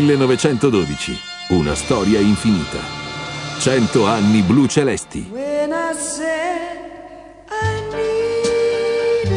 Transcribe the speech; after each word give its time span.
1912. 0.00 1.18
Una 1.48 1.74
storia 1.74 2.20
infinita. 2.20 2.78
100 3.58 4.06
anni 4.06 4.42
blu 4.42 4.66
celesti. 4.66 5.26
When 5.30 5.72
I 5.72 5.94
said 5.94 6.78
I 7.48 7.80
needed 7.94 9.28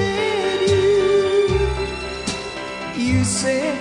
you, 2.95 2.95
you 2.95 3.23
said 3.23 3.77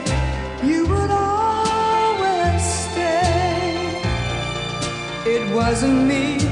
you 0.62 0.86
would 0.86 1.10
always 1.10 2.62
stay. 2.62 4.00
It 5.24 5.42
wasn't 5.52 6.06
me 6.06 6.45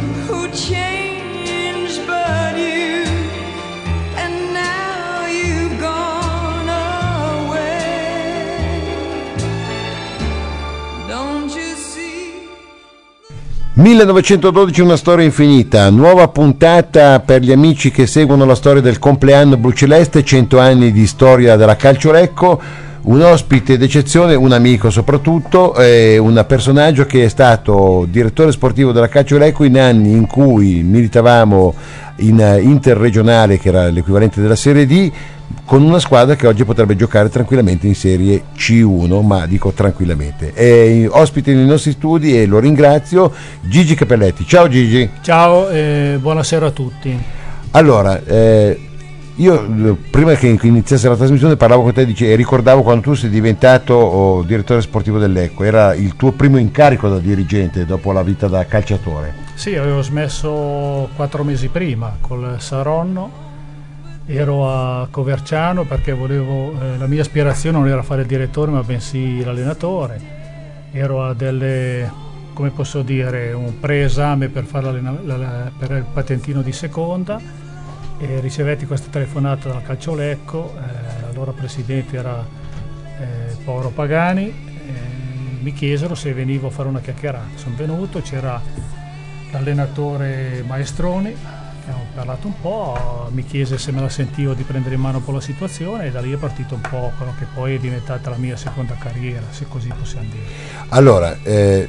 1912 13.76 14.80
una 14.82 14.96
storia 14.96 15.24
infinita, 15.24 15.90
nuova 15.90 16.28
puntata 16.28 17.18
per 17.18 17.42
gli 17.42 17.50
amici 17.50 17.90
che 17.90 18.06
seguono 18.06 18.44
la 18.44 18.54
storia 18.54 18.80
del 18.80 19.00
compleanno 19.00 19.56
blu 19.56 19.72
celeste, 19.72 20.22
100 20.22 20.60
anni 20.60 20.92
di 20.92 21.04
storia 21.08 21.56
della 21.56 21.74
calcio 21.74 22.12
Lecco, 22.12 22.62
un 23.04 23.20
ospite 23.20 23.76
d'eccezione, 23.76 24.34
un 24.34 24.52
amico 24.52 24.88
soprattutto, 24.88 25.74
eh, 25.76 26.16
un 26.16 26.42
personaggio 26.48 27.04
che 27.04 27.24
è 27.24 27.28
stato 27.28 28.06
direttore 28.08 28.52
sportivo 28.52 28.92
della 28.92 29.08
calcio 29.08 29.36
Lecco 29.36 29.64
in 29.64 29.78
anni 29.78 30.12
in 30.12 30.26
cui 30.26 30.82
militavamo 30.82 31.74
in 32.18 32.40
eh, 32.40 32.60
interregionale 32.60 33.58
che 33.58 33.68
era 33.68 33.88
l'equivalente 33.88 34.40
della 34.40 34.56
Serie 34.56 34.86
D 34.86 35.12
con 35.66 35.82
una 35.82 35.98
squadra 35.98 36.34
che 36.34 36.46
oggi 36.46 36.64
potrebbe 36.64 36.96
giocare 36.96 37.28
tranquillamente 37.28 37.86
in 37.86 37.94
Serie 37.94 38.44
C1, 38.56 39.22
ma 39.22 39.46
dico 39.46 39.72
tranquillamente. 39.72 40.52
È 40.52 41.06
ospite 41.08 41.52
nei 41.52 41.66
nostri 41.66 41.92
studi 41.92 42.38
e 42.38 42.46
lo 42.46 42.58
ringrazio, 42.58 43.30
Gigi 43.60 43.94
Capelletti. 43.94 44.46
Ciao 44.46 44.66
Gigi. 44.68 45.08
Ciao 45.20 45.68
e 45.68 46.16
buonasera 46.20 46.66
a 46.66 46.70
tutti. 46.70 47.22
Allora, 47.72 48.22
eh, 48.24 48.78
io 49.36 49.64
eh, 49.64 49.96
prima 50.10 50.34
che 50.34 50.46
iniziasse 50.62 51.08
la 51.08 51.16
trasmissione 51.16 51.56
parlavo 51.56 51.82
con 51.82 51.92
te 51.92 52.06
dice, 52.06 52.30
e 52.30 52.36
ricordavo 52.36 52.82
quando 52.82 53.02
tu 53.02 53.14
sei 53.14 53.30
diventato 53.30 53.94
oh, 53.94 54.42
direttore 54.42 54.80
sportivo 54.80 55.18
dell'Ecco, 55.18 55.64
era 55.64 55.92
il 55.94 56.14
tuo 56.14 56.30
primo 56.32 56.56
incarico 56.56 57.08
da 57.08 57.18
dirigente 57.18 57.84
dopo 57.84 58.12
la 58.12 58.22
vita 58.22 58.46
da 58.46 58.64
calciatore. 58.64 59.34
Sì, 59.54 59.74
avevo 59.74 60.02
smesso 60.02 61.08
quattro 61.16 61.42
mesi 61.42 61.66
prima 61.68 62.16
col 62.20 62.56
Saronno, 62.58 63.42
ero 64.26 64.70
a 64.70 65.08
Coverciano 65.10 65.84
perché 65.84 66.12
volevo, 66.12 66.72
eh, 66.80 66.96
la 66.96 67.06
mia 67.06 67.22
aspirazione 67.22 67.76
non 67.76 67.88
era 67.88 68.02
fare 68.02 68.22
il 68.22 68.28
direttore 68.28 68.70
ma 68.70 68.82
bensì 68.82 69.42
l'allenatore, 69.42 70.20
ero 70.92 71.24
a 71.24 71.34
delle, 71.34 72.08
come 72.52 72.70
posso 72.70 73.02
dire, 73.02 73.52
un 73.52 73.80
preesame 73.80 74.48
per, 74.48 74.62
fare 74.64 75.00
la- 75.00 75.70
per 75.76 75.90
il 75.90 76.04
patentino 76.12 76.62
di 76.62 76.72
seconda 76.72 77.63
e 78.18 78.40
ricevetti 78.40 78.86
questa 78.86 79.08
telefonata 79.10 79.68
dal 79.68 79.82
Calcio 79.82 80.14
Lecco, 80.14 80.74
eh, 80.76 81.30
allora 81.30 81.52
presidente 81.52 82.16
era 82.16 82.46
eh, 83.18 83.56
Paolo 83.64 83.90
Pagani, 83.90 84.46
eh, 84.46 84.92
mi 85.60 85.72
chiesero 85.72 86.14
se 86.14 86.32
venivo 86.32 86.68
a 86.68 86.70
fare 86.70 86.88
una 86.88 87.00
chiacchierata, 87.00 87.56
sono 87.56 87.74
venuto, 87.76 88.20
c'era 88.20 88.60
l'allenatore 89.50 90.62
Maestroni, 90.66 91.34
abbiamo 91.82 92.06
parlato 92.14 92.46
un 92.46 92.60
po', 92.60 93.28
mi 93.32 93.44
chiese 93.44 93.78
se 93.78 93.92
me 93.92 94.00
la 94.00 94.08
sentivo 94.08 94.54
di 94.54 94.62
prendere 94.62 94.94
in 94.94 95.00
mano 95.00 95.18
un 95.18 95.24
po' 95.24 95.32
la 95.32 95.40
situazione 95.40 96.06
e 96.06 96.10
da 96.10 96.20
lì 96.20 96.32
è 96.32 96.36
partito 96.36 96.74
un 96.74 96.80
po' 96.80 97.12
quello 97.16 97.34
che 97.38 97.46
poi 97.52 97.74
è 97.74 97.78
diventata 97.78 98.30
la 98.30 98.36
mia 98.36 98.56
seconda 98.56 98.94
carriera, 98.98 99.44
se 99.50 99.66
così 99.68 99.88
possiamo 99.88 100.28
dire. 100.30 100.44
Allora, 100.88 101.36
eh, 101.42 101.88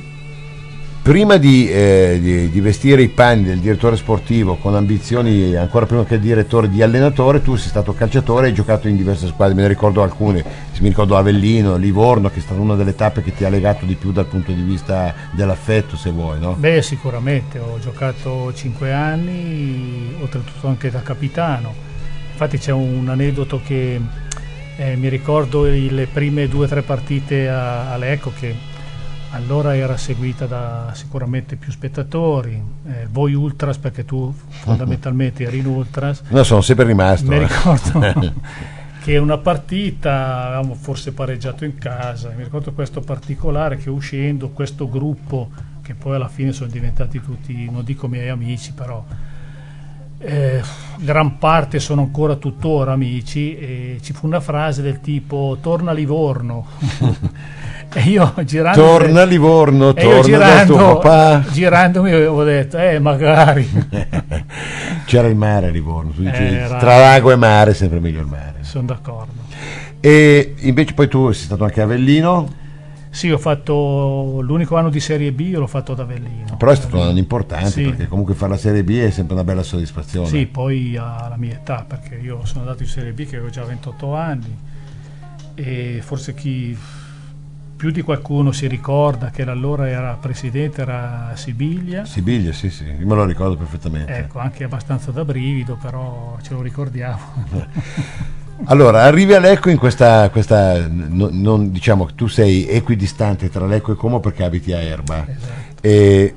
prima 1.06 1.38
di, 1.38 1.70
eh, 1.70 2.18
di- 2.20 2.50
di 2.50 2.62
vestire 2.62 3.04
i 3.04 3.10
panni 3.10 3.44
del 3.44 3.60
direttore 3.60 3.96
sportivo 3.96 4.56
con 4.56 4.74
ambizioni 4.74 5.54
ancora 5.56 5.86
prima 5.86 6.04
che 6.04 6.20
direttore 6.20 6.68
di 6.68 6.82
allenatore, 6.82 7.44
tu 7.44 7.56
sei 7.58 7.70
stato 7.70 7.94
calciatore 7.94 8.48
e 8.48 8.50
hai 8.50 8.56
giocato 8.56 8.88
in 8.88 8.96
diverse 8.96 9.28
squadre, 9.28 9.54
me 9.54 9.62
ne 9.62 9.68
ricordo 9.68 10.02
alcune, 10.02 10.44
mi 10.80 10.88
ricordo 10.88 11.16
Avellino, 11.16 11.76
Livorno, 11.76 12.30
che 12.30 12.40
è 12.40 12.42
stata 12.42 12.60
una 12.60 12.74
delle 12.74 12.96
tappe 12.96 13.22
che 13.22 13.36
ti 13.36 13.46
ha 13.46 13.50
legato 13.50 13.86
di 13.86 13.94
più 13.94 14.12
dal 14.12 14.26
punto 14.26 14.52
di 14.52 14.64
vista 14.64 15.14
dell'affetto, 15.30 15.96
se 15.96 16.10
vuoi, 16.10 16.40
no? 16.40 16.56
Beh, 16.58 16.82
sicuramente, 16.82 17.60
ho 17.60 17.78
giocato 17.80 18.52
5 18.52 18.92
anni, 18.92 20.12
oltretutto 20.20 20.68
anche 20.68 20.90
da 20.90 21.04
capitano. 21.04 21.72
Infatti 22.32 22.58
c'è 22.58 22.72
un 22.72 23.08
aneddoto 23.10 23.62
che 23.64 24.02
eh, 24.78 24.96
mi 24.96 25.10
ricordo 25.10 25.66
le 25.66 26.08
prime 26.12 26.48
due 26.48 26.66
o 26.66 26.68
tre 26.68 26.82
partite 26.82 27.48
a, 27.48 27.94
a 27.94 27.98
Lecco 27.98 28.32
che 28.36 28.74
allora 29.35 29.75
era 29.75 29.97
seguita 29.97 30.46
da 30.46 30.91
sicuramente 30.94 31.57
più 31.57 31.72
spettatori, 31.72 32.62
eh, 32.88 33.07
voi 33.12 33.34
ultras 33.34 33.78
perché 33.78 34.06
tu 34.06 34.34
fondamentalmente 34.63 35.44
eri 35.44 35.59
in 35.59 35.68
ultras. 35.68 36.23
No, 36.29 36.44
sono 36.44 36.62
sempre 36.62 36.85
rimasto. 36.85 37.28
Mi 37.28 37.35
eh. 37.35 37.47
ricordo 37.47 38.34
che 39.03 39.18
una 39.18 39.38
partita 39.38 40.45
avevamo 40.45 40.74
forse 40.74 41.12
pareggiato 41.12 41.66
in 41.66 41.78
casa. 41.78 42.31
Mi 42.35 42.44
ricordo 42.44 42.72
questo 42.72 43.01
particolare 43.01 43.78
che 43.78 43.90
uscendo 43.90 44.50
questo 44.50 44.90
gruppo, 44.90 45.50
che 45.81 45.94
poi 45.94 46.16
alla 46.16 46.29
fine 46.29 46.53
sono 46.53 46.69
diventati 46.69 47.22
tutti, 47.22 47.69
non 47.69 47.84
dico 47.84 48.07
miei 48.07 48.29
amici, 48.29 48.72
però 48.72 49.03
eh, 50.18 50.62
gran 50.97 51.38
parte 51.38 51.79
sono 51.79 52.01
ancora 52.01 52.35
tuttora 52.35 52.94
amici. 52.94 53.57
E 53.57 53.97
ci 54.01 54.13
fu 54.13 54.28
una 54.28 54.40
frase 54.40 54.81
del 54.81 55.01
tipo: 55.01 55.57
Torna 55.62 55.91
a 55.91 55.94
Livorno. 55.94 56.66
e 57.94 58.01
io 58.01 58.34
girando. 58.46 58.81
Torna 58.81 59.22
a 59.22 59.25
Livorno, 59.25 59.94
torna 59.94 60.09
da 60.09 60.19
tuo 60.19 60.23
girando, 60.23 61.00
papà. 61.00 61.44
girandomi 61.51 62.12
avevo 62.12 62.44
detto: 62.44 62.78
Eh, 62.78 63.00
magari. 63.00 63.68
C'era 65.06 65.28
il 65.28 65.35
mare 65.35 65.68
a 65.68 65.69
Livorno, 65.69 66.12
tu 66.12 66.22
dici, 66.22 66.34
tra 66.79 66.97
lago 66.97 67.31
e 67.31 67.35
mare 67.35 67.72
è 67.72 67.74
sempre 67.74 68.00
meglio 68.00 68.22
il 68.22 68.28
mare. 68.28 68.56
sono 68.62 68.85
d'accordo. 68.88 69.44
E 70.00 70.56
invece 70.59 70.94
poi 70.94 71.07
tu 71.07 71.31
sei 71.31 71.45
stato 71.45 71.63
anche 71.63 71.81
a 71.81 71.84
Avellino, 71.85 72.63
Sì, 73.09 73.31
ho 73.31 73.38
fatto 73.38 74.40
l'unico 74.41 74.75
anno 74.78 74.90
di 74.90 75.00
Serie 75.00 75.31
B, 75.31 75.40
io 75.41 75.59
l'ho 75.59 75.68
fatto 75.68 75.94
ad 75.94 76.00
Avellino. 76.00 76.57
però 76.57 76.72
è 76.72 76.75
stato 76.75 76.97
un 76.97 77.07
anno 77.07 77.18
importante 77.18 77.69
Sì. 77.69 77.84
perché 77.84 78.07
comunque 78.07 78.34
fare 78.35 78.51
la 78.51 78.57
Serie 78.57 78.84
B 78.84 79.00
è 79.00 79.09
sempre 79.09 79.34
una 79.35 79.44
bella 79.44 79.63
soddisfazione. 79.63 80.28
Sì, 80.28 80.45
poi 80.47 80.95
alla 80.97 81.35
mia 81.38 81.53
età, 81.53 81.85
perché 81.88 82.16
io 82.22 82.41
sono 82.44 82.62
andato 82.62 82.84
in 82.84 82.90
Serie 82.90 83.13
B 83.13 83.25
che 83.25 83.38
avevo 83.38 83.50
già 83.50 83.63
28 83.63 84.13
anni 84.13 84.57
e 85.56 86.00
forse 86.03 86.34
chi 86.34 86.78
più 87.75 87.91
di 87.91 88.02
qualcuno 88.02 88.52
si 88.52 88.68
ricorda 88.68 89.30
che 89.30 89.44
allora 89.44 89.90
era 89.90 90.18
presidente 90.19 90.81
era 90.81 91.31
Sibiglia. 91.36 92.06
Sibiglia, 92.06 92.53
sì, 92.53 92.69
sì, 92.69 92.86
io 92.86 93.06
me 93.06 93.16
lo 93.16 93.25
ricordo 93.25 93.56
perfettamente. 93.58 94.16
Ecco, 94.16 94.40
anche 94.40 94.63
abbastanza 94.63 95.12
da 95.12 95.25
brivido, 95.25 95.78
però 95.81 96.38
ce 96.41 96.53
lo 96.53 96.62
ricordiamo. 96.62 97.19
Allora, 98.68 99.03
arrivi 99.03 99.34
a 99.34 99.40
Lecco 99.40 99.69
in 99.69 99.78
questa, 99.78 100.30
questa 100.30 100.88
no- 100.88 101.28
non, 101.30 101.74
diciamo 101.74 102.06
che 102.06 102.13
tu 102.16 102.28
sei 102.28 102.66
equidistante 102.66 103.50
tra 103.50 103.66
Lecco 103.66 103.92
e 103.92 103.96
Como 103.96 104.22
perché 104.22 104.46
abiti 104.46 104.72
a 104.72 104.80
Erba 104.80 105.25
Esatto. 105.28 105.81
e 105.81 106.36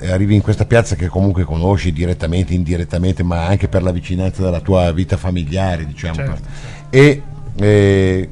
e 0.00 0.10
arrivi 0.10 0.34
in 0.34 0.40
questa 0.40 0.64
piazza 0.64 0.96
che 0.96 1.08
comunque 1.08 1.44
conosci 1.44 1.92
direttamente, 1.92 2.54
indirettamente, 2.54 3.22
ma 3.22 3.44
anche 3.44 3.68
per 3.68 3.82
la 3.82 3.92
vicinanza 3.92 4.42
della 4.42 4.60
tua 4.60 4.90
vita 4.92 5.18
familiare, 5.18 5.86
diciamo. 5.86 6.14
Certo. 6.14 6.48
E 6.88 7.22
eh, 7.56 8.28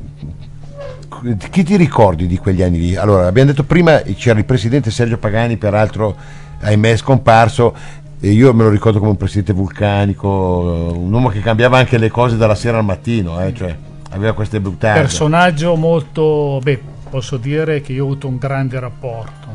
chi 1.50 1.62
ti 1.62 1.76
ricordi 1.76 2.26
di 2.26 2.36
quegli 2.38 2.62
anni 2.62 2.78
lì? 2.78 2.96
Allora, 2.96 3.26
abbiamo 3.26 3.50
detto 3.50 3.64
prima 3.64 4.00
c'era 4.16 4.38
il 4.38 4.44
presidente 4.44 4.90
Sergio 4.90 5.18
Pagani, 5.18 5.56
peraltro 5.56 6.16
ahimè 6.60 6.92
è 6.92 6.97
scomparso. 6.97 7.74
E 8.20 8.30
io 8.30 8.53
me 8.53 8.65
lo 8.65 8.70
ricordo 8.70 8.98
come 8.98 9.10
un 9.10 9.16
presidente 9.16 9.53
vulcanico, 9.53 10.92
un 10.97 11.12
uomo 11.12 11.28
che 11.28 11.41
cambiava 11.41 11.78
anche 11.78 11.98
le 11.98 12.10
cose 12.10 12.36
dalla 12.36 12.56
sera 12.56 12.78
al 12.78 12.84
mattino, 12.84 13.41
eh, 13.44 13.54
cioè 13.54 13.76
aveva 14.10 14.32
queste 14.32 14.60
buttate. 14.60 14.98
Personaggio 14.98 15.76
molto, 15.76 16.59
beh, 16.60 16.80
posso 17.10 17.36
dire 17.36 17.80
che 17.80 17.92
io 17.92 18.03
ho 18.03 18.06
avuto 18.06 18.26
un 18.26 18.36
grande 18.36 18.80
rapporto, 18.80 19.47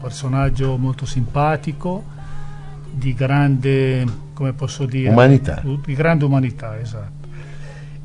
personaggio 0.00 0.78
molto 0.78 1.04
simpatico, 1.04 2.04
di 2.90 3.12
grande, 3.12 4.04
come 4.32 4.54
posso 4.54 4.86
dire, 4.86 5.10
Umanità. 5.10 5.62
di 5.62 5.94
grande 5.94 6.24
umanità, 6.24 6.78
esatto. 6.80 7.15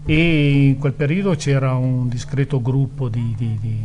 E 0.06 0.68
in 0.68 0.78
quel 0.80 0.94
periodo 0.94 1.36
c'era 1.36 1.74
un 1.74 2.10
discreto 2.10 2.62
gruppo 2.62 3.08
di, 3.08 3.34
di- 3.38 3.58
di, 3.62 3.78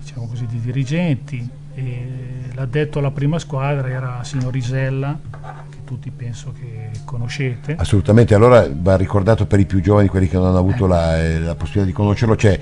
diciamo 0.00 0.26
così, 0.26 0.46
di 0.46 0.60
dirigenti 0.60 1.48
e 1.74 2.08
l'addetto 2.54 2.98
alla 2.98 3.12
prima 3.12 3.38
squadra 3.38 3.88
era 3.88 4.24
signor 4.24 4.54
Isella, 4.56 5.18
che 5.70 5.78
tutti 5.84 6.10
penso 6.10 6.52
che 6.58 6.90
conoscete. 7.04 7.76
Assolutamente, 7.78 8.34
allora 8.34 8.68
va 8.70 8.96
ricordato 8.96 9.46
per 9.46 9.60
i 9.60 9.64
più 9.64 9.80
giovani, 9.80 10.08
quelli 10.08 10.28
che 10.28 10.36
non 10.36 10.46
hanno 10.46 10.58
avuto 10.58 10.86
la, 10.86 11.22
eh, 11.22 11.38
la 11.38 11.54
possibilità 11.54 11.86
di 11.86 11.92
conoscerlo, 11.92 12.36
cioè 12.36 12.58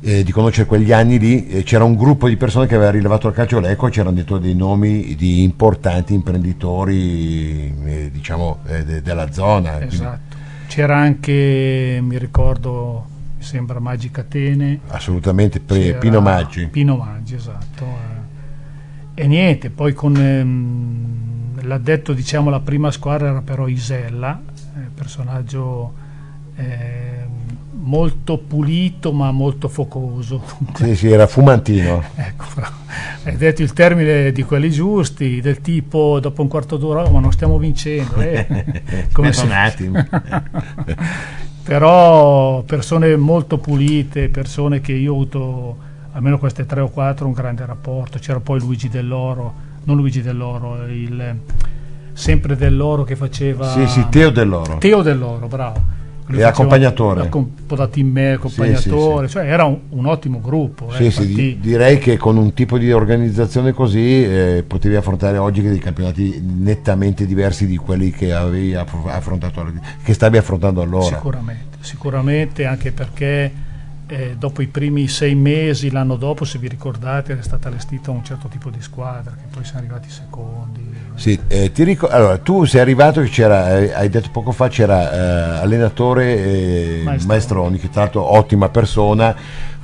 eh, 0.00 0.22
di 0.22 0.32
conoscere 0.32 0.66
quegli 0.66 0.92
anni 0.92 1.18
lì, 1.18 1.48
eh, 1.48 1.62
c'era 1.62 1.84
un 1.84 1.94
gruppo 1.96 2.28
di 2.28 2.36
persone 2.36 2.66
che 2.66 2.74
aveva 2.74 2.90
rilevato 2.90 3.28
il 3.28 3.34
calcio 3.34 3.60
Lecco 3.60 3.86
e 3.86 3.90
c'erano 3.90 4.14
dentro 4.14 4.38
dei 4.38 4.54
nomi 4.54 5.14
di 5.14 5.42
importanti 5.42 6.12
imprenditori 6.14 7.74
eh, 7.84 8.10
diciamo 8.12 8.58
eh, 8.66 8.84
de- 8.84 9.02
della 9.02 9.30
zona. 9.32 9.80
Esatto. 9.84 10.36
C'era 10.68 10.96
anche, 10.98 11.98
mi 12.02 12.18
ricordo, 12.18 13.06
mi 13.38 13.42
sembra 13.42 13.80
Maggi 13.80 14.10
Catene. 14.10 14.80
Assolutamente, 14.88 15.60
pre- 15.60 15.94
Pino 15.94 16.20
Maggi. 16.20 16.66
Pino 16.68 16.96
Maggi, 16.96 17.34
esatto. 17.34 17.84
eh. 17.84 19.22
E 19.22 19.26
niente, 19.26 19.70
poi 19.70 19.94
con 19.94 20.14
ehm, 20.14 21.62
l'addetto, 21.66 22.12
diciamo, 22.12 22.50
la 22.50 22.60
prima 22.60 22.90
squadra 22.90 23.30
era 23.30 23.40
però 23.40 23.66
Isella, 23.66 24.40
eh, 24.76 24.80
personaggio 24.94 25.92
ehm, 26.54 27.37
molto 27.88 28.36
pulito 28.36 29.12
ma 29.12 29.32
molto 29.32 29.68
focoso. 29.68 30.42
Sì, 30.74 30.94
sì, 30.94 31.10
era 31.10 31.26
fumantino. 31.26 32.04
Ecco, 32.28 32.44
però, 32.54 32.68
hai 33.24 33.36
detto 33.36 33.62
il 33.62 33.72
termine 33.72 34.30
di 34.32 34.42
quelli 34.42 34.70
giusti, 34.70 35.40
del 35.40 35.60
tipo 35.62 36.20
dopo 36.20 36.42
un 36.42 36.48
quarto 36.48 36.76
d'ora, 36.76 37.04
"Oh, 37.04 37.10
ma 37.10 37.20
non 37.20 37.32
stiamo 37.32 37.56
vincendo. 37.58 38.20
eh." 38.20 38.46
Come 39.12 39.32
un 39.42 39.50
attimo. 39.50 40.04
però 41.64 42.62
persone 42.62 43.16
molto 43.16 43.56
pulite, 43.58 44.28
persone 44.28 44.80
che 44.80 44.92
io 44.92 45.12
ho 45.12 45.14
avuto, 45.14 45.76
almeno 46.12 46.38
queste 46.38 46.66
tre 46.66 46.80
o 46.80 46.90
quattro, 46.90 47.26
un 47.26 47.32
grande 47.32 47.64
rapporto. 47.64 48.18
C'era 48.18 48.40
poi 48.40 48.60
Luigi 48.60 48.88
Dell'Oro, 48.88 49.54
non 49.84 49.96
Luigi 49.96 50.20
Dell'Oro, 50.20 50.84
il, 50.86 51.36
sempre 52.12 52.56
Dell'Oro 52.56 53.04
che 53.04 53.16
faceva... 53.16 53.70
Sì, 53.70 53.86
sì, 53.86 54.06
Teo 54.10 54.30
Dell'Oro. 54.30 54.76
Teo 54.78 55.02
Dell'Oro, 55.02 55.46
bravo. 55.46 55.96
E 56.30 56.42
accompagnatore. 56.42 57.22
accom- 57.22 57.46
Un 57.58 57.66
po' 57.66 57.76
da 57.76 57.86
team 57.88 58.08
me, 58.08 58.32
accompagnatore, 58.32 59.28
cioè 59.28 59.46
era 59.50 59.64
un, 59.64 59.78
un 59.90 60.06
ottimo 60.06 60.40
gruppo. 60.40 60.88
eh, 60.90 60.96
Sì, 60.96 61.10
sì, 61.10 61.22
infatti- 61.22 61.34
di- 61.34 61.58
direi 61.60 61.98
che 61.98 62.16
con 62.16 62.36
un 62.36 62.52
tipo 62.54 62.76
di 62.78 62.92
organizzazione 62.92 63.72
così 63.72 64.24
eh, 64.24 64.64
potevi 64.66 64.96
affrontare 64.96 65.38
oggi 65.38 65.62
dei 65.62 65.78
campionati 65.78 66.42
nettamente 66.44 67.24
diversi 67.26 67.66
di 67.66 67.76
quelli 67.76 68.10
che 68.10 68.32
avevi 68.32 68.74
aff- 68.74 69.06
affrontato, 69.06 69.66
che 70.02 70.12
stavi 70.12 70.36
affrontando 70.36 70.82
allora. 70.82 71.04
Sicuramente, 71.16 71.76
sicuramente 71.80 72.64
anche 72.66 72.92
perché 72.92 73.50
eh, 74.08 74.36
dopo 74.38 74.62
i 74.62 74.66
primi 74.66 75.06
sei 75.06 75.34
mesi, 75.34 75.90
l'anno 75.90 76.16
dopo, 76.16 76.44
se 76.44 76.58
vi 76.58 76.68
ricordate, 76.68 77.32
era 77.32 77.42
stata 77.42 77.68
allestita 77.68 78.10
un 78.10 78.24
certo 78.24 78.48
tipo 78.48 78.70
di 78.70 78.80
squadra, 78.80 79.32
che 79.32 79.46
poi 79.50 79.64
siamo 79.64 79.80
arrivati 79.80 80.08
secondi. 80.10 80.96
Sì, 81.14 81.38
eh, 81.48 81.72
ti 81.72 81.84
ricor- 81.84 82.12
allora, 82.12 82.38
tu 82.38 82.64
sei 82.64 82.80
arrivato 82.80 83.20
che 83.20 83.28
c'era, 83.28 83.78
eh, 83.78 83.92
hai 83.92 84.08
detto 84.08 84.28
poco 84.32 84.52
fa, 84.52 84.68
c'era 84.68 85.12
eh, 85.12 85.60
allenatore 85.60 86.36
eh, 86.36 87.00
Maestroni. 87.04 87.26
Maestroni, 87.26 87.78
che 87.78 87.90
tra 87.90 88.02
l'altro 88.02 88.34
ottima 88.36 88.68
persona, 88.68 89.34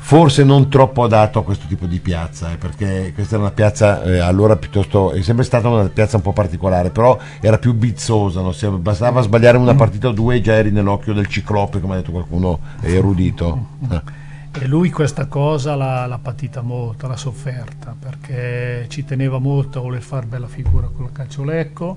forse 0.06 0.44
non 0.44 0.68
troppo 0.68 1.02
adatto 1.02 1.38
a 1.38 1.44
questo 1.44 1.66
tipo 1.66 1.86
di 1.86 1.98
piazza, 1.98 2.52
eh, 2.52 2.58
perché 2.58 3.12
questa 3.14 3.36
era 3.36 3.44
una 3.44 3.52
piazza 3.54 4.02
eh, 4.02 4.18
allora 4.18 4.54
piuttosto, 4.54 5.12
è 5.12 5.22
sempre 5.22 5.44
stata 5.44 5.66
una 5.66 5.88
piazza 5.88 6.16
un 6.16 6.22
po' 6.22 6.34
particolare, 6.34 6.90
però 6.90 7.18
era 7.40 7.56
più 7.56 7.72
bizzosa, 7.72 8.42
no? 8.42 8.52
Se 8.52 8.68
bastava 8.68 9.22
sbagliare 9.22 9.56
una 9.56 9.74
partita 9.74 10.08
o 10.08 10.12
due 10.12 10.36
e 10.36 10.40
già 10.42 10.52
eri 10.52 10.70
nell'occhio 10.70 11.14
del 11.14 11.26
ciclope, 11.26 11.80
come 11.80 11.94
ha 11.94 11.96
detto 11.96 12.12
qualcuno 12.12 12.60
erudito. 12.82 13.66
E 14.56 14.68
lui 14.68 14.88
questa 14.88 15.26
cosa 15.26 15.74
l'ha, 15.74 16.06
l'ha 16.06 16.20
patita 16.22 16.60
molto, 16.60 17.08
l'ha 17.08 17.16
sofferta, 17.16 17.96
perché 17.98 18.86
ci 18.88 19.04
teneva 19.04 19.40
molto 19.40 19.80
a 19.80 19.82
voler 19.82 20.00
fare 20.00 20.26
bella 20.26 20.46
figura 20.46 20.88
con 20.94 21.06
il 21.06 21.12
calciolecco, 21.12 21.96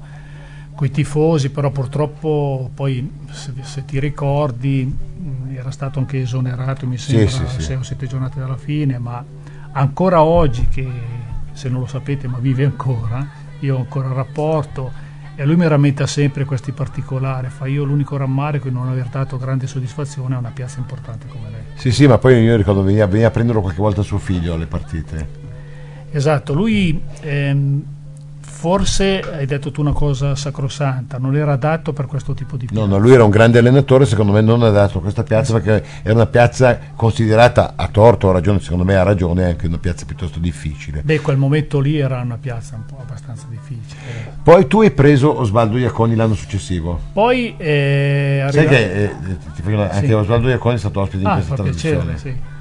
i 0.86 0.92
tifosi, 0.92 1.50
però 1.50 1.72
purtroppo 1.72 2.70
poi, 2.74 3.10
se, 3.32 3.54
se 3.62 3.86
ti 3.86 4.00
ricordi, 4.00 4.84
mh, 4.86 5.56
era 5.56 5.72
stato 5.72 6.00
anche 6.00 6.22
esonerato, 6.22 6.86
mi 6.86 6.98
sembra, 6.98 7.30
sì, 7.30 7.44
sì. 7.48 7.62
sei 7.62 7.76
o 7.78 7.84
sette 7.84 8.08
giornate 8.08 8.40
dalla 8.40 8.58
fine, 8.58 8.98
ma 8.98 9.24
ancora 9.72 10.22
oggi, 10.22 10.68
che 10.68 10.88
se 11.54 11.70
non 11.70 11.80
lo 11.80 11.88
sapete, 11.88 12.28
ma 12.28 12.38
vive 12.38 12.66
ancora, 12.66 13.28
io 13.60 13.76
ho 13.76 13.80
ancora 13.80 14.12
rapporto, 14.14 14.92
e 15.36 15.46
lui 15.46 15.56
mi 15.56 15.68
rammenta 15.68 16.08
sempre 16.08 16.46
questi 16.46 16.72
particolari, 16.72 17.50
fa 17.50 17.68
io 17.68 17.84
l'unico 17.84 18.18
rammarico 18.18 18.68
di 18.68 18.74
non 18.74 18.88
aver 18.88 19.08
dato 19.08 19.38
grande 19.38 19.68
soddisfazione 19.68 20.36
a 20.36 20.38
una 20.40 20.52
piazza 20.52 20.80
importante 20.80 21.28
come 21.28 21.50
lei. 21.52 21.62
Sì, 21.76 21.92
sì, 21.92 22.08
ma 22.08 22.18
poi 22.18 22.42
io 22.42 22.56
ricordo 22.56 22.82
veniva, 22.82 23.06
veniva 23.06 23.28
a 23.28 23.32
prenderlo 23.32 23.62
qualche 23.62 23.80
volta 23.80 24.02
suo 24.02 24.18
figlio 24.18 24.56
alle 24.56 24.66
partite. 24.66 25.46
Esatto, 26.10 26.54
lui 26.54 27.00
ehm, 27.22 27.84
forse 28.50 29.20
hai 29.20 29.46
detto 29.46 29.70
tu 29.72 29.82
una 29.82 29.92
cosa 29.92 30.34
sacrosanta, 30.36 31.18
non 31.20 31.36
era 31.36 31.52
adatto 31.52 31.94
per 31.94 32.06
questo 32.08 32.34
tipo 32.34 32.56
di 32.58 32.66
No, 32.66 32.72
piazza. 32.72 32.88
no, 32.88 32.98
lui 32.98 33.14
era 33.14 33.24
un 33.24 33.30
grande 33.30 33.60
allenatore, 33.60 34.06
secondo 34.06 34.32
me 34.32 34.42
non 34.42 34.64
adatto 34.64 34.98
a 34.98 35.02
questa 35.02 35.22
piazza 35.24 35.54
perché 35.60 35.84
era 36.02 36.14
una 36.16 36.26
piazza 36.26 36.80
considerata 36.96 37.74
a 37.76 37.88
torto, 37.90 38.30
ha 38.30 38.34
ragione, 38.34 38.60
secondo 38.60 38.84
me 38.84 38.96
ha 38.96 39.04
ragione, 39.04 39.44
è 39.44 39.50
anche 39.50 39.68
una 39.68 39.78
piazza 39.78 40.06
piuttosto 40.06 40.40
difficile. 40.40 41.02
Beh, 41.04 41.20
quel 41.22 41.38
momento 41.38 41.80
lì 41.80 42.00
era 42.00 42.20
una 42.22 42.38
piazza 42.38 42.76
un 42.76 42.86
po' 42.86 42.98
abbastanza 43.00 43.46
difficile. 43.50 44.34
Poi 44.42 44.66
tu 44.66 44.82
hai 44.82 44.92
preso 44.92 45.38
Osvaldo 45.40 45.78
Iaconi 45.78 46.16
l'anno 46.16 46.34
successivo. 46.34 47.00
Poi 47.14 47.54
eh, 47.58 48.48
Sai 48.50 48.66
arriva- 48.66 48.76
che 48.76 49.04
eh, 49.04 49.82
anche 49.92 50.06
Sì. 50.08 50.12
Osvaldo 50.14 50.48
Iaconi 50.50 50.76
è 50.76 50.80
stato 50.80 51.02
ospite 51.02 51.22
in 51.22 51.28
Ah, 51.30 51.34
questa 51.34 51.56
fa 51.56 51.64
trasmissione. 51.64 51.98
piacere, 52.14 52.18
sì. 52.18 52.56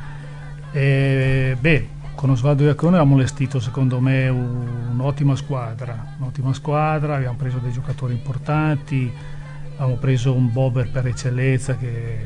Eh, 0.73 1.57
beh, 1.59 1.87
con 2.17 2.31
Osvaldo 2.31 2.65
Iacone 2.65 2.97
avevamo 2.97 3.15
allestito 3.17 3.61
secondo 3.61 4.01
me 4.01 4.29
un- 4.29 4.89
un'ottima 4.95 5.37
squadra, 5.37 6.15
un'ottima 6.19 6.53
squadra, 6.55 7.15
abbiamo 7.17 7.37
preso 7.37 7.59
dei 7.59 7.71
giocatori 7.73 8.15
importanti, 8.15 9.11
abbiamo 9.77 9.95
preso 10.01 10.33
un 10.33 10.51
bomber 10.53 10.91
per 10.91 11.07
eccellenza 11.07 11.77
che 11.77 12.17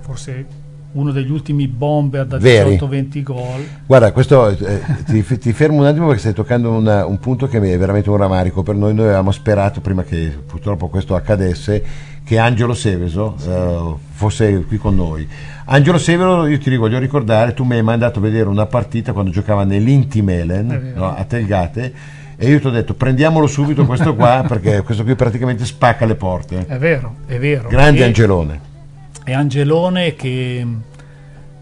forse 0.00 0.44
uno 0.92 1.12
degli 1.12 1.30
ultimi 1.30 1.66
bomber 1.68 2.24
da 2.26 2.38
Veri. 2.38 2.76
18-20 2.76 3.22
gol. 3.22 3.64
Guarda, 3.86 4.12
questo 4.12 4.48
eh, 4.48 4.80
ti, 5.04 5.22
ti 5.38 5.52
fermo 5.52 5.78
un 5.78 5.84
attimo 5.86 6.06
perché 6.06 6.20
stai 6.20 6.32
toccando 6.32 6.70
una- 6.72 7.04
un 7.06 7.18
punto 7.18 7.46
che 7.48 7.58
è 7.58 7.78
veramente 7.78 8.08
un 8.10 8.16
ramarico 8.16 8.62
per 8.62 8.74
noi. 8.76 8.94
Noi 8.94 9.04
avevamo 9.04 9.30
sperato, 9.30 9.80
prima 9.80 10.02
che 10.04 10.36
purtroppo 10.46 10.88
questo 10.88 11.14
accadesse, 11.14 11.84
che 12.26 12.38
Angelo 12.40 12.74
Seveso 12.74 13.36
eh, 13.46 13.94
fosse 14.10 14.64
qui 14.64 14.78
con 14.78 14.96
noi. 14.96 15.28
Angelo 15.66 15.96
Severo, 15.96 16.46
io 16.48 16.58
ti 16.58 16.74
voglio 16.74 16.98
ricordare, 16.98 17.54
tu 17.54 17.62
mi 17.62 17.74
hai 17.76 17.82
mandato 17.84 18.18
a 18.18 18.22
vedere 18.22 18.48
una 18.48 18.66
partita 18.66 19.12
quando 19.12 19.30
giocava 19.30 19.62
nell'Inti 19.62 20.18
È 20.18 20.22
Melen 20.22 20.66
vero. 20.66 20.98
no, 20.98 21.14
a 21.14 21.22
Telgate 21.22 21.94
e 22.36 22.48
io 22.50 22.58
ti 22.58 22.66
ho 22.66 22.70
detto 22.70 22.94
prendiamolo 22.94 23.46
subito 23.46 23.86
questo 23.86 24.16
qua 24.16 24.42
perché 24.48 24.82
questo 24.82 25.04
qui 25.04 25.14
praticamente 25.14 25.64
spacca 25.64 26.04
le 26.04 26.16
porte. 26.16 26.66
È 26.66 26.78
vero, 26.78 27.14
è 27.26 27.38
vero. 27.38 27.68
Grande 27.68 28.00
E- 28.00 28.04
Angelone. 28.04 28.60
E 29.24 29.32
Angelone 29.32 30.14
che 30.16 30.66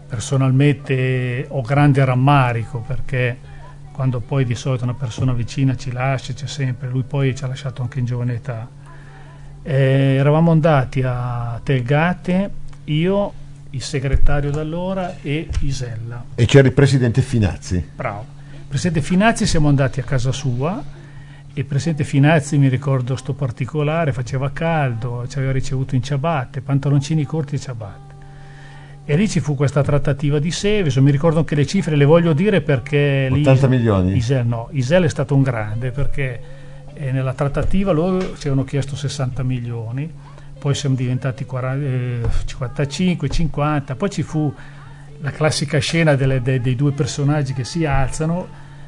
personalmente 0.07 1.45
ho 1.47 1.61
grande 1.61 2.03
rammarico 2.03 2.79
perché 2.85 3.37
quando 3.91 4.19
poi 4.19 4.45
di 4.45 4.55
solito 4.55 4.83
una 4.83 4.95
persona 4.95 5.31
vicina 5.31 5.75
ci 5.75 5.91
lascia, 5.91 6.33
c'è 6.33 6.47
sempre, 6.47 6.89
lui 6.89 7.03
poi 7.03 7.35
ci 7.35 7.43
ha 7.43 7.47
lasciato 7.47 7.83
anche 7.83 7.99
in 7.99 8.05
giovane 8.05 8.33
età. 8.33 8.67
Eh, 9.67 10.17
eravamo 10.19 10.51
andati 10.51 11.01
a 11.03 11.59
Telgate, 11.63 12.51
io, 12.83 13.33
il 13.71 13.81
segretario 13.81 14.51
d'allora 14.51 15.15
e 15.23 15.49
Isella. 15.61 16.23
E 16.35 16.45
c'era 16.45 16.67
il 16.67 16.73
presidente 16.73 17.23
Finazzi. 17.23 17.83
Bravo. 17.95 18.25
Il 18.51 18.67
presidente 18.67 19.01
Finazzi 19.01 19.47
siamo 19.47 19.67
andati 19.67 19.99
a 19.99 20.03
casa 20.03 20.31
sua 20.31 20.83
e 21.51 21.59
il 21.59 21.65
presidente 21.65 22.03
Finazzi 22.03 22.59
mi 22.59 22.67
ricordo 22.67 23.15
sto 23.15 23.33
particolare, 23.33 24.13
faceva 24.13 24.51
caldo, 24.51 25.25
ci 25.27 25.39
aveva 25.39 25.53
ricevuto 25.53 25.95
in 25.95 26.03
ciabatte, 26.03 26.61
pantaloncini 26.61 27.23
corti 27.23 27.55
e 27.55 27.59
ciabatte. 27.59 28.13
E 29.03 29.15
lì 29.15 29.27
ci 29.27 29.39
fu 29.39 29.55
questa 29.55 29.81
trattativa 29.81 30.37
di 30.37 30.51
Seveso, 30.51 31.01
mi 31.01 31.09
ricordo 31.09 31.39
anche 31.39 31.55
le 31.55 31.65
cifre, 31.65 31.95
le 31.95 32.05
voglio 32.05 32.33
dire 32.33 32.61
perché 32.61 33.29
lì 33.31 33.41
80 33.41 33.67
milioni? 33.67 34.15
Isel, 34.15 34.45
no, 34.45 34.69
Isel 34.73 35.05
è 35.05 35.09
stato 35.09 35.33
un 35.33 35.41
grande 35.41 35.89
perché 35.89 36.54
eh, 36.95 37.11
nella 37.11 37.33
trattativa 37.33 37.91
loro 37.91 38.19
ci 38.35 38.47
avevano 38.47 38.63
chiesto 38.63 38.95
60 38.95 39.43
milioni, 39.43 40.11
poi 40.57 40.73
siamo 40.73 40.95
diventati 40.95 41.45
40, 41.45 41.85
eh, 41.85 42.21
55, 42.45 43.29
50, 43.29 43.95
poi 43.95 44.09
ci 44.09 44.23
fu 44.23 44.53
la 45.21 45.31
classica 45.31 45.77
scena 45.79 46.15
delle- 46.15 46.41
de- 46.41 46.59
dei 46.61 46.75
due 46.75 46.91
personaggi 46.91 47.53
che 47.53 47.63
si 47.63 47.85
alzano 47.85 48.47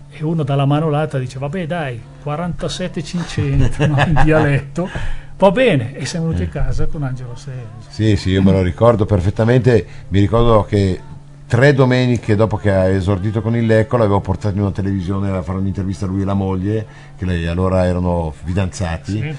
e 0.10 0.24
uno 0.24 0.44
dalla 0.44 0.66
manolata 0.66 1.18
dice 1.20 1.38
vabbè 1.40 1.68
dai 1.68 2.02
47 2.24 3.04
500 3.04 3.88
no, 3.88 3.96
in 4.08 4.22
dialetto 4.24 4.90
va 5.38 5.52
bene. 5.52 5.96
E 5.96 6.06
siamo 6.06 6.28
venuti 6.28 6.44
a 6.44 6.48
casa 6.48 6.88
con 6.88 7.04
Angelo 7.04 7.36
Seveso 7.36 7.68
Sì, 7.90 8.16
sì, 8.16 8.32
io 8.32 8.42
me 8.42 8.52
lo 8.52 8.62
ricordo 8.62 9.06
perfettamente. 9.06 9.86
Mi 10.10 10.20
ricordo 10.20 10.64
che 10.64 11.00
tre 11.48 11.74
domeniche 11.74 12.36
dopo 12.36 12.58
che 12.58 12.72
ha 12.72 12.88
esordito 12.90 13.42
con 13.42 13.56
il 13.56 13.66
Lecco 13.66 13.96
l'avevo 13.98 14.20
portato 14.20 14.56
in 14.56 14.62
una 14.62 14.72
televisione 14.72 15.30
a 15.30 15.42
fare 15.42 15.58
un'intervista 15.60 16.06
a 16.06 16.08
lui 16.10 16.22
e 16.22 16.26
la 16.26 16.34
moglie, 16.34 16.86
che 17.18 17.26
lei 17.26 17.48
allora 17.48 17.86
erano 17.86 18.34
fidanzati. 18.44 19.12
Sì. 19.12 19.36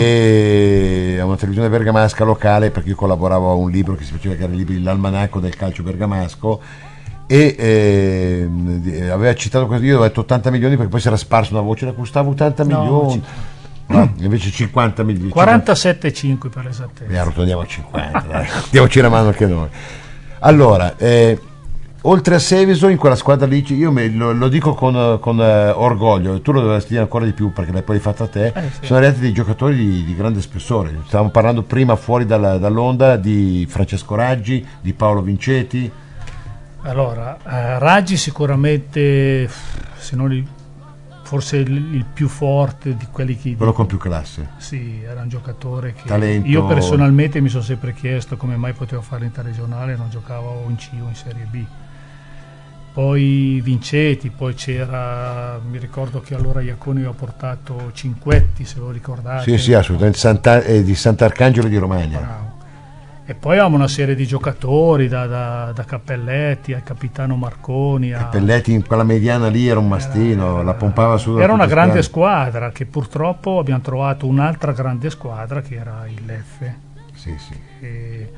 E 0.00 1.16
a 1.20 1.24
una 1.24 1.34
televisione 1.34 1.68
bergamasca 1.68 2.22
locale 2.24 2.70
perché 2.70 2.90
io 2.90 2.94
collaboravo 2.94 3.50
a 3.50 3.54
un 3.54 3.70
libro 3.70 3.96
che 3.96 4.04
si 4.04 4.12
faceva 4.12 4.34
che 4.36 4.44
era 4.44 4.52
l'almanacco 4.80 5.40
del 5.40 5.56
calcio 5.56 5.82
bergamasco 5.82 6.60
e 7.26 8.46
di- 8.48 9.00
aveva 9.08 9.34
citato 9.34 9.66
questo 9.66 9.84
io 9.84 9.98
ho 9.98 10.02
detto 10.02 10.20
80 10.20 10.50
milioni 10.50 10.76
perché 10.76 10.90
poi 10.90 11.00
si 11.00 11.06
era 11.08 11.16
sparso 11.16 11.52
una 11.54 11.62
voce 11.62 11.84
la 11.86 11.92
costava 11.92 12.28
80 12.28 12.64
No, 12.64 12.78
milioni 12.80 13.22
No, 13.86 14.12
invece 14.18 14.50
50 14.50 15.02
milioni 15.02 15.32
47,5 15.34 16.48
per 16.48 16.62
e 16.62 16.62
l'esattezza 16.68 17.20
arrotoniamo 17.20 17.60
a 17.60 17.66
50, 17.66 18.20
dai. 18.20 18.46
diamoci 18.70 19.00
la 19.00 19.08
mano 19.08 19.28
anche 19.28 19.46
noi. 19.46 19.68
Allora, 20.44 20.96
eh, 20.96 21.38
oltre 22.02 22.34
a 22.34 22.38
Seveso 22.40 22.88
in 22.88 22.96
quella 22.96 23.14
squadra 23.14 23.46
lì, 23.46 23.64
io 23.74 23.92
me- 23.92 24.08
lo, 24.08 24.32
lo 24.32 24.48
dico 24.48 24.74
con, 24.74 25.18
con, 25.20 25.40
eh, 25.40 25.70
orgoglio, 25.70 26.40
tu 26.40 26.50
lo 26.50 26.60
dovresti 26.60 26.90
dire 26.90 27.02
ancora 27.02 27.24
di 27.24 27.32
più 27.32 27.52
perché 27.52 27.70
l'hai 27.70 27.82
poi 27.82 28.00
fatta 28.00 28.24
a 28.24 28.26
te, 28.26 28.46
Eh, 28.46 28.70
sì. 28.80 28.86
sono 28.86 28.98
arrivati 28.98 29.20
dei 29.20 29.32
giocatori 29.32 29.76
di, 29.76 30.04
di 30.04 30.16
grande 30.16 30.40
spessore. 30.40 30.92
Stavamo 31.06 31.30
parlando 31.30 31.62
prima 31.62 31.94
fuori 31.94 32.26
dalla- 32.26 32.58
dall'onda 32.58 33.16
di 33.16 33.64
Francesco 33.68 34.16
Raggi, 34.16 34.66
di 34.80 34.92
Paolo 34.94 35.22
Vinceti. 35.22 35.90
Allora, 36.82 37.36
eh, 37.48 37.78
Raggi 37.78 38.16
sicuramente, 38.16 39.48
se 39.96 40.16
non 40.16 40.32
il, 40.32 40.44
forse 41.32 41.56
il, 41.56 41.94
il 41.94 42.04
più 42.04 42.28
forte 42.28 42.94
di 42.94 43.06
quelli 43.10 43.38
che... 43.38 43.56
quello 43.56 43.72
con 43.72 43.86
più 43.86 43.96
classe. 43.96 44.50
Sì, 44.58 45.00
era 45.02 45.22
un 45.22 45.30
giocatore 45.30 45.94
che 45.94 46.02
Talento. 46.04 46.46
io 46.46 46.66
personalmente 46.66 47.40
mi 47.40 47.48
sono 47.48 47.62
sempre 47.62 47.94
chiesto 47.94 48.36
come 48.36 48.56
mai 48.56 48.74
potevo 48.74 49.00
fare 49.00 49.22
l'interregionale 49.22 49.96
non 49.96 50.10
giocavo 50.10 50.66
in 50.68 50.76
C 50.76 50.90
o 51.02 51.08
in 51.08 51.14
Serie 51.14 51.46
B. 51.50 51.64
Poi 52.92 53.62
Vinceti, 53.62 54.28
poi 54.28 54.52
c'era, 54.52 55.58
mi 55.66 55.78
ricordo 55.78 56.20
che 56.20 56.34
allora 56.34 56.60
Iaconi 56.60 56.98
aveva 56.98 57.14
portato 57.14 57.90
Cinquetti, 57.94 58.66
se 58.66 58.78
lo 58.78 58.90
ricordate. 58.90 59.50
Sì, 59.50 59.56
sì, 59.56 59.72
assolutamente, 59.72 60.18
Santa- 60.18 60.62
eh, 60.62 60.82
di 60.82 60.94
Sant'Arcangelo 60.94 61.66
di 61.66 61.78
Romagna. 61.78 62.18
Bravo. 62.18 62.51
E 63.32 63.34
poi 63.34 63.52
avevamo 63.52 63.76
una 63.76 63.88
serie 63.88 64.14
di 64.14 64.26
giocatori, 64.26 65.08
da, 65.08 65.26
da- 65.26 65.72
da 65.74 65.84
Cappelletti 65.84 66.74
al 66.74 66.82
capitano 66.82 67.34
Marconi. 67.34 68.12
A... 68.12 68.24
Pelletti 68.26 68.72
in 68.74 68.86
quella 68.86 69.04
mediana 69.04 69.48
lì 69.48 69.66
era 69.66 69.78
un 69.78 69.88
mastino, 69.88 70.56
Era- 70.56 70.62
la 70.64 70.74
pompava 70.74 71.16
su. 71.16 71.38
Era 71.38 71.54
una 71.54 71.64
grande 71.64 72.02
squadre. 72.02 72.50
squadra 72.50 72.70
che 72.72 72.84
purtroppo 72.84 73.58
abbiamo 73.58 73.80
trovato 73.80 74.26
un'altra 74.26 74.72
grande 74.72 75.08
squadra 75.08 75.62
che 75.62 75.76
era 75.76 76.04
il 76.08 76.42
F 76.44 76.70
Sì, 77.14 77.34
sì. 77.38 77.58
e, 77.80 78.32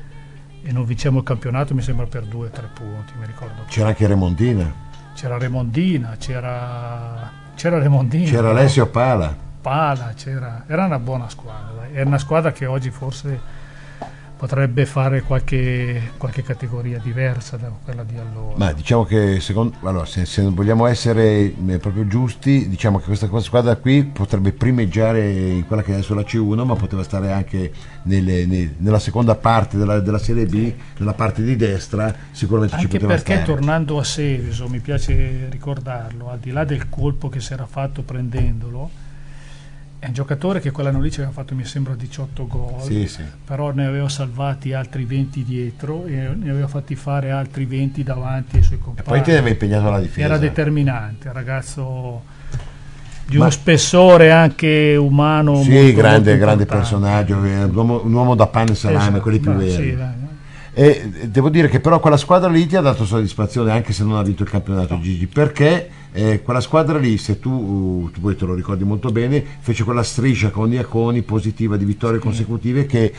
e 0.63 0.71
non 0.71 0.85
vinciamo 0.85 1.17
il 1.17 1.25
campionato 1.25 1.73
mi 1.75 1.81
sembra 1.81 2.05
per 2.05 2.23
due 2.23 2.47
o 2.47 2.49
tre 2.49 2.69
punti, 2.73 3.11
mi 3.19 3.25
ricordo. 3.25 3.63
C'era 3.67 3.89
anche 3.89 4.07
Remondina, 4.07 4.73
C'era 5.13 5.37
Remondina, 5.37 6.15
c'era, 6.17 7.31
c'era 7.55 7.79
Remondina, 7.79 8.29
c'era 8.29 8.49
Alessio 8.51 8.87
Pala. 8.87 9.35
Pala, 9.59 10.13
c'era, 10.15 10.63
era 10.67 10.85
una 10.85 10.99
buona 10.99 11.27
squadra, 11.27 11.89
era 11.91 12.05
una 12.07 12.17
squadra 12.17 12.53
che 12.53 12.65
oggi 12.65 12.91
forse 12.91 13.63
potrebbe 14.37 14.85
fare 14.85 15.21
qualche, 15.21 16.11
qualche 16.17 16.43
categoria 16.43 16.99
diversa 16.99 17.57
da 17.57 17.71
quella 17.83 18.03
di 18.03 18.17
allora. 18.17 18.55
Ma 18.57 18.71
diciamo 18.73 19.03
che 19.05 19.39
secondo, 19.39 19.75
allora, 19.83 20.05
se, 20.05 20.25
se 20.25 20.41
vogliamo 20.43 20.85
essere 20.87 21.53
eh, 21.67 21.77
proprio 21.79 22.05
giusti, 22.07 22.67
diciamo 22.67 22.99
che 22.99 23.05
questa, 23.05 23.27
questa 23.27 23.47
squadra 23.47 23.75
qui 23.77 24.03
potrebbe 24.03 24.51
primeggiare 24.51 25.29
in 25.31 25.65
quella 25.65 25.81
che 25.83 25.91
è 25.91 25.93
adesso 25.95 26.13
la 26.13 26.21
C1, 26.21 26.63
ma 26.65 26.75
poteva 26.75 27.03
stare 27.03 27.31
anche 27.31 27.71
nelle- 28.03 28.45
ne- 28.45 28.75
nella 28.77 28.99
seconda 28.99 29.35
parte 29.35 29.77
della, 29.77 29.99
della 29.99 30.19
Serie 30.19 30.45
B, 30.45 30.73
nella 30.97 31.13
parte 31.13 31.41
di 31.43 31.55
destra, 31.55 32.13
sicuramente 32.31 32.75
ci 32.77 32.83
Anche 32.85 32.97
poteva 32.97 33.13
perché 33.13 33.33
stare. 33.35 33.45
tornando 33.45 33.97
a 33.99 34.03
Seveso, 34.03 34.67
mi 34.67 34.79
piace 34.79 35.47
ricordarlo, 35.49 36.29
al 36.29 36.39
di 36.39 36.51
là 36.51 36.63
del 36.65 36.89
colpo 36.89 37.29
che 37.29 37.39
si 37.39 37.53
era 37.53 37.65
fatto 37.65 38.01
prendendolo, 38.03 38.89
è 40.05 40.09
un 40.09 40.13
giocatore 40.13 40.59
che 40.59 40.69
quell'anno 40.69 40.99
lì 41.01 41.09
ci 41.09 41.17
aveva 41.21 41.33
fatto, 41.33 41.55
mi 41.55 41.65
sembra, 41.65 41.95
18 41.95 42.45
gol, 42.45 42.79
Sì, 42.83 43.07
sì. 43.07 43.23
però 43.43 43.71
ne 43.71 43.87
aveva 43.87 44.07
salvati 44.07 44.71
altri 44.71 45.03
20 45.03 45.43
dietro 45.43 46.05
e 46.05 46.11
ne 46.35 46.51
aveva 46.51 46.67
fatti 46.67 46.93
fare 46.95 47.31
altri 47.31 47.65
20 47.65 48.03
davanti 48.03 48.57
ai 48.57 48.61
suoi 48.61 48.77
E 48.77 48.81
compagni. 48.81 49.07
poi 49.07 49.21
ti 49.23 49.31
aveva 49.31 49.49
impegnato 49.49 49.87
alla 49.87 49.99
difesa. 49.99 50.27
Era 50.27 50.37
determinante, 50.37 51.31
ragazzo 51.33 52.21
di 53.25 53.37
Ma- 53.37 53.45
uno 53.45 53.49
spessore 53.49 54.31
anche 54.31 54.95
umano. 54.95 55.55
Sì, 55.63 55.71
molto, 55.71 55.95
grande, 55.97 56.29
molto 56.29 56.45
grande 56.45 56.65
personaggio, 56.67 57.35
un 57.37 57.71
uomo, 57.73 58.01
un 58.03 58.13
uomo 58.13 58.35
da 58.35 58.45
pane 58.45 58.73
e 58.73 58.75
salame, 58.75 59.05
Esatto, 59.05 59.21
quelli 59.21 59.39
più 59.39 59.51
no, 59.53 59.57
veri. 59.57 59.71
sì, 59.71 59.97
E 60.77 61.09
devo 61.29 61.47
dire 61.49 61.69
che 61.69 61.79
però 61.79 62.01
quella 62.01 62.17
squadra 62.17 62.49
lì 62.49 62.67
ti 62.67 62.75
ha 62.75 62.81
dato 62.81 63.05
soddisfazione 63.05 63.71
anche 63.71 63.93
se 63.93 64.03
non 64.03 64.17
ha 64.17 64.21
vinto 64.21 64.43
il 64.43 64.49
campionato 64.49 64.99
Gigi, 64.99 65.25
perché 65.25 65.89
eh, 66.11 66.41
quella 66.41 66.59
squadra 66.59 66.97
lì, 66.97 67.17
se 67.17 67.39
tu, 67.39 67.49
uh, 67.49 68.11
tu 68.11 68.19
poi 68.19 68.35
te 68.35 68.43
lo 68.43 68.53
ricordi 68.53 68.83
molto 68.83 69.09
bene, 69.09 69.41
fece 69.59 69.85
quella 69.85 70.03
striscia 70.03 70.49
con 70.49 70.73
Iaconi 70.73 71.21
positiva 71.21 71.77
di 71.77 71.85
vittorie 71.85 72.19
consecutive 72.19 72.85
che 72.85 73.13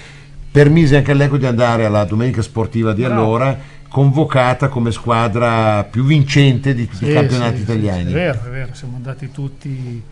permise 0.51 0.99
anche 0.99 1.13
all'Eco 1.13 1.39
di 1.39 1.47
andare 1.47 1.87
alla 1.87 2.05
domenica 2.05 2.43
sportiva 2.43 2.93
di 2.93 3.03
Bravo. 3.03 3.15
allora 3.23 3.59
convocata 3.89 4.69
come 4.69 4.91
squadra 4.91 5.83
più 5.85 6.05
vincente 6.05 6.75
di 6.75 6.87
tutti 6.87 7.07
Sì, 7.07 7.11
i 7.11 7.15
campionati 7.15 7.57
sì, 7.57 7.63
italiani. 7.63 8.03
sì, 8.05 8.11
è 8.11 8.13
vero, 8.13 8.39
è 8.45 8.51
vero, 8.51 8.75
siamo 8.75 8.97
andati 8.97 9.31
tutti, 9.31 10.03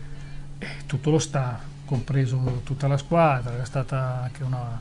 eh, 0.57 0.67
tutto 0.87 1.11
lo 1.11 1.19
staff, 1.19 1.59
compreso 1.85 2.61
tutta 2.63 2.87
la 2.87 2.97
squadra, 2.97 3.61
è 3.61 3.65
stata 3.65 4.21
anche 4.23 4.43
una, 4.43 4.79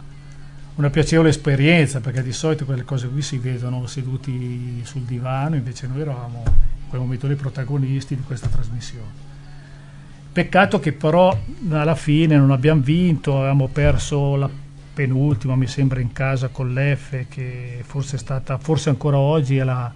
una 0.77 0.91
piacevole 0.91 1.29
esperienza 1.29 2.01
perché 2.01 2.23
di 2.23 2.33
solito 2.33 2.65
quelle 2.65 2.85
cose 2.85 3.09
qui 3.09 3.23
si 3.23 3.39
vedono 3.39 3.87
seduti 3.87 4.81
sul 4.85 5.03
divano, 5.03 5.55
invece 5.55 5.87
noi 5.87 6.01
eravamo 6.01 6.43
in 6.47 6.89
quel 6.89 7.01
momento 7.01 7.31
i 7.31 7.35
protagonisti 7.37 8.17
di 8.17 8.23
questa 8.23 8.49
trasmissione. 8.49 9.23
Peccato 10.33 10.81
che 10.81 10.93
però 10.93 11.37
alla 11.71 11.95
fine 11.95 12.37
non 12.37 12.51
abbiamo 12.51 12.81
vinto, 12.81 13.37
avevamo 13.39 13.69
perso 13.69 14.35
la 14.35 14.51
penultima, 14.95 15.55
mi 15.55 15.69
sembra, 15.69 16.01
in 16.01 16.13
casa 16.13 16.49
con 16.49 16.73
l'F, 16.73 17.27
che 17.29 17.83
forse 17.85 18.17
è 18.17 18.19
stata, 18.19 18.59
forse 18.59 18.89
ancora 18.89 19.17
oggi 19.17 19.57
è 19.59 19.65
la, 19.65 19.93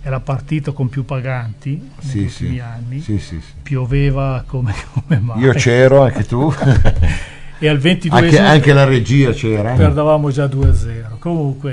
è 0.00 0.08
la 0.08 0.20
partita 0.20 0.70
con 0.70 0.88
più 0.88 1.04
paganti 1.04 1.70
negli 2.02 2.08
Sì, 2.08 2.18
ultimi 2.18 2.54
sì. 2.54 2.58
anni. 2.60 3.00
Sì. 3.00 3.40
Pioveva 3.62 4.44
come, 4.46 4.74
come 4.92 5.18
mai. 5.18 5.40
Io 5.40 5.52
c'ero, 5.54 6.02
anche 6.04 6.24
tu, 6.24 6.52
E 7.64 7.68
al 7.68 7.78
22 7.78 8.18
anche, 8.18 8.38
anche 8.38 8.72
la 8.74 8.84
regia 8.84 9.32
c'era. 9.32 9.72
perdavamo 9.72 10.30
già 10.30 10.44
2-0. 10.44 11.18
Comunque 11.18 11.72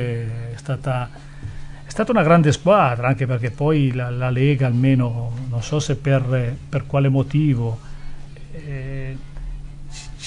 è 0.53 0.55
stata, 0.55 1.09
è 1.83 1.89
stata 1.89 2.13
una 2.13 2.23
grande 2.23 2.53
squadra, 2.53 3.09
anche 3.09 3.25
perché 3.25 3.51
poi 3.51 3.91
la, 3.91 4.09
la 4.09 4.29
Lega, 4.29 4.67
almeno 4.67 5.33
non 5.49 5.61
so 5.61 5.81
se 5.81 5.97
per, 5.97 6.55
per 6.69 6.85
quale 6.87 7.09
motivo, 7.09 7.77
eh, 7.81 7.90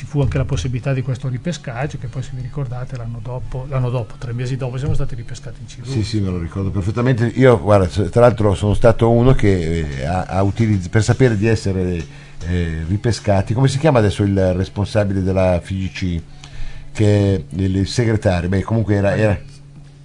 ci- 0.05 0.11
fu 0.11 0.21
anche 0.21 0.39
la 0.39 0.45
possibilità 0.45 0.93
di 0.93 1.03
questo 1.03 1.29
ripescaggio, 1.29 1.99
che 1.99 2.07
poi 2.07 2.23
se 2.23 2.31
vi 2.35 2.43
ricordate 2.43 2.97
l'anno 2.97 3.19
dopo, 3.23 3.67
l'anno 3.69 3.91
dopo 3.91 4.15
tre 4.19 4.33
mesi 4.33 4.57
dopo, 4.57 4.77
siamo 4.79 4.95
stati 4.95 5.15
ripescati 5.15 5.61
in 5.61 5.67
C2. 5.67 5.89
Sì, 5.89 6.03
sì, 6.05 6.21
me 6.21 6.31
lo 6.31 6.39
ricordo 6.39 6.71
perfettamente. 6.71 7.27
Io, 7.27 7.59
guarda, 7.61 7.87
tra 7.87 8.21
l'altro 8.21 8.55
sono 8.55 8.75
stato 8.75 9.11
uno 9.11 9.33
che 9.33 9.81
eh, 10.01 10.05
ha, 10.05 10.23
ha 10.25 10.43
utilizz- 10.43 10.89
per 10.89 11.03
sapere 11.03 11.37
di 11.37 11.47
essere 11.47 12.05
eh, 12.47 12.85
ripescati, 12.87 13.55
come 13.55 13.69
si 13.69 13.79
chiama 13.79 13.99
adesso 13.99 14.23
il 14.23 14.55
responsabile 14.55 15.23
della 15.23 15.61
FIGC? 15.63 16.23
Che 16.93 17.35
è 17.35 17.43
il, 17.57 17.77
il 17.77 17.89
segretario, 17.89 18.49
beh, 18.49 18.63
comunque 18.63 18.95
era, 18.95 19.17
era- 19.17 19.39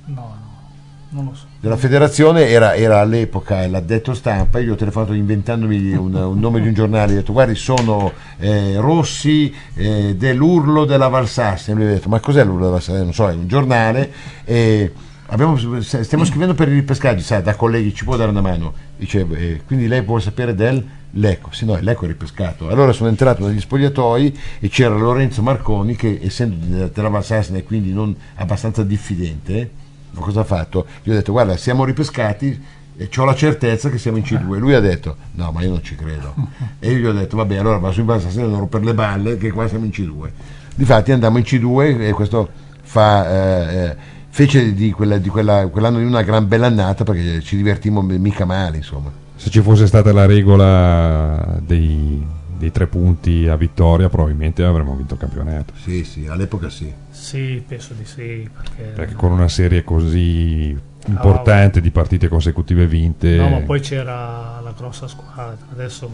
No, 0.06 0.16
no, 0.16 0.70
non 1.10 1.26
lo 1.26 1.36
so. 1.36 1.46
Della 1.62 1.76
federazione, 1.76 2.48
era, 2.48 2.76
era 2.76 3.00
all'epoca 3.00 3.68
l'addetto 3.68 4.14
stampa. 4.14 4.60
Io 4.60 4.66
gli 4.68 4.70
ho 4.70 4.76
telefonato 4.76 5.14
inventandomi 5.14 5.92
un, 5.92 6.14
un 6.14 6.40
nome 6.40 6.62
di 6.62 6.68
un 6.68 6.74
giornale. 6.74 7.14
Ho 7.14 7.16
detto, 7.16 7.34
guardi, 7.34 7.56
sono 7.56 8.14
eh, 8.40 8.76
Rossi 8.78 9.54
eh, 9.76 10.16
dell'Urlo 10.18 10.86
della 10.86 11.10
Valsassia. 11.10 11.74
E 11.74 11.76
lui 11.76 11.86
ha 11.86 11.90
detto, 11.90 12.08
ma 12.10 12.20
cos'è 12.20 12.44
l'Urlo 12.44 12.60
della 12.60 12.72
Valsassia? 12.72 13.04
Non 13.04 13.14
so, 13.14 13.30
è 13.30 13.34
un 13.34 13.48
giornale. 13.48 14.12
E 14.46 14.92
abbiamo- 15.28 15.58
stiamo 15.82 16.24
scrivendo 16.24 16.54
per 16.54 16.70
i 16.70 16.74
ripescaggi, 16.74 17.22
sa, 17.22 17.42
da 17.42 17.56
colleghi, 17.56 17.94
ci 17.94 18.06
può 18.06 18.16
dare 18.16 18.30
una 18.30 18.42
mano? 18.42 18.74
Dice, 18.96 19.26
eh, 19.32 19.62
quindi 19.68 19.88
lei 19.88 20.02
vuole 20.02 20.22
sapere 20.22 20.56
del 20.56 20.82
Lecco? 21.14 21.50
Sì, 21.52 21.66
no, 21.66 21.78
l'Ecco 21.82 22.06
è 22.06 22.08
ripescato. 22.08 22.70
Allora 22.70 22.94
sono 22.94 23.10
entrato 23.10 23.46
negli 23.46 23.60
spogliatoi 23.60 24.40
e 24.60 24.70
c'era 24.70 24.96
Lorenzo 24.96 25.42
Marconi 25.42 25.96
che, 25.98 26.20
essendo 26.24 26.56
della- 26.66 26.88
della 26.88 27.10
Valsassia 27.10 27.54
e 27.58 27.64
quindi 27.64 27.92
non 27.92 28.16
abbastanza 28.36 28.84
diffidente, 28.84 29.72
ma 30.12 30.22
cosa 30.22 30.42
ha 30.42 30.44
fatto? 30.44 30.86
Gli 31.04 31.10
ho 31.12 31.14
detto, 31.14 31.32
guarda, 31.32 31.56
siamo 31.58 31.84
ripescati 31.86 32.62
e 32.98 33.10
ho 33.16 33.24
la 33.26 33.36
certezza 33.36 33.90
che 33.90 33.98
siamo 33.98 34.18
in 34.18 34.24
C2. 34.24 34.58
Lui 34.58 34.74
ha 34.74 34.80
detto, 34.80 35.16
no, 35.34 35.52
ma 35.52 35.62
io 35.62 35.70
non 35.70 35.84
ci 35.84 35.96
credo. 35.96 36.34
E 36.80 36.92
io 36.92 36.98
gli 36.98 37.06
ho 37.06 37.14
detto, 37.14 37.38
vabbè, 37.38 37.58
allora 37.58 37.78
va 37.78 37.92
su 37.92 38.00
in 38.00 38.06
Valsassia 38.06 38.46
non 38.46 38.70
per 38.70 38.84
le 38.84 38.94
balle 38.94 39.38
che 39.38 39.52
qua 39.52 39.68
siamo 39.68 39.86
in 39.86 39.92
C2. 39.92 40.30
Difatti 40.76 41.12
andiamo 41.12 41.38
in 41.38 41.44
C2 41.44 42.02
e 42.02 42.12
questo 42.12 42.50
fa... 42.82 43.30
eh, 43.30 43.76
eh, 43.76 43.96
fece 44.30 44.74
di, 44.74 44.92
quella, 44.92 45.18
di 45.18 45.28
quella- 45.28 45.68
quell'anno 45.68 45.98
di 45.98 46.06
una 46.06 46.22
gran 46.22 46.48
bella 46.48 46.68
annata 46.68 47.04
perché 47.04 47.42
ci 47.42 47.56
divertimmo 47.58 48.02
mica 48.02 48.46
male, 48.46 48.78
insomma. 48.78 49.12
Se 49.36 49.50
ci 49.50 49.62
fosse 49.62 49.88
stata 49.88 50.14
la 50.14 50.26
regola 50.26 51.58
dei, 51.62 52.26
dei 52.60 52.72
tre 52.72 52.86
punti 52.88 53.48
a 53.48 53.56
vittoria, 53.56 54.10
probabilmente 54.10 54.64
avremmo 54.64 54.96
vinto 54.96 55.16
il 55.16 55.20
campionato. 55.20 55.74
Sì, 55.82 56.04
sì, 56.04 56.28
all'epoca 56.28 56.70
sì. 56.70 56.94
Sì, 57.10 57.64
penso 57.66 57.94
di 57.94 58.06
sì, 58.06 58.48
perché... 58.54 58.84
Perché 58.94 59.14
con 59.14 59.32
una 59.32 59.48
serie 59.48 59.84
così 59.84 60.78
importante 61.08 61.82
di 61.82 61.90
partite 61.90 62.28
consecutive 62.28 62.86
vinte, 62.86 63.38
No, 63.38 63.50
ma 63.50 63.60
poi 63.62 63.80
c'era 63.80 64.60
la 64.62 64.74
grossa 64.78 65.08
squadra. 65.08 65.58
Adesso 65.72 66.10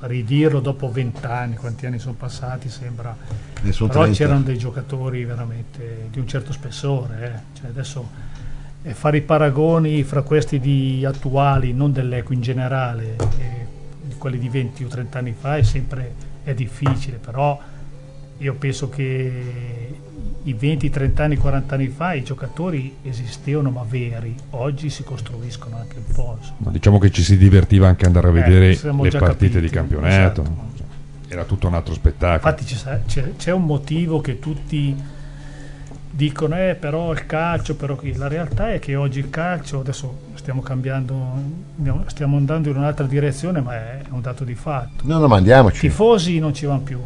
ridirlo 0.00 0.60
dopo 0.60 0.90
vent'anni, 0.90 1.56
quanti 1.56 1.86
anni 1.86 1.98
sono 1.98 2.14
passati, 2.14 2.68
sembra. 2.68 3.16
Però 3.60 3.86
30. 3.86 4.10
c'erano 4.12 4.40
dei 4.42 4.58
giocatori 4.58 5.24
veramente 5.24 6.08
di 6.10 6.18
un 6.18 6.28
certo 6.28 6.52
spessore. 6.52 7.24
eh. 7.54 7.58
Cioè, 7.58 7.68
adesso 7.68 8.08
eh, 8.82 8.94
fare 8.94 9.18
i 9.18 9.22
paragoni 9.22 10.02
fra 10.02 10.22
questi 10.22 10.58
di 10.58 11.04
attuali, 11.04 11.72
non 11.72 11.92
dell'Eco 11.92 12.32
in 12.32 12.40
generale, 12.40 13.16
e 13.38 13.66
di 14.20 14.28
quelli 14.28 14.38
di 14.38 14.48
20 14.50 14.84
o 14.84 14.88
30 14.88 15.18
anni 15.18 15.34
fa 15.38 15.56
è 15.56 15.62
sempre 15.62 16.12
è 16.44 16.52
difficile, 16.52 17.16
però 17.16 17.58
io 18.38 18.54
penso 18.54 18.88
che 18.90 19.94
i 20.42 20.52
20, 20.54 20.88
30 20.90 21.24
anni, 21.24 21.36
40 21.36 21.74
anni 21.74 21.88
fa 21.88 22.12
i 22.14 22.22
giocatori 22.22 22.96
esistevano 23.02 23.70
ma 23.70 23.84
veri, 23.86 24.34
oggi 24.50 24.90
si 24.90 25.02
costruiscono 25.04 25.76
anche 25.76 25.96
un 25.96 26.14
po'. 26.14 26.38
No, 26.58 26.70
diciamo 26.70 26.98
che 26.98 27.10
ci 27.10 27.22
si 27.22 27.36
divertiva 27.36 27.88
anche 27.88 28.06
andare 28.06 28.28
a 28.28 28.30
Eh, 28.30 28.32
vedere 28.34 28.74
siamo 28.74 29.02
le 29.04 29.10
partite 29.10 29.60
di 29.60 29.68
capiti, 29.68 29.94
campionato. 29.94 30.42
esatto. 30.42 30.68
Era 31.28 31.44
tutto 31.44 31.68
un 31.68 31.74
altro 31.74 31.94
spettacolo. 31.94 32.52
Infatti 32.52 33.02
c'è, 33.06 33.32
c'è 33.36 33.52
un 33.52 33.64
motivo 33.64 34.20
che 34.20 34.38
tutti 34.40 34.96
dicono, 36.10 36.56
eh, 36.58 36.74
però 36.74 37.12
il 37.12 37.24
calcio, 37.26 37.76
però. 37.76 37.98
La 38.14 38.26
realtà 38.28 38.72
è 38.72 38.78
che 38.80 38.96
oggi 38.96 39.20
il 39.20 39.30
calcio, 39.30 39.78
adesso 39.80 40.28
stiamo 40.50 40.62
cambiando, 40.62 41.14
stiamo 42.06 42.36
andando 42.36 42.70
in 42.70 42.76
un'altra 42.76 43.06
direzione, 43.06 43.60
ma 43.60 43.74
è 43.74 44.00
un 44.10 44.20
dato 44.20 44.42
di 44.42 44.56
fatto. 44.56 45.04
No, 45.04 45.18
no, 45.18 45.28
ma 45.28 45.36
andiamoci. 45.36 45.78
tifosi 45.78 46.40
non 46.40 46.52
ci 46.52 46.66
vanno 46.66 46.80
più, 46.80 46.98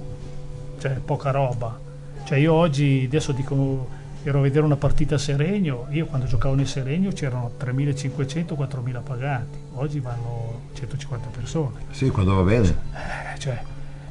cioè 0.79 0.93
poca 0.93 1.31
roba. 1.31 1.79
Cioè 2.25 2.39
io 2.39 2.55
oggi, 2.55 3.03
adesso 3.07 3.33
dico, 3.33 3.87
ero 4.23 4.39
a 4.39 4.41
vedere 4.41 4.65
una 4.65 4.77
partita 4.77 5.17
a 5.17 5.19
Seregno, 5.19 5.89
io 5.91 6.07
quando 6.07 6.27
giocavo 6.27 6.55
nel 6.55 6.67
Seregno 6.67 7.11
c'erano 7.11 7.51
3.500-4.000 7.63 9.03
pagati, 9.05 9.59
oggi 9.75 10.01
vanno 10.01 10.61
150 10.73 11.29
persone. 11.29 11.81
Sì, 11.91 12.09
quando 12.09 12.37
va 12.37 12.43
bene. 12.43 12.69
Eh, 12.95 13.39
cioè, 13.39 13.61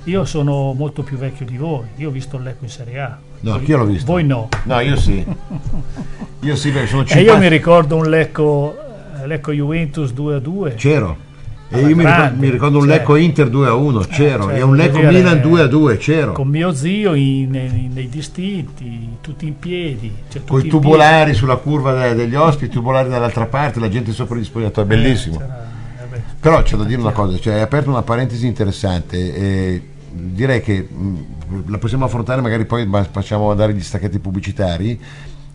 io 0.04 0.26
sono 0.26 0.74
molto 0.74 1.02
più 1.02 1.18
vecchio 1.18 1.48
di 1.48 1.58
voi, 1.58 1.88
io 1.96 2.10
ho 2.10 2.12
visto 2.12 2.38
il 2.38 2.44
Lecco 2.44 2.66
in 2.66 2.70
Serie 2.70 3.00
A. 3.00 3.18
No, 3.40 3.50
Voi- 3.50 3.60
anch'io 3.60 3.78
l'ho 3.78 3.86
visto. 3.86 4.12
Voi 4.12 4.24
no. 4.26 4.48
No, 4.66 4.80
io 4.80 4.96
sì. 4.96 5.26
Io 6.44 6.58
sì, 6.58 6.72
perché 6.72 6.88
sono 6.88 7.04
E 7.04 7.08
50. 7.08 7.32
io 7.32 7.40
mi 7.40 7.48
ricordo 7.48 7.96
un 7.96 8.10
Lecco, 8.10 8.76
Lecco 9.26 9.52
Juventus 9.52 10.12
2 10.14 10.36
a 10.36 10.40
2. 10.40 10.74
C'ero. 10.76 11.32
E 11.70 11.80
io 11.80 11.96
mi 11.96 12.04
ricordo, 12.06 12.36
mi 12.40 12.50
ricordo 12.52 12.78
un 12.78 12.88
cioè. 12.88 12.98
Lecco 12.98 13.16
Inter 13.16 13.50
2 13.50 13.68
a 13.68 13.74
1, 13.74 14.00
c'ero. 14.02 14.44
cioè, 14.44 14.58
e 14.58 14.62
un 14.62 14.76
Lecco 14.76 14.98
dire, 15.00 15.12
Milan 15.12 15.42
2 15.42 15.62
a 15.62 15.66
2, 15.68 15.98
c'ero. 15.98 16.32
Con 16.34 16.48
mio 16.48 16.72
zio 16.72 17.16
in- 17.16 17.50
nei, 17.50 17.90
nei 17.92 18.10
distinti, 18.10 19.18
tutti 19.22 19.48
in 19.48 19.58
piedi. 19.58 20.14
Cioè, 20.30 20.44
Con 20.46 20.64
i 20.64 20.68
tubolari 20.68 21.34
sulla 21.34 21.56
curva 21.56 21.94
de- 21.94 22.14
degli 22.14 22.36
ospiti, 22.36 22.66
i 22.66 22.70
tubolari 22.70 23.10
dall'altra 23.10 23.48
parte, 23.48 23.80
la 23.80 23.90
gente 23.90 24.12
sopra 24.12 24.38
gli 24.38 24.44
spogliatoi, 24.44 24.86
piedi. 24.86 25.02
bellissimo. 25.02 25.42
Eh, 25.42 26.16
eh. 26.16 26.22
Però 26.40 26.62
c'è 26.62 26.76
da 26.78 26.84
dire 26.84 27.02
una 27.02 27.12
cosa, 27.12 27.40
cioè 27.40 27.56
hai 27.56 27.62
aperto 27.62 27.90
una 27.90 28.04
parentesi 28.04 28.46
interessante. 28.46 29.34
e 29.36 29.82
direi 30.16 30.62
che 30.62 30.88
mh, 30.88 31.18
la 31.72 31.80
possiamo 31.80 32.06
affrontare, 32.06 32.40
magari 32.42 32.66
poi 32.66 32.88
facciamo 33.10 33.50
andare 33.50 33.74
gli 33.74 33.82
stacchetti 33.82 34.20
pubblicitari. 34.20 35.00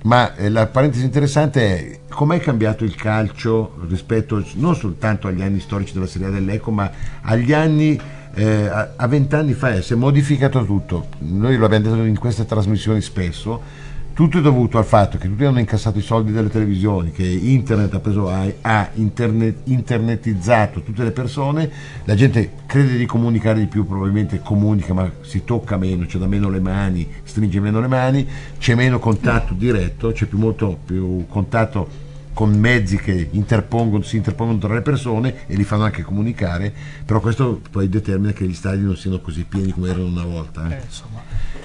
Ma 0.03 0.37
eh, 0.37 0.49
la 0.49 0.67
parentesi 0.67 1.05
interessante 1.05 1.61
è 1.61 1.99
com'è 2.09 2.39
cambiato 2.41 2.85
il 2.85 2.95
calcio 2.95 3.75
rispetto 3.89 4.45
non 4.55 4.77
soltanto 4.77 5.27
agli 5.27 5.43
anni 5.43 5.59
storici 5.61 5.93
della 5.93 6.07
Serie 6.07 6.29
A 6.29 6.31
dell'Eco, 6.31 6.71
ma 6.71 6.91
agli 7.23 7.53
anni 7.53 8.01
eh, 8.35 8.71
a 8.97 9.07
vent'anni 9.09 9.55
fa 9.55 9.75
eh, 9.75 9.83
si 9.83 9.95
è 9.95 9.97
modificato 9.97 10.65
tutto. 10.65 11.09
Noi 11.19 11.57
lo 11.57 11.65
abbiamo 11.65 11.85
detto 11.85 12.05
in 12.05 12.19
queste 12.19 12.47
trasmissioni 12.47 13.01
spesso. 13.01 13.87
Tutto 14.19 14.39
è 14.39 14.41
dovuto 14.41 14.79
al 14.79 14.85
fatto 14.85 15.17
che 15.17 15.29
tutti 15.29 15.45
hanno 15.45 15.61
incassato 15.61 15.97
i 15.99 16.03
soldi 16.03 16.33
delle 16.33 16.49
televisioni, 16.49 17.13
che 17.13 17.23
internet 17.23 17.95
ha, 17.95 18.01
preso, 18.01 18.29
ha, 18.29 18.91
internet- 18.95 19.69
internetizzato 19.69 20.83
tutte 20.83 21.05
le 21.05 21.13
persone, 21.13 21.71
la 22.03 22.17
gente 22.17 22.51
crede 22.67 22.97
di 22.97 23.07
comunicare 23.07 23.61
di 23.61 23.67
più, 23.67 23.87
probabilmente 23.87 24.41
comunica 24.43 24.93
ma 24.93 25.09
si 25.21 25.45
tocca 25.45 25.77
meno, 25.77 26.05
c'è 26.05 26.19
da 26.19 26.27
meno 26.27 26.51
le 26.51 26.59
mani, 26.59 27.09
stringe 27.23 27.61
meno 27.61 27.79
le 27.79 27.87
mani, 27.87 28.27
c'è 28.59 28.75
meno 28.75 28.99
contatto 28.99 29.55
diretto, 29.55 30.11
c'è 30.11 30.27
più, 30.27 30.39
molto 30.39 30.77
più 30.85 31.25
contatto 31.29 32.07
con 32.33 32.59
mezzi 32.59 32.97
che 32.97 33.29
interpongono, 33.31 34.03
si 34.03 34.17
interpongono 34.17 34.59
tra 34.59 34.75
le 34.75 34.83
persone 34.83 35.47
e 35.47 35.55
li 35.55 35.63
fanno 35.63 35.85
anche 35.85 36.03
comunicare, 36.03 36.73
però 37.05 37.21
questo 37.21 37.61
poi 37.71 37.89
determina 37.89 38.33
che 38.33 38.47
gli 38.47 38.55
stadi 38.55 38.83
non 38.83 38.97
siano 38.97 39.21
così 39.21 39.45
pieni 39.45 39.71
come 39.71 39.91
erano 39.91 40.07
una 40.07 40.25
volta. 40.25 40.69
eh. 40.69 40.75
Eh, 40.75 40.83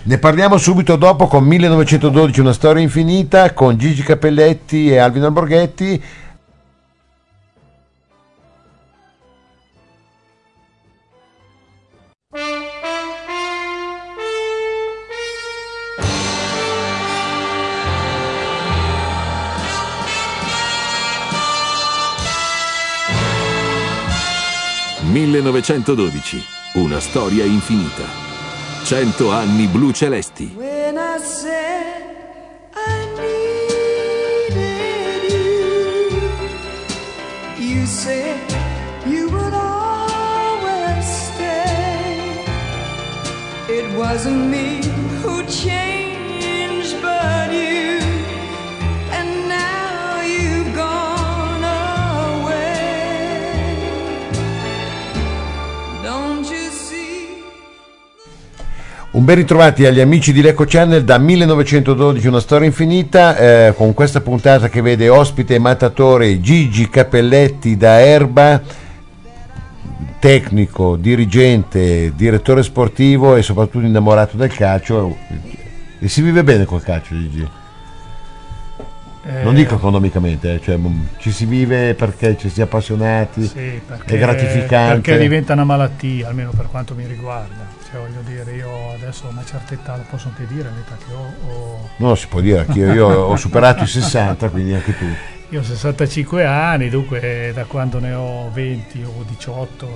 Ne 0.06 0.18
parliamo 0.18 0.58
subito 0.58 0.98
dopo 0.98 1.28
con 1.28 1.46
1912, 1.46 2.42
una 2.42 2.52
storia 2.52 2.84
infinita, 2.84 3.54
con 3.54 3.78
Gigi 3.78 4.04
Cappelletti 4.04 4.90
e 4.90 4.98
Alvino 4.98 5.28
Alborghetti. 5.28 6.04
«1912. 25.14 26.44
Una 26.74 27.00
storia 27.00 27.46
infinita». 27.46 28.33
100 28.84 29.32
anni 29.32 29.68
blu 29.68 29.94
celesti. 29.94 30.50
When 30.56 30.98
I 30.98 31.18
said 31.18 32.04
I 32.76 33.06
needed 33.22 35.32
you, 35.32 36.20
you 37.58 37.86
said 37.86 38.38
you 39.08 39.30
would 39.30 39.54
always 39.54 41.06
stay. 41.06 42.44
It 43.70 43.86
wasn't 43.98 44.50
me 44.52 44.82
who 45.22 45.44
changed, 45.46 45.93
Un 59.24 59.30
ben 59.30 59.38
ritrovati 59.38 59.86
agli 59.86 60.02
amici 60.02 60.34
di 60.34 60.42
Lecco 60.42 60.66
Channel 60.68 61.06
da 61.06 61.18
1912, 61.18 62.28
una 62.28 62.42
storia 62.42 62.68
infinita, 62.68 63.38
eh, 63.38 63.74
con 63.74 63.94
questa 63.94 64.20
puntata 64.20 64.68
che 64.68 64.82
vede 64.82 65.08
ospite 65.08 65.56
e 65.56 65.60
mattatore 65.60 66.42
Gigi 66.42 66.90
Cappelletti 66.90 67.78
da 67.78 68.02
Erba, 68.02 68.62
tecnico, 70.20 70.98
dirigente, 70.98 72.12
direttore 72.14 72.64
sportivo 72.64 73.38
e 73.38 73.44
soprattutto 73.44 73.86
innamorato 73.86 74.36
del 74.36 74.54
calcio. 74.54 75.16
E 76.00 76.08
si 76.10 76.22
vive 76.22 76.44
bene 76.44 76.66
col 76.66 76.84
calcio, 76.84 77.18
Gigi? 77.18 77.63
Non 79.26 79.54
eh, 79.54 79.58
dico 79.58 79.76
economicamente, 79.76 80.56
eh, 80.56 80.62
cioè, 80.62 80.76
mm, 80.76 81.02
ci 81.18 81.32
si 81.32 81.46
vive 81.46 81.94
perché 81.94 82.36
ci 82.38 82.50
si 82.50 82.60
è 82.60 82.64
appassionati, 82.64 83.46
sì, 83.46 83.82
perché, 83.86 84.16
è 84.16 84.20
gratificante. 84.20 85.00
Perché 85.02 85.18
diventa 85.18 85.54
una 85.54 85.64
malattia, 85.64 86.28
almeno 86.28 86.52
per 86.52 86.68
quanto 86.68 86.94
mi 86.94 87.06
riguarda. 87.06 87.66
Cioè, 87.90 88.02
voglio 88.02 88.22
dire, 88.26 88.52
io 88.54 88.92
adesso 88.94 89.28
a 89.28 89.30
una 89.30 89.46
certa 89.46 89.76
età, 89.76 89.96
lo 89.96 90.04
posso 90.10 90.28
anche 90.28 90.46
dire, 90.54 90.70
l'età 90.76 90.98
che 90.98 91.14
ho, 91.14 91.34
ho 91.52 91.90
Non 91.98 92.10
lo 92.10 92.16
si 92.16 92.28
può 92.28 92.42
dire, 92.42 92.66
anch'io 92.68 92.92
io 92.92 93.08
ho 93.28 93.36
superato 93.38 93.84
i 93.86 93.88
60, 93.88 94.50
quindi 94.50 94.74
anche 94.74 94.98
tu. 94.98 95.06
Io 95.50 95.60
ho 95.60 95.64
65 95.64 96.44
anni, 96.46 96.90
dunque 96.90 97.52
da 97.54 97.64
quando 97.66 98.00
ne 98.00 98.12
ho 98.14 98.50
20 98.52 99.04
o 99.04 99.24
18 99.26 99.88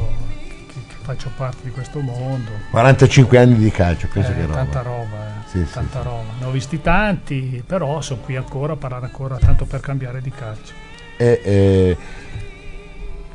che, 0.67 0.73
che 0.87 0.95
faccio 1.01 1.31
parte 1.35 1.57
di 1.63 1.71
questo 1.71 1.99
mondo. 1.99 2.51
45 2.71 3.37
anni 3.39 3.55
di 3.55 3.71
calcio, 3.71 4.07
penso 4.13 4.31
Eh, 4.31 4.35
che 4.35 4.41
roba. 4.41 4.53
tanta 4.53 4.81
roba, 4.83 5.27
eh, 5.27 5.36
Sì, 5.47 5.65
tanta 5.71 5.99
sì. 6.01 6.03
roba. 6.07 6.23
Ne 6.39 6.45
ho 6.45 6.51
visti 6.51 6.81
tanti, 6.81 7.63
però 7.65 8.01
sono 8.01 8.19
qui 8.21 8.35
ancora 8.35 8.73
a 8.73 8.75
parlare 8.75 9.05
ancora 9.05 9.37
tanto 9.37 9.65
per 9.65 9.79
cambiare 9.79 10.21
di 10.21 10.31
calcio. 10.31 10.73
E, 11.17 11.41
eh, 11.43 11.97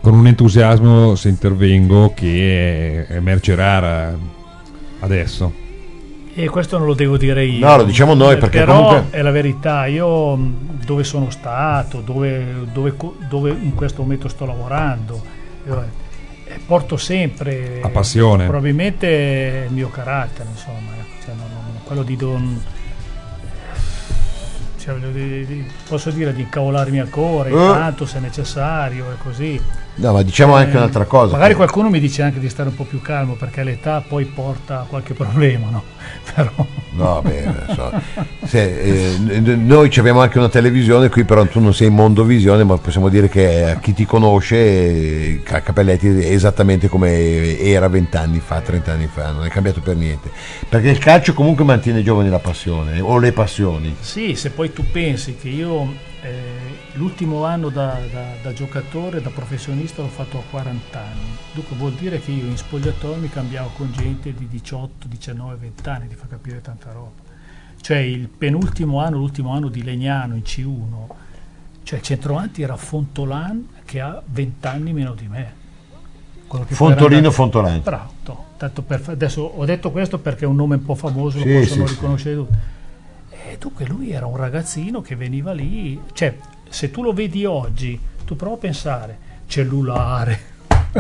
Con 0.01 0.15
un 0.15 0.27
entusiasmo 0.27 1.15
se 1.15 1.29
intervengo 1.29 2.13
che 2.15 3.07
è, 3.09 3.15
è 3.15 3.21
merce 3.21 3.55
rara 3.55 4.13
adesso. 5.01 5.53
E 6.35 6.49
questo 6.49 6.77
non 6.79 6.87
lo 6.89 6.95
devo 6.95 7.17
dire 7.17 7.45
io. 7.45 7.65
No, 7.67 7.77
lo 7.77 7.85
diciamo 7.85 8.15
noi, 8.15 8.35
Eh, 8.35 8.39
perché 8.39 8.59
Però 8.59 8.85
comunque- 8.87 9.17
è 9.17 9.23
la 9.23 9.31
verità. 9.31 9.87
Io 9.87 10.35
mh, 10.35 10.85
dove 10.85 11.05
sono 11.05 11.31
stato, 11.31 12.01
dove, 12.01 12.67
dove 12.73 12.95
dove 13.29 13.51
in 13.51 13.75
questo 13.75 14.03
momento 14.03 14.29
sto 14.29 14.45
lavorando, 14.45 15.23
io, 15.67 15.85
eh, 16.47 16.59
porto 16.67 16.97
sempre. 16.97 17.79
La 17.81 17.89
passione. 17.91 18.47
Probabilmente 18.47 19.67
il 19.69 19.73
mio 19.73 19.89
carattere, 19.89 20.49
insomma. 20.51 20.91
Quello 21.85 22.03
di 22.03 22.17
non. 22.17 22.63
cioè, 24.79 24.97
di- 24.99 25.65
posso 25.89 26.11
dire 26.11 26.33
di 26.35 26.41
incavolarmi 26.43 26.99
ancora, 26.99 27.49
Eh. 27.49 27.53
intanto 27.53 28.05
se 28.05 28.19
necessario 28.19 29.13
e 29.13 29.17
così. 29.23 29.61
no, 29.97 30.13
ma 30.13 30.23
diciamo 30.23 30.57
anche 30.57 30.73
Eh, 30.73 30.77
un'altra 30.77 31.05
cosa. 31.05 31.33
Magari 31.33 31.51
che- 31.51 31.57
qualcuno 31.57 31.89
mi 31.89 32.01
dice 32.01 32.23
anche 32.23 32.41
di 32.41 32.49
stare 32.49 32.69
un 32.71 32.75
po' 32.75 32.83
più 32.85 33.01
calmo 33.01 33.35
perché 33.35 33.63
l'età 33.63 34.01
poi 34.01 34.25
porta 34.25 34.81
a 34.81 34.85
qualche 34.85 35.15
problema, 35.15 35.69
no? 35.71 35.85
Però 36.35 36.51
No, 36.95 37.23
beh, 37.23 37.75
so. 37.75 37.91
Se, 38.45 39.15
eh, 39.15 39.17
noi 39.57 39.91
abbiamo 39.97 40.21
anche 40.21 40.39
una 40.39 40.49
televisione 40.49 41.09
qui, 41.09 41.25
però 41.25 41.47
tu 41.47 41.59
non 41.61 41.73
sei 41.73 41.89
in 41.89 41.95
mondovisione, 41.95 42.65
ma 42.65 42.77
possiamo 42.77 43.09
dire 43.09 43.29
che 43.29 43.71
a 43.71 43.79
chi 43.79 43.95
ti 43.95 44.05
conosce, 44.05 44.57
eh, 44.57 45.41
Ca- 45.43 45.63
Capelletti 45.63 46.09
è 46.09 46.31
esattamente 46.31 46.89
come 46.89 47.59
era 47.59 47.89
vent'anni 47.89 48.41
fa, 48.41 48.61
30 48.61 48.93
anni 48.93 49.07
fa, 49.07 49.31
non 49.31 49.45
è 49.45 49.49
cambiato 49.49 49.81
per 49.81 49.97
niente. 49.97 50.31
Perché 50.69 50.91
il 50.91 50.99
calcio 50.99 51.33
comunque 51.33 51.65
mantiene 51.65 52.03
giovani 52.03 52.29
la 52.29 52.39
passione, 52.41 53.01
o 53.01 53.19
le 53.19 53.33
passioni. 53.33 53.97
sì, 54.01 54.35
se 54.35 54.51
poi 54.51 54.73
tu 54.73 54.85
pensi 54.91 55.37
che 55.37 55.49
io 55.49 56.11
eh, 56.23 56.31
l'ultimo 56.93 57.45
anno 57.45 57.69
da, 57.69 57.99
da- 58.13 58.35
da 58.43 58.53
giocatore, 58.53 59.21
da 59.21 59.31
professionista 59.31 60.03
l'ho 60.03 60.09
fatto 60.09 60.39
a 60.39 60.43
40 60.51 60.99
anni, 60.99 61.37
dunque 61.53 61.75
vuol 61.77 61.93
dire 61.93 62.21
che 62.21 62.31
io 62.31 62.45
in 62.47 62.57
spogliatoio 62.57 63.17
mi 63.17 63.29
cambiavo 63.29 63.71
con 63.75 63.91
gente 63.93 64.33
di 64.33 64.47
18, 64.49 65.09
19, 65.09 65.57
20 65.57 65.89
anni, 65.89 66.09
ti 66.09 66.15
fa 66.15 66.27
capire 66.29 66.61
tanta 66.83 66.93
roba. 66.93 67.11
cioè 67.81 67.99
il 67.99 68.29
penultimo 68.29 69.01
anno, 69.01 69.17
l'ultimo 69.19 69.53
anno 69.53 69.69
di 69.69 69.83
Legnano 69.83 70.35
in 70.35 70.43
C1, 70.43 71.15
cioè 71.85 71.99
il 71.99 72.05
centravanti 72.05 72.63
era 72.63 72.77
Fontolan 72.77 73.69
che 73.85 74.01
ha 74.01 74.21
20 74.25 74.67
anni 74.67 74.93
meno 74.93 75.15
di 75.15 75.29
me. 75.29 75.61
Fontolino 76.47 77.31
Fontolani. 77.31 77.79
Bravo, 77.79 78.13
to- 78.23 78.45
tanto 78.59 78.83
per 78.83 79.03
adesso 79.07 79.41
ho 79.43 79.65
detto 79.65 79.91
questo 79.91 80.19
perché 80.19 80.45
è 80.45 80.47
un 80.49 80.57
nome 80.57 80.75
un 80.77 80.85
po' 80.85 80.95
famoso, 80.95 81.39
lo 81.39 81.45
Sì, 81.45 81.53
possono 81.55 81.87
sì, 81.87 81.95
riconoscere 81.95 82.35
tutti. 82.35 82.57
E 83.31 83.57
dunque 83.59 83.87
lui 83.87 84.11
era 84.13 84.27
un 84.27 84.37
ragazzino 84.37 85.01
che 85.01 85.17
veniva 85.17 85.53
lì, 85.53 85.99
cioè 86.13 86.37
se 86.69 86.91
tu 86.91 87.03
lo 87.03 87.13
vedi 87.13 87.45
oggi, 87.47 87.99
tu 88.25 88.37
prova 88.37 88.57
a 88.57 88.59
pensare, 88.59 89.19
cellulare, 89.47 90.51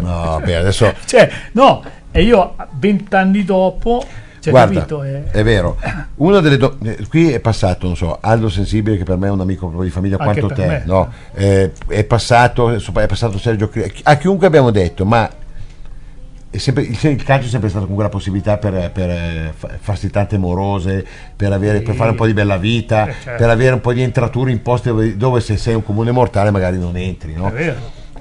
No, 0.00 0.40
beh, 0.42 0.56
adesso 0.56 0.94
cioè 1.04 1.30
no, 1.52 1.84
e 2.10 2.22
io 2.22 2.54
vent'anni 2.72 3.44
dopo, 3.44 4.02
cioè, 4.42 4.50
Guarda, 4.50 4.74
capito? 4.80 5.02
è... 5.04 5.22
Eh, 5.30 5.42
vero. 5.44 5.78
Una 6.16 6.40
delle 6.40 6.56
do- 6.56 6.76
eh, 6.82 6.98
qui 7.08 7.30
è 7.30 7.38
passato, 7.38 7.86
non 7.86 7.94
so, 7.94 8.18
Aldo 8.20 8.48
Sensibile, 8.48 8.96
che 8.96 9.04
per 9.04 9.16
me 9.16 9.28
è 9.28 9.30
un 9.30 9.38
amico 9.40 9.66
proprio 9.66 9.84
di 9.84 9.90
famiglia 9.90 10.16
Anche 10.18 10.40
quanto 10.40 10.54
te, 10.60 10.66
me. 10.66 10.82
no? 10.84 11.12
Eh, 11.32 11.70
è 11.86 12.02
passato, 12.02 12.70
è 12.70 13.06
passato 13.06 13.38
Sergio 13.38 13.70
A 14.02 14.16
chiunque 14.16 14.48
abbiamo 14.48 14.72
detto, 14.72 15.04
ma 15.04 15.30
è 16.50 16.56
sempre- 16.58 16.82
il, 16.82 16.98
il 17.00 17.22
calcio 17.22 17.46
è 17.46 17.50
sempre 17.50 17.68
stato 17.68 17.84
comunque 17.84 18.02
la 18.02 18.10
possibilità 18.10 18.58
per, 18.58 18.90
per, 18.90 19.10
eh, 19.10 19.52
fa- 19.56 19.70
farsi 19.80 20.10
tante 20.10 20.36
morose, 20.38 21.06
per, 21.36 21.52
avere, 21.52 21.80
per 21.82 21.94
fare 21.94 22.10
un 22.10 22.16
po' 22.16 22.26
di 22.26 22.32
bella 22.32 22.56
vita, 22.56 23.06
Eh, 23.06 23.12
certo. 23.22 23.38
per 23.42 23.48
avere 23.48 23.74
un 23.74 23.80
po' 23.80 23.92
di 23.92 24.02
entrature 24.02 24.50
in 24.50 24.60
posti 24.60 24.88
dove, 24.88 25.16
dove 25.16 25.40
se 25.40 25.56
sei 25.56 25.76
un 25.76 25.84
comune 25.84 26.10
mortale 26.10 26.50
magari 26.50 26.80
non 26.80 26.96
entri, 26.96 27.32
no? 27.34 27.48
è 27.52 27.74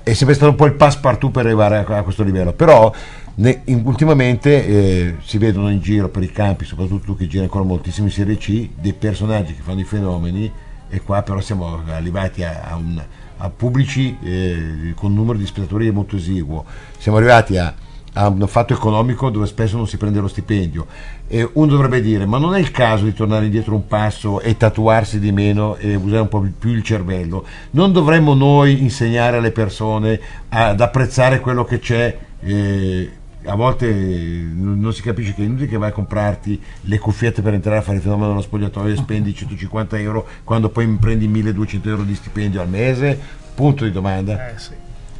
è 0.03 0.13
sempre 0.13 0.35
stato 0.35 0.49
un 0.51 0.57
po' 0.57 0.65
il 0.65 0.73
passepartout 0.73 1.31
per 1.31 1.45
arrivare 1.45 1.85
a, 1.87 1.97
a 1.97 2.01
questo 2.01 2.23
livello 2.23 2.53
però 2.53 2.91
ne- 3.35 3.61
in- 3.65 3.81
ultimamente 3.85 4.65
eh, 4.65 5.15
si 5.23 5.37
vedono 5.37 5.69
in 5.69 5.79
giro 5.79 6.09
per 6.09 6.23
i 6.23 6.31
campi 6.31 6.65
soprattutto 6.65 7.05
tu 7.05 7.17
che 7.17 7.27
gira 7.27 7.43
ancora 7.43 7.63
moltissimi 7.63 8.09
Serie 8.09 8.37
C 8.37 8.69
dei 8.75 8.93
personaggi 8.93 9.53
che 9.55 9.61
fanno 9.61 9.79
i 9.79 9.85
fenomeni 9.85 10.51
e 10.89 11.01
qua 11.01 11.21
però 11.21 11.39
siamo 11.39 11.81
arrivati 11.87 12.43
a, 12.43 12.61
a 12.69 12.75
un- 12.75 13.01
a 13.43 13.49
pubblici 13.49 14.15
eh, 14.23 14.93
con 14.95 15.09
un 15.11 15.15
numero 15.17 15.37
di 15.39 15.47
spettatori 15.47 15.89
molto 15.89 16.15
esiguo. 16.15 16.63
Siamo 16.99 17.17
arrivati 17.17 17.57
a, 17.57 17.73
a 18.13 18.27
un 18.27 18.45
fatto 18.47 18.73
economico 18.73 19.31
dove 19.31 19.47
spesso 19.47 19.77
non 19.77 19.87
si 19.87 19.97
prende 19.97 20.19
lo 20.19 20.27
stipendio. 20.27 20.85
E 21.27 21.49
uno 21.53 21.65
dovrebbe 21.65 22.01
dire 22.01 22.27
ma 22.27 22.37
non 22.37 22.53
è 22.53 22.59
il 22.59 22.69
caso 22.69 23.05
di 23.05 23.13
tornare 23.15 23.45
indietro 23.45 23.73
un 23.73 23.87
passo 23.87 24.41
e 24.41 24.57
tatuarsi 24.57 25.19
di 25.19 25.31
meno 25.31 25.75
e 25.77 25.95
usare 25.95 26.21
un 26.21 26.27
po' 26.27 26.45
più 26.59 26.69
il 26.69 26.83
cervello? 26.83 27.43
Non 27.71 27.91
dovremmo 27.91 28.35
noi 28.35 28.81
insegnare 28.83 29.37
alle 29.37 29.51
persone 29.51 30.19
ad 30.49 30.79
apprezzare 30.79 31.39
quello 31.39 31.63
che 31.63 31.79
c'è 31.79 32.15
eh, 32.43 33.11
a 33.45 33.55
volte 33.55 33.91
non 33.91 34.93
si 34.93 35.01
capisce 35.01 35.33
che 35.33 35.41
è 35.41 35.45
inutile 35.45 35.67
che 35.67 35.77
vai 35.77 35.89
a 35.89 35.93
comprarti 35.93 36.61
le 36.81 36.99
cuffiette 36.99 37.41
per 37.41 37.53
entrare 37.53 37.77
a 37.77 37.81
fare 37.81 37.97
il 37.97 38.03
fenomeno 38.03 38.29
dello 38.29 38.41
spogliatoio 38.41 38.93
e 38.93 38.97
spendi 38.97 39.33
150 39.33 39.97
euro 39.99 40.27
quando 40.43 40.69
poi 40.69 40.87
prendi 40.97 41.27
1200 41.27 41.89
euro 41.89 42.03
di 42.03 42.15
stipendio 42.15 42.61
al 42.61 42.69
mese 42.69 43.19
punto 43.55 43.83
di 43.83 43.91
domanda 43.91 44.49
Eh, 44.53 44.57
sì. 44.59 44.73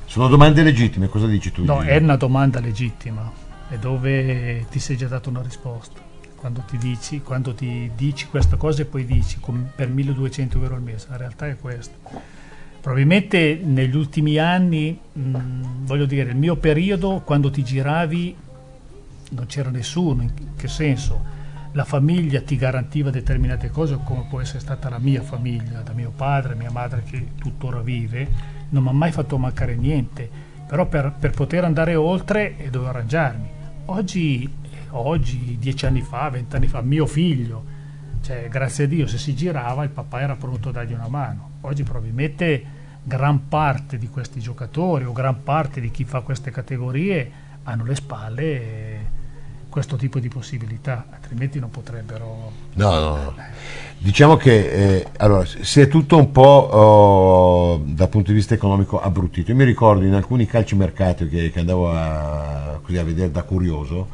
sono 0.06 0.28
domande 0.28 0.64
legittime 0.64 1.08
cosa 1.10 1.26
dici 1.28 1.52
tu 1.52 1.64
No, 1.66 1.80
Gigi? 1.80 1.90
è 1.90 1.98
una 1.98 2.16
domanda 2.16 2.60
legittima 2.60 3.32
e 3.70 3.78
dove 3.80 4.66
ti 4.70 4.80
sei 4.80 4.98
già 4.98 5.08
dato 5.08 5.30
una 5.30 5.42
risposta. 5.42 6.00
Quando 6.36 6.64
ti 6.68 6.78
dici, 6.78 7.22
quando 7.22 7.54
ti 7.54 7.90
dici 7.96 8.26
questa 8.28 8.58
cosa 8.58 8.82
e 8.82 8.86
poi 8.86 9.06
dici 9.06 9.38
com- 9.40 9.70
per 9.76 9.88
1200 9.90 10.58
euro 10.62 10.76
al 10.76 10.82
mese, 10.82 11.06
la 11.10 11.18
realtà 11.18 11.48
è 11.48 11.56
questa. 11.56 11.96
Probabilmente 12.82 13.62
negli 13.64 13.96
ultimi 13.96 14.40
anni, 14.40 15.00
mh, 15.14 15.86
voglio 15.86 16.08
dire, 16.08 16.32
il 16.32 16.36
mio 16.36 16.56
periodo, 16.56 17.22
quando 17.24 17.52
ti 17.52 17.64
giravi, 17.64 18.36
non 19.30 19.46
c'era 19.46 19.70
nessuno. 19.70 20.24
In 20.24 20.56
che 20.56 20.68
senso? 20.68 21.40
La 21.74 21.84
famiglia 21.84 22.42
ti 22.42 22.56
garantiva 22.56 23.12
determinate 23.12 23.70
cose, 23.70 24.00
come 24.04 24.26
può 24.28 24.42
essere 24.42 24.60
stata 24.62 24.90
la 24.90 24.98
mia 24.98 25.22
famiglia, 25.22 25.82
da 25.82 25.94
mio 25.94 26.12
padre, 26.14 26.56
mia 26.56 26.72
madre 26.72 27.04
che 27.04 27.34
tuttora 27.38 27.82
vive, 27.82 28.28
non 28.70 28.82
mi 28.82 28.90
ha 28.90 28.94
mai 28.94 29.12
fatto 29.12 29.38
mancare 29.38 29.76
niente. 29.76 30.28
Però 30.68 30.88
per, 30.88 31.14
per 31.20 31.32
poter 31.32 31.64
andare 31.64 31.94
oltre 31.94 32.58
eh, 32.58 32.72
dovevo 32.72 32.90
arrangiarmi. 32.90 33.50
Oggi, 33.86 34.44
eh, 34.44 34.78
oggi, 34.90 35.58
dieci 35.60 35.86
anni 35.86 36.02
fa, 36.02 36.30
vent'anni 36.30 36.66
fa, 36.66 36.82
mio 36.82 37.06
figlio, 37.06 37.64
cioè, 38.22 38.48
grazie 38.50 38.86
a 38.86 38.88
Dio, 38.88 39.06
se 39.06 39.20
si 39.20 39.36
girava 39.36 39.84
il 39.84 39.92
papà 39.92 40.22
era 40.22 40.36
pronto 40.36 40.70
a 40.70 40.72
dargli 40.72 40.94
una 40.94 41.08
mano. 41.10 41.51
Oggi 41.62 41.84
probabilmente 41.84 42.64
gran 43.04 43.48
parte 43.48 43.98
di 43.98 44.08
questi 44.10 44.40
giocatori 44.40 45.06
o 45.06 45.12
gran 45.12 45.44
parte 45.44 45.82
di 45.82 45.92
chi 45.92 46.04
fa 46.04 46.22
queste 46.22 46.52
categorie 46.52 47.32
hanno 47.64 47.84
alle 47.84 47.96
spalle 47.96 49.20
questo 49.72 49.96
tipo 49.96 50.20
di 50.20 50.28
possibilità, 50.28 51.06
altrimenti 51.12 51.58
non 51.58 51.70
potrebbero... 51.70 52.52
No, 52.74 53.00
no. 53.00 53.36
Diciamo 53.98 54.36
che 54.36 54.98
eh, 54.98 55.08
allora, 55.18 55.46
si 55.46 55.80
è 55.80 55.88
tutto 55.88 56.18
un 56.18 56.32
po' 56.32 56.42
oh, 56.42 57.82
dal 57.86 58.10
punto 58.10 58.32
di 58.32 58.38
vista 58.38 58.54
economico 58.54 59.00
abbrutito. 59.00 59.52
Io 59.52 59.58
mi 59.58 59.64
ricordo 59.64 60.04
in 60.04 60.14
alcuni 60.14 60.46
calcimercati 60.46 61.30
che, 61.30 61.52
che 61.52 61.60
andavo 61.60 61.90
a, 61.90 62.80
così 62.82 62.98
a 62.98 63.04
vedere 63.06 63.32
da 63.32 63.44
curioso 63.44 64.10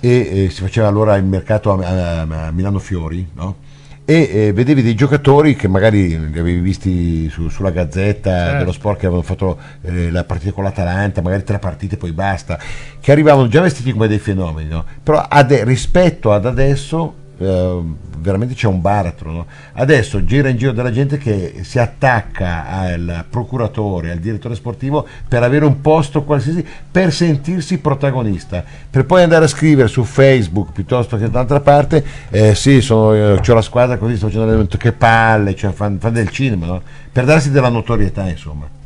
e 0.00 0.46
eh, 0.46 0.50
si 0.50 0.62
faceva 0.62 0.88
allora 0.88 1.14
il 1.14 1.24
mercato 1.24 1.72
a, 1.72 1.86
a- 1.86 2.46
a 2.46 2.50
Milano 2.50 2.80
Fiori, 2.80 3.28
no? 3.34 3.56
E 4.04 4.30
eh, 4.48 4.52
vedevi 4.52 4.82
dei 4.82 4.96
giocatori 4.96 5.54
che 5.54 5.68
magari 5.68 6.08
li 6.30 6.38
avevi 6.38 6.58
visti 6.58 7.28
su- 7.30 7.48
sulla 7.48 7.70
gazzetta 7.70 8.30
Certo. 8.36 8.58
dello 8.58 8.72
sport 8.72 8.98
che 8.98 9.06
avevano 9.06 9.24
fatto 9.24 9.58
eh, 9.82 10.10
la 10.10 10.24
partita 10.24 10.50
con 10.52 10.64
l'Atalanta, 10.64 11.22
magari 11.22 11.44
tre 11.44 11.58
partite 11.60 11.96
poi 11.96 12.12
basta, 12.12 12.58
che 13.00 13.12
arrivavano 13.12 13.46
già 13.46 13.60
vestiti 13.60 13.92
come 13.92 14.08
dei 14.08 14.18
fenomeni, 14.18 14.68
no? 14.68 14.84
però 15.02 15.24
ade- 15.28 15.62
rispetto 15.64 16.32
ad 16.32 16.46
adesso 16.46 17.14
eh, 17.38 17.80
veramente 18.18 18.54
c'è 18.54 18.66
un 18.66 18.80
baratro. 18.80 19.30
no? 19.30 19.46
Adesso 19.74 20.24
gira 20.24 20.48
in 20.48 20.56
giro 20.56 20.72
della 20.72 20.92
gente 20.92 21.18
che 21.18 21.60
si 21.62 21.78
attacca 21.78 22.66
al 22.68 23.24
procuratore, 23.28 24.10
al 24.10 24.18
direttore 24.18 24.54
sportivo 24.54 25.06
per 25.26 25.42
avere 25.42 25.64
un 25.64 25.80
posto 25.80 26.22
qualsiasi, 26.22 26.64
per 26.90 27.12
sentirsi 27.12 27.78
protagonista, 27.78 28.64
per 28.90 29.06
poi 29.06 29.22
andare 29.22 29.44
a 29.44 29.48
scrivere 29.48 29.88
su 29.88 30.04
Facebook 30.04 30.72
piuttosto 30.72 31.16
che 31.16 31.24
da 31.24 31.38
un'altra 31.38 31.60
parte, 31.60 32.04
eh, 32.30 32.54
sì, 32.54 32.80
sono, 32.80 33.14
eh, 33.14 33.40
c'ho 33.40 33.54
la 33.54 33.62
squadra 33.62 33.96
così, 33.96 34.16
sto 34.16 34.26
facendo 34.26 34.44
l'allenamento, 34.44 34.78
che 34.78 34.92
palle, 34.92 35.54
cioè, 35.54 35.72
fanno 35.72 35.98
fan 35.98 36.12
del 36.12 36.28
cinema, 36.30 36.66
no? 36.66 36.82
per 37.10 37.24
darsi 37.24 37.50
della 37.50 37.68
notorietà 37.68 38.28
insomma. 38.28 38.80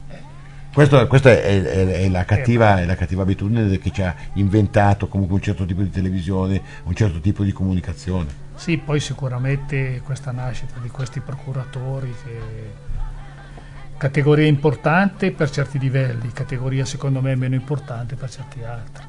Questo- 0.77 1.07
Questa 1.07 1.31
è, 1.31 1.63
è- 1.63 1.87
è 2.03 2.09
la 2.11 2.27
cattiva, 2.27 2.79
è 2.81 2.85
la 2.85 2.97
cattiva 2.97 3.23
abitudine 3.23 3.79
che 3.79 3.91
ci 3.91 4.03
ha 4.03 4.15
inventato 4.35 5.09
comunque 5.09 5.37
un 5.37 5.41
certo 5.41 5.65
tipo 5.65 5.81
di 5.81 5.89
televisione, 5.89 6.61
un 6.85 6.95
certo 6.95 7.19
tipo 7.19 7.45
di 7.45 7.51
comunicazione. 7.53 8.27
Sì, 8.57 8.77
poi 8.77 9.01
sicuramente 9.01 10.03
questa 10.05 10.33
nascita 10.33 10.75
di 10.83 10.89
questi 10.91 11.21
procuratori 11.21 12.15
che 12.23 12.39
categoria 13.97 14.47
importante 14.47 15.31
per 15.33 15.49
certi 15.51 15.79
livelli, 15.79 16.31
categoria 16.33 16.85
secondo 16.85 17.23
me 17.23 17.35
meno 17.37 17.55
importante 17.55 18.15
per 18.15 18.29
certi 18.29 18.63
altri. 18.63 19.05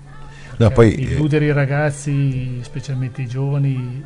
No, 0.60 0.69
poi, 0.71 0.93
eh, 0.95 1.01
illudere 1.01 1.45
i 1.47 1.51
ragazzi, 1.51 2.60
specialmente 2.63 3.21
i 3.23 3.27
giovani, 3.27 4.01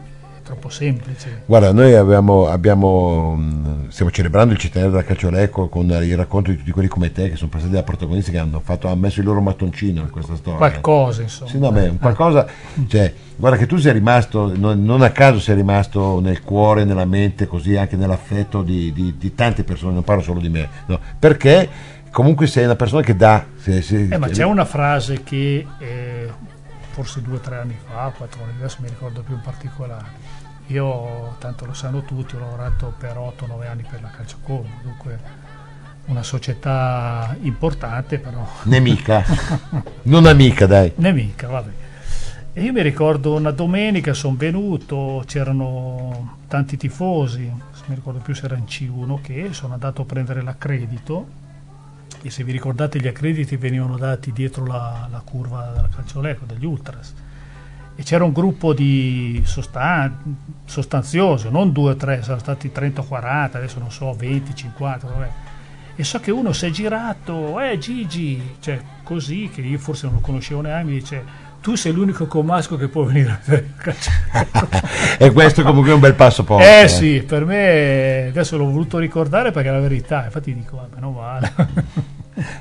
troppo 0.51 0.67
semplice. 0.69 1.43
Guarda, 1.45 1.71
noi 1.71 1.95
abbiamo, 1.95 2.47
abbiamo, 2.47 3.35
mh, 3.35 3.89
stiamo 3.89 4.11
celebrando 4.11 4.53
il 4.53 4.59
centenario 4.59 4.93
della 4.93 5.05
Calciolecco 5.05 5.69
con 5.69 5.85
il 5.89 6.17
racconto 6.17 6.51
di 6.51 6.57
tutti 6.57 6.71
quelli 6.71 6.89
come 6.89 7.11
te 7.13 7.29
che 7.29 7.37
sono 7.37 7.49
passati 7.49 7.71
da 7.71 7.83
protagonisti 7.83 8.31
che 8.31 8.37
hanno, 8.37 8.59
fatto, 8.59 8.87
hanno 8.87 8.99
messo 8.99 9.21
il 9.21 9.25
loro 9.27 9.39
mattoncino 9.39 10.01
in 10.01 10.09
questa 10.09 10.35
storia. 10.35 10.57
Qualcosa, 10.57 11.21
insomma. 11.21 11.49
Sì, 11.49 11.57
no, 11.57 11.71
beh, 11.71 11.87
un 11.87 11.99
qualcosa, 11.99 12.45
cioè, 12.87 13.13
guarda 13.37 13.57
che 13.57 13.65
tu 13.65 13.77
sei 13.77 13.93
rimasto, 13.93 14.51
non, 14.57 14.83
non 14.83 15.01
a 15.03 15.11
caso 15.11 15.39
sei 15.39 15.55
rimasto 15.55 16.19
nel 16.19 16.41
cuore, 16.43 16.83
nella 16.83 17.05
mente, 17.05 17.47
così 17.47 17.77
anche 17.77 17.95
nell'affetto 17.95 18.61
di, 18.61 18.91
di- 18.91 19.15
di 19.17 19.33
tante 19.33 19.63
persone, 19.63 19.93
non 19.93 20.03
parlo 20.03 20.21
solo 20.21 20.41
di 20.41 20.49
me, 20.49 20.67
no, 20.87 20.99
perché 21.17 21.69
comunque 22.11 22.45
sei 22.47 22.65
una 22.65 22.75
persona 22.75 23.01
che 23.03 23.15
dà. 23.15 23.45
se- 23.55 23.81
se- 23.81 24.07
Eh, 24.11 24.17
ma 24.17 24.27
c'è 24.27 24.43
una 24.43 24.65
frase 24.65 25.23
che 25.23 25.65
eh, 25.79 26.29
forse 26.91 27.21
due 27.21 27.35
o 27.37 27.39
tre 27.39 27.55
anni 27.59 27.77
fa, 27.87 28.11
quattro 28.15 28.43
anni 28.43 28.51
fa, 28.51 28.65
adesso 28.65 28.77
mi 28.81 28.89
ricordo 28.89 29.21
più 29.21 29.33
in 29.35 29.41
particolare. 29.41 30.39
Io, 30.71 31.35
tanto 31.39 31.65
lo 31.65 31.73
sanno 31.73 32.03
tutti, 32.03 32.35
ho 32.35 32.39
lavorato 32.39 32.93
per 32.97 33.17
8-9 33.17 33.67
anni 33.67 33.85
per 33.89 34.01
la 34.01 34.09
Calciacom, 34.09 34.65
dunque 34.81 35.19
una 36.05 36.23
società 36.23 37.35
importante, 37.41 38.17
però 38.19 38.45
Nemica, 38.63 39.23
non 40.03 40.25
amica, 40.25 40.65
dai. 40.65 40.93
nemica, 40.95 41.47
vabbè. 41.47 41.71
E 42.53 42.63
io 42.63 42.71
mi 42.73 42.81
ricordo 42.81 43.35
una 43.35 43.51
domenica 43.51 44.13
sono 44.13 44.35
venuto, 44.37 45.23
c'erano 45.25 46.37
tanti 46.47 46.77
tifosi, 46.77 47.45
non 47.47 47.61
mi 47.85 47.95
ricordo 47.95 48.19
più 48.19 48.33
se 48.33 48.45
era 48.45 48.55
in 48.55 48.63
C1 48.65 49.21
che 49.21 49.49
sono 49.51 49.73
andato 49.73 50.01
a 50.01 50.05
prendere 50.05 50.41
l'accredito 50.41 51.27
e 52.21 52.29
se 52.29 52.43
vi 52.43 52.51
ricordate 52.51 52.99
gli 52.99 53.07
accrediti 53.07 53.55
venivano 53.55 53.97
dati 53.97 54.31
dietro 54.31 54.65
la, 54.65 55.07
la 55.09 55.21
curva 55.23 55.71
della 55.73 55.89
Calcioleco, 55.93 56.45
degli 56.45 56.65
Ultras. 56.65 57.13
E 57.95 58.03
c'era 58.03 58.23
un 58.23 58.31
gruppo 58.31 58.73
di 58.73 59.41
sostan- 59.45 60.35
sostanzioso, 60.65 61.49
non 61.49 61.71
due 61.71 61.91
o 61.91 61.95
tre, 61.95 62.23
sono 62.23 62.39
stati 62.39 62.71
30 62.71 63.01
o 63.01 63.03
40, 63.03 63.57
adesso 63.57 63.79
non 63.79 63.91
so, 63.91 64.13
20, 64.13 64.55
50, 64.55 65.07
vabbè. 65.07 65.29
E 65.95 66.03
so 66.03 66.19
che 66.19 66.31
uno 66.31 66.53
si 66.53 66.65
è 66.65 66.69
girato, 66.69 67.59
eh 67.59 67.77
Gigi, 67.77 68.55
cioè 68.59 68.79
così, 69.03 69.49
che 69.53 69.61
io 69.61 69.77
forse 69.77 70.05
non 70.05 70.15
lo 70.15 70.21
conoscevo 70.21 70.61
neanche, 70.61 70.87
mi 70.87 70.99
dice 70.99 71.49
tu 71.61 71.75
sei 71.75 71.91
l'unico 71.91 72.25
comasco 72.25 72.75
che 72.75 72.87
può 72.87 73.03
venire 73.03 73.29
a 73.29 73.39
calcio. 73.77 74.09
e 75.19 75.31
questo 75.31 75.61
comunque 75.61 75.91
è 75.91 75.93
un 75.93 75.99
bel 75.99 76.15
passo 76.15 76.43
forte. 76.43 76.65
Eh 76.65 76.83
eh. 76.83 76.87
sì, 76.87 77.23
per 77.25 77.45
me 77.45 78.27
adesso 78.29 78.57
l'ho 78.57 78.65
voluto 78.65 78.97
ricordare 78.97 79.51
perché 79.51 79.69
è 79.69 79.71
la 79.71 79.79
verità, 79.79 80.25
infatti 80.25 80.53
dico, 80.53 80.77
vabbè, 80.77 80.99
non 80.99 81.13
vale. 81.13 81.53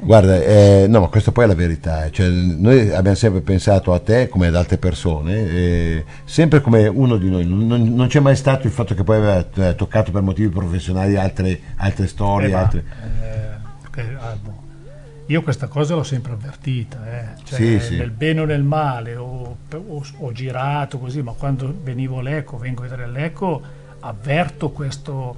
Guarda, 0.01 0.43
eh, 0.43 0.87
no, 0.89 1.01
ma 1.01 1.07
questa 1.07 1.31
poi 1.33 1.45
è 1.45 1.47
la 1.47 1.55
verità. 1.55 2.11
Cioè, 2.11 2.29
noi 2.29 2.91
abbiamo 2.93 3.17
sempre 3.17 3.41
pensato 3.41 3.93
a 3.93 3.99
te 4.01 4.29
come 4.29 4.49
ad 4.49 4.57
altre 4.57 4.79
persone, 4.79 5.35
eh, 5.49 6.05
sempre 6.25 6.61
come 6.61 6.87
uno 6.89 7.17
di 7.17 7.31
noi. 7.31 7.47
Non, 7.47 7.67
non 7.95 8.07
c'è 8.09 8.21
mai 8.21 8.37
stato 8.37 8.67
il 8.67 8.73
fatto 8.73 8.95
che 8.95 9.05
poi 9.05 9.17
aveva 9.17 9.47
eh, 9.69 9.75
toccato 9.75 10.11
per 10.11 10.23
motivi 10.23 10.49
professionali 10.49 11.17
altre, 11.17 11.59
altre 11.77 12.07
storie. 12.07 12.49
Eh, 12.49 12.53
ma, 12.53 12.59
altre... 12.59 12.85
eh, 13.23 13.89
che, 13.91 14.01
ah, 14.19 14.37
boh. 14.43 14.59
Io 15.27 15.43
questa 15.43 15.69
cosa 15.69 15.95
l'ho 15.95 16.03
sempre 16.03 16.33
avvertita, 16.33 16.99
eh. 17.07 17.25
cioè, 17.45 17.57
Sì, 17.57 17.79
sì. 17.79 17.97
nel 17.99 18.11
bene 18.11 18.41
o 18.41 18.45
nel 18.45 18.65
male, 18.65 19.15
ho, 19.15 19.57
ho- 19.73 20.05
ho 20.19 20.33
girato 20.33 20.99
così, 20.99 21.23
ma 21.23 21.33
quando 21.39 21.73
venivo 21.85 22.19
a 22.19 22.23
Lecco, 22.23 22.59
vengo 22.59 22.83
a 22.83 22.89
vedere 22.89 23.09
Lecco, 23.09 23.63
avverto 24.01 24.71
questo, 24.71 25.37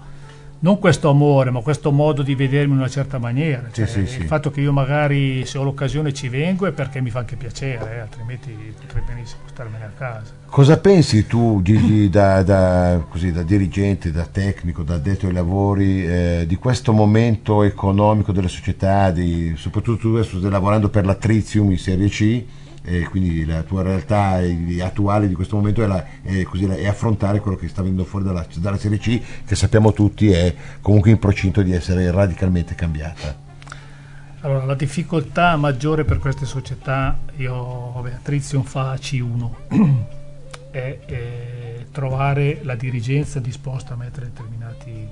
non 0.65 0.79
questo 0.79 1.09
amore, 1.11 1.51
ma 1.51 1.61
questo 1.61 1.91
modo 1.91 2.23
di 2.23 2.37
vedermi 2.37 2.73
in 2.73 2.79
una 2.79 2.89
certa 2.89 3.19
maniera. 3.19 3.65
Sì, 3.73 3.81
Cioè, 3.81 3.87
sì, 3.87 3.99
il 4.01 4.09
sì. 4.09 4.21
fatto 4.27 4.51
che 4.53 4.61
io 4.61 4.73
magari 4.73 5.45
se 5.45 5.59
ho 5.59 5.65
l'occasione 5.65 6.13
ci 6.13 6.29
vengo 6.29 6.67
è 6.67 6.71
perché 6.73 7.01
mi 7.01 7.11
fa 7.11 7.19
anche 7.21 7.35
piacere, 7.35 7.97
eh, 7.97 7.99
altrimenti 7.99 8.51
potrei 8.81 9.03
benissimo 9.05 9.41
starmene 9.47 9.85
a 9.85 9.91
casa. 9.97 10.31
Cosa 10.47 10.79
pensi 10.79 11.27
tu, 11.27 11.61
Gigi, 11.63 12.09
da, 12.11 12.43
da- 12.43 13.05
così, 13.09 13.33
da 13.33 13.43
dirigente, 13.43 14.13
da 14.13 14.25
tecnico, 14.31 14.83
da 14.85 14.95
addetto 14.95 15.27
ai 15.27 15.33
lavori, 15.33 16.07
eh, 16.07 16.45
di 16.47 16.57
questo 16.57 16.93
momento 16.93 17.63
economico 17.65 18.31
delle 18.33 18.49
società, 18.49 19.11
di- 19.11 19.55
soprattutto 19.57 19.99
tu 20.09 20.15
adesso 20.15 20.39
stai 20.39 20.51
lavorando 20.51 20.89
per 20.91 21.05
la 21.07 21.15
Trizium 21.15 21.71
in 21.73 21.79
Serie 21.79 22.09
C, 22.09 22.45
e 22.85 23.05
quindi 23.05 23.45
la 23.45 23.63
tua 23.63 23.83
realtà 23.83 24.41
eh, 24.41 24.83
attuale 24.83 25.29
di 25.29 25.35
questo 25.35 25.57
momento 25.57 25.83
è, 25.83 25.87
la- 25.87 26.05
è 26.23 26.43
così, 26.43 26.65
è 26.65 26.87
affrontare 26.87 27.41
quello 27.41 27.57
che 27.57 27.69
sta 27.69 27.83
venendo 27.83 28.05
fuori 28.05 28.25
dalla, 28.25 28.45
dalla 28.57 28.77
Serie 28.77 28.99
C, 28.99 29.21
che 29.45 29.55
sappiamo 29.55 29.93
tutti 29.93 30.31
è 30.31 30.55
comunque 30.81 31.11
in 31.11 31.19
procinto 31.19 31.63
di 31.63 31.73
essere 31.73 32.11
radicalmente 32.11 32.75
cambiata. 32.75 33.51
Allora, 34.41 34.65
la 34.65 34.75
difficoltà 34.75 35.55
maggiore 35.55 36.05
per 36.05 36.19
queste 36.19 36.47
società, 36.47 37.17
io, 37.37 37.93
vabbè, 37.93 38.19
Trizion 38.23 38.65
fa 38.65 38.95
C1, 38.95 39.51
è, 40.73 40.99
eh, 41.07 41.87
trovare 41.93 42.59
la 42.63 42.75
dirigenza 42.75 43.39
disposta 43.39 43.95
a 43.95 43.97
mettere 43.97 44.27
determinati 44.27 45.07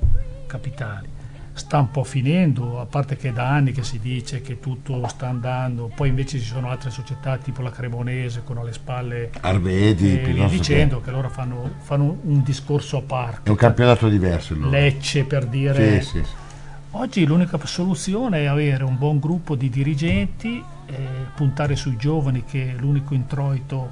capitali. 0.46 1.19
Sta 1.60 1.78
un 1.78 1.90
po' 1.90 2.04
finendo, 2.04 2.80
a 2.80 2.86
parte 2.86 3.16
che 3.16 3.28
è 3.28 3.32
da 3.32 3.46
anni 3.46 3.72
che 3.72 3.82
si 3.84 4.00
dice 4.00 4.40
che 4.40 4.58
tutto 4.60 5.06
sta 5.08 5.28
andando, 5.28 5.92
poi 5.94 6.08
invece 6.08 6.38
ci 6.38 6.46
sono 6.46 6.70
altre 6.70 6.88
società 6.90 7.36
tipo 7.36 7.60
la 7.60 7.70
Cremonese 7.70 8.42
con 8.42 8.56
alle 8.56 8.72
spalle 8.72 9.30
Arvedi, 9.42 10.06
e 10.06 10.16
via 10.16 10.22
piuttosto 10.24 10.48
che- 10.48 10.56
dicendo 10.56 11.00
che 11.02 11.10
loro 11.10 11.28
fanno, 11.28 11.70
fanno 11.80 12.18
un 12.22 12.42
discorso 12.42 12.96
a 12.96 13.02
parte. 13.02 13.40
è 13.44 13.50
un 13.50 13.56
campionato 13.56 14.08
diverso. 14.08 14.54
il 14.54 14.60
loro. 14.60 14.70
Lecce 14.70 15.24
per 15.24 15.44
dire 15.44 16.00
Sì, 16.00 16.08
sì, 16.18 16.24
sì. 16.24 16.30
Oggi 16.92 17.26
l'unica 17.26 17.58
soluzione 17.62 18.38
è 18.38 18.44
avere 18.46 18.82
un 18.82 18.96
buon 18.96 19.18
gruppo 19.20 19.54
di 19.54 19.68
dirigenti, 19.68 20.64
eh, 20.86 20.96
puntare 21.36 21.76
sui 21.76 21.96
giovani 21.96 22.42
che 22.42 22.70
è 22.74 22.80
l'unico 22.80 23.12
introito 23.12 23.90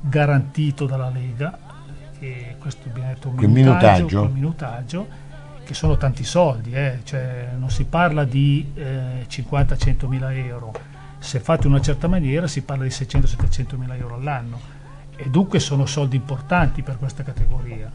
garantito 0.00 0.86
dalla 0.86 1.08
Lega, 1.08 1.56
che 2.18 2.56
questo 2.58 2.88
abbiamo 2.88 3.08
detto 3.10 3.28
un 3.28 3.36
minutaggio, 3.36 4.28
minutaggio? 4.34 5.28
Che 5.70 5.76
sono 5.76 5.96
tanti 5.96 6.24
soldi, 6.24 6.72
eh, 6.72 6.98
cioè 7.04 7.50
non 7.56 7.70
si 7.70 7.84
parla 7.84 8.24
di 8.24 8.72
eh, 8.74 9.24
50-100 9.28 10.06
mila 10.08 10.34
euro, 10.34 10.72
se 11.20 11.38
fate 11.38 11.68
in 11.68 11.74
una 11.74 11.80
certa 11.80 12.08
maniera 12.08 12.48
si 12.48 12.62
parla 12.62 12.82
di 12.82 12.90
600-700 12.90 13.76
mila 13.76 13.94
euro 13.96 14.16
all'anno. 14.16 14.58
E 15.14 15.28
dunque 15.28 15.60
sono 15.60 15.86
soldi 15.86 16.16
importanti 16.16 16.82
per 16.82 16.96
questa 16.98 17.22
categoria. 17.22 17.88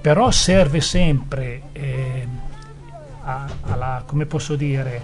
Però 0.00 0.30
serve 0.30 0.80
sempre 0.80 1.62
eh, 1.72 2.28
a- 3.24 3.48
alla, 3.62 4.04
come 4.06 4.26
posso 4.26 4.54
dire, 4.54 5.02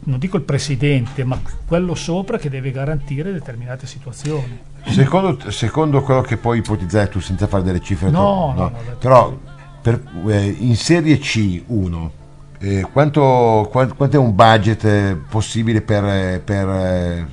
non 0.00 0.18
dico 0.18 0.36
il 0.36 0.42
presidente, 0.42 1.22
ma 1.22 1.40
quello 1.64 1.94
sopra 1.94 2.38
che 2.38 2.50
deve 2.50 2.72
garantire 2.72 3.30
determinate 3.32 3.86
situazioni. 3.86 4.58
Secondo, 4.86 5.48
secondo 5.52 6.02
quello 6.02 6.22
che 6.22 6.36
puoi 6.38 6.58
ipotizzare 6.58 7.08
tu 7.08 7.20
senza 7.20 7.46
fare 7.46 7.62
delle 7.62 7.80
cifre, 7.80 8.10
No, 8.10 8.52
troppo- 8.56 8.60
no, 8.62 8.68
no, 8.70 8.78
detto 8.84 8.96
però 8.98 9.38
per- 9.86 10.02
eh, 10.26 10.56
in 10.58 10.74
Serie 10.76 11.18
C1 11.20 12.10
eh, 12.58 12.86
quanto, 12.90 13.68
qua- 13.70 13.86
quanto 13.86 14.16
è 14.16 14.18
un 14.18 14.34
budget 14.34 14.84
eh, 14.84 15.16
possibile 15.28 15.80
per, 15.80 16.04
eh, 16.04 16.40
per, 16.44 16.68
eh, 16.68 17.26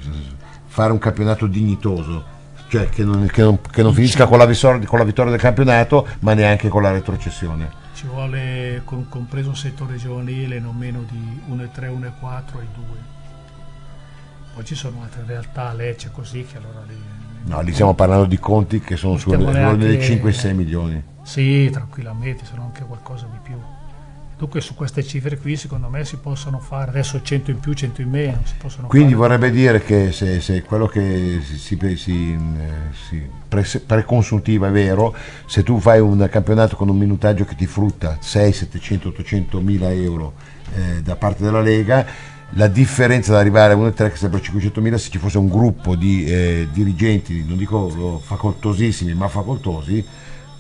fare 0.68 0.92
un 0.92 1.00
campionato 1.00 1.48
dignitoso? 1.48 2.24
Cioè 2.68 2.90
che 2.90 3.04
non, 3.04 3.26
che 3.28 3.42
non- 3.42 3.60
che 3.72 3.82
non 3.82 3.92
finisca 3.94 4.28
con 4.28 4.38
la, 4.38 4.46
visor- 4.46 4.86
con 4.86 5.00
la 5.00 5.06
vittoria 5.06 5.32
del 5.32 5.40
campionato 5.40 6.08
ma 6.20 6.34
neanche 6.36 6.68
con 6.68 6.84
la 6.84 6.92
retrocessione. 6.92 7.72
Ci 7.96 8.06
vuole, 8.06 8.82
con- 8.86 9.08
compreso 9.10 9.50
un 9.50 9.56
settore 9.56 9.96
giovanile, 9.98 10.60
non 10.60 10.76
meno 10.76 11.04
di 11.10 11.42
1,3, 11.50 11.88
1,4 11.90 12.60
e 12.60 12.68
2. 12.76 12.86
Poi 14.54 14.64
ci 14.66 14.76
sono 14.76 15.02
altre 15.02 15.24
realtà, 15.26 15.74
Lecce 15.74 16.12
così, 16.12 16.46
che 16.46 16.58
allora 16.58 16.84
lì... 16.88 16.96
No, 17.46 17.62
lì 17.62 17.74
stiamo 17.74 17.96
parlando 17.96 18.26
di 18.26 18.38
conti 18.38 18.80
che 18.80 18.96
sono 18.96 19.18
neanche- 19.52 20.22
5-6 20.22 20.54
milioni. 20.54 21.04
Sì, 21.24 21.70
tranquillamente, 21.72 22.46
sono 22.46 22.64
anche 22.64 22.84
qualcosa 22.84 23.26
di 23.32 23.38
più. 23.42 23.56
Dunque 24.38 24.62
su 24.62 24.74
queste 24.74 25.04
cifre 25.04 25.38
qui 25.38 25.56
secondo 25.56 25.88
me 25.88 26.04
si 26.04 26.18
possono 26.18 26.60
fare, 26.60 26.90
adesso 26.90 27.22
100 27.22 27.52
in 27.52 27.60
più, 27.60 27.72
100 27.72 28.02
in 28.02 28.10
meno, 28.10 28.40
si 28.44 28.56
possono 28.58 28.88
Quindi 28.88 29.14
fare. 29.14 29.28
vorrebbe 29.28 29.52
dire 29.52 29.82
che 29.82 30.12
se, 30.12 30.42
se 30.42 30.64
quello 30.64 30.88
che 30.88 31.40
si, 31.42 31.56
si, 31.56 31.96
si, 31.96 32.38
eh, 33.12 33.30
pre- 33.48 33.82
preconsuntiva 33.86 34.68
è 34.68 34.72
vero, 34.72 35.16
se 35.46 35.64
tu 35.64 35.80
fai 35.80 36.02
un 36.02 36.28
campionato 36.30 36.76
con 36.76 36.90
un 36.90 36.98
minutaggio 36.98 37.46
che 37.46 37.56
ti 37.56 37.68
frutta 37.68 38.18
6, 38.20 38.52
700, 38.52 39.10
800 39.10 39.62
mila 39.62 39.92
euro 39.94 40.34
eh, 40.76 41.02
da 41.02 41.16
parte 41.16 41.44
della 41.44 41.62
Lega, 41.62 42.06
la 42.56 42.68
differenza 42.68 43.32
da 43.32 43.40
arrivare 43.40 43.74
a 43.74 43.78
1,3 43.78 44.10
che 44.10 44.16
sarebbero 44.16 44.44
500 44.44 44.82
mila 44.82 44.98
se 44.98 45.10
ci 45.10 45.20
fosse 45.20 45.38
un 45.38 45.48
gruppo 45.48 45.96
di 45.96 46.26
eh, 46.26 46.68
dirigenti, 46.72 47.46
non 47.48 47.58
dico 47.58 47.78
oh, 47.78 48.20
facoltosissimi, 48.20 49.14
ma 49.14 49.28
facoltosi, 49.28 50.06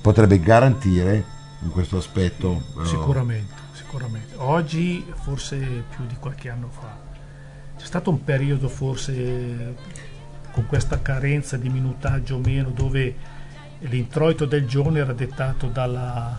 potrebbe 0.03 0.37
garantire 0.41 1.23
in 1.61 1.69
questo 1.69 1.95
aspetto. 1.95 2.61
Sicuramente, 2.83 3.53
sicuramente. 3.71 4.35
Oggi 4.35 5.05
forse 5.21 5.55
più 5.95 6.05
di 6.05 6.15
qualche 6.19 6.49
anno 6.49 6.67
fa. 6.69 6.99
C'è 7.77 7.85
stato 7.85 8.09
un 8.09 8.21
periodo 8.21 8.67
forse 8.67 9.75
con 10.51 10.65
questa 10.65 11.01
carenza 11.01 11.55
di 11.55 11.69
minutaggio 11.69 12.35
o 12.35 12.39
meno 12.39 12.69
dove 12.69 13.15
l'introito 13.79 14.45
del 14.45 14.67
giorno 14.67 14.97
era 14.97 15.13
dettato 15.13 15.67
dalla, 15.67 16.37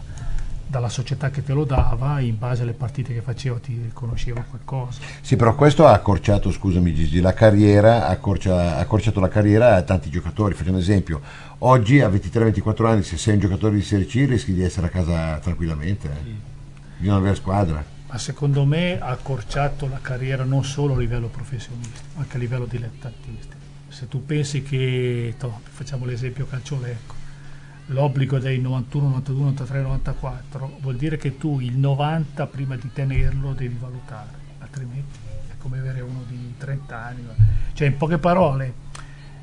dalla 0.75 0.89
società 0.89 1.31
che 1.31 1.45
te 1.45 1.53
lo 1.53 1.65
dava 1.65 2.19
in 2.19 2.37
base 2.37 2.63
alle 2.63 2.73
partite 2.73 3.15
che 3.15 3.21
faceva 3.21 3.59
ti 3.61 3.81
riconosceva 3.81 4.43
qualcosa. 4.43 5.01
Sì, 5.21 5.37
però 5.37 5.55
questo 5.55 5.87
ha 5.87 5.93
accorciato, 5.93 6.51
scusami 6.51 6.93
Gigi, 6.93 7.21
la 7.21 7.33
carriera, 7.33 8.09
accorcia- 8.09 8.77
ha 8.77 8.79
accorciato 8.79 9.21
la 9.21 9.29
carriera 9.29 9.77
a 9.77 9.83
tanti 9.83 10.11
giocatori. 10.11 10.55
Faccio 10.55 10.71
un 10.71 10.79
esempio, 10.79 11.21
oggi 11.59 12.01
a 12.01 12.09
23-24 12.09 12.87
anni 12.87 13.03
se 13.05 13.17
sei 13.17 13.35
un 13.35 13.41
giocatore 13.41 13.77
di 13.77 13.83
Serie 13.83 14.07
C 14.07 14.27
rischi 14.29 14.53
di 14.53 14.65
essere 14.65 14.89
a 14.89 14.91
casa 14.91 15.39
tranquillamente, 15.39 16.09
eh. 16.09 16.35
di 16.97 17.07
non 17.07 17.19
avere 17.19 17.37
squadra. 17.37 17.85
Ma 18.09 18.19
secondo 18.19 18.65
me 18.65 18.99
ha 18.99 19.11
accorciato 19.11 19.87
la 19.87 20.01
carriera 20.03 20.43
non 20.43 20.65
solo 20.65 20.95
a 20.95 20.99
livello 20.99 21.29
professionistico, 21.29 22.05
ma 22.15 22.23
anche 22.23 22.37
a 22.37 22.41
livello 22.41 22.67
dilettantistico. 22.67 23.63
Se 23.89 24.09
tu 24.09 24.25
pensi 24.27 24.63
che, 24.63 25.35
toh, 25.39 25.61
facciamo 25.71 26.05
l'esempio 26.05 26.47
calciolecco, 26.47 27.23
l'obbligo 27.87 28.38
dei 28.38 28.61
91, 28.61 29.09
92, 29.09 29.42
93, 29.42 29.81
94 29.83 30.79
vuol 30.81 30.97
dire 30.97 31.16
che 31.16 31.37
tu 31.37 31.61
il 31.61 31.77
90 31.77 32.47
prima 32.47 32.77
di 32.77 32.90
tenerlo 32.92 33.53
devi 33.53 33.77
valutare, 33.79 34.31
altrimenti 34.59 35.18
è 35.49 35.53
come 35.59 35.79
avere 35.79 36.01
uno 36.01 36.25
di 36.27 36.55
30 36.57 36.97
anni. 36.97 37.23
Cioè 37.73 37.88
in 37.88 37.97
poche 37.97 38.18
parole 38.18 38.75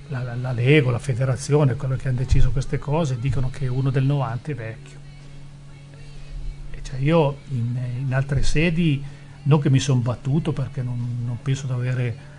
la, 0.08 0.24
la, 0.24 0.36
la 0.36 0.52
Lego, 0.52 0.90
la 0.90 1.00
federazione, 1.00 1.76
quello 1.76 1.96
che 1.96 2.08
hanno 2.08 2.18
deciso 2.18 2.52
queste 2.52 2.80
cose, 2.80 3.20
dicono 3.20 3.50
che 3.50 3.68
uno 3.68 3.90
del 3.90 4.04
90 4.04 4.52
è 4.52 4.56
vecchio. 4.56 5.00
Cioè 6.82 7.00
io 7.00 7.38
in, 7.50 7.78
in 8.00 8.14
altre 8.14 8.44
sedi, 8.44 9.02
non 9.44 9.60
che 9.60 9.70
mi 9.70 9.80
sono 9.80 10.02
battuto 10.02 10.52
perché 10.52 10.84
non, 10.84 11.22
non 11.24 11.38
penso 11.42 11.66
di 11.68 11.74
avere 11.74 12.31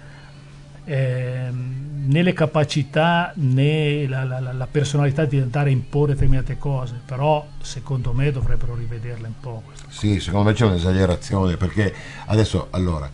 ehm, 0.85 2.05
né 2.09 2.23
le 2.23 2.33
capacità 2.33 3.33
né 3.37 4.07
la, 4.09 4.25
la- 4.25 4.41
la- 4.41 4.67
personalità 4.67 5.25
di 5.25 5.39
andare 5.39 5.71
a 5.71 5.73
imporre 5.73 6.13
determinate 6.15 6.59
cose, 6.59 7.01
però 7.05 7.47
secondo 7.61 8.13
me 8.13 8.31
dovrebbero 8.33 8.75
rivederle 8.75 9.27
un 9.27 9.39
po'. 9.41 9.63
Sì, 9.89 10.19
secondo 10.21 10.49
me 10.49 10.55
c'è 10.55 10.65
un'esagerazione 10.67 11.57
perché 11.57 11.95
adesso, 12.27 12.69
allora, 12.71 13.11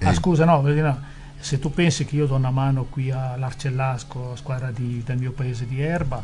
Ah 0.00 0.10
eh, 0.10 0.14
scusa, 0.14 0.44
no, 0.44 0.60
vedi, 0.62 0.80
no, 0.80 1.00
se 1.38 1.58
tu 1.58 1.72
pensi 1.72 2.04
che 2.04 2.16
io 2.16 2.26
do 2.26 2.34
una 2.34 2.50
mano 2.50 2.84
qui 2.84 3.10
all'Arcellasco, 3.10 4.36
squadra 4.36 4.70
di- 4.70 5.02
del 5.04 5.18
mio 5.18 5.32
paese 5.32 5.66
di 5.66 5.80
Erba, 5.80 6.22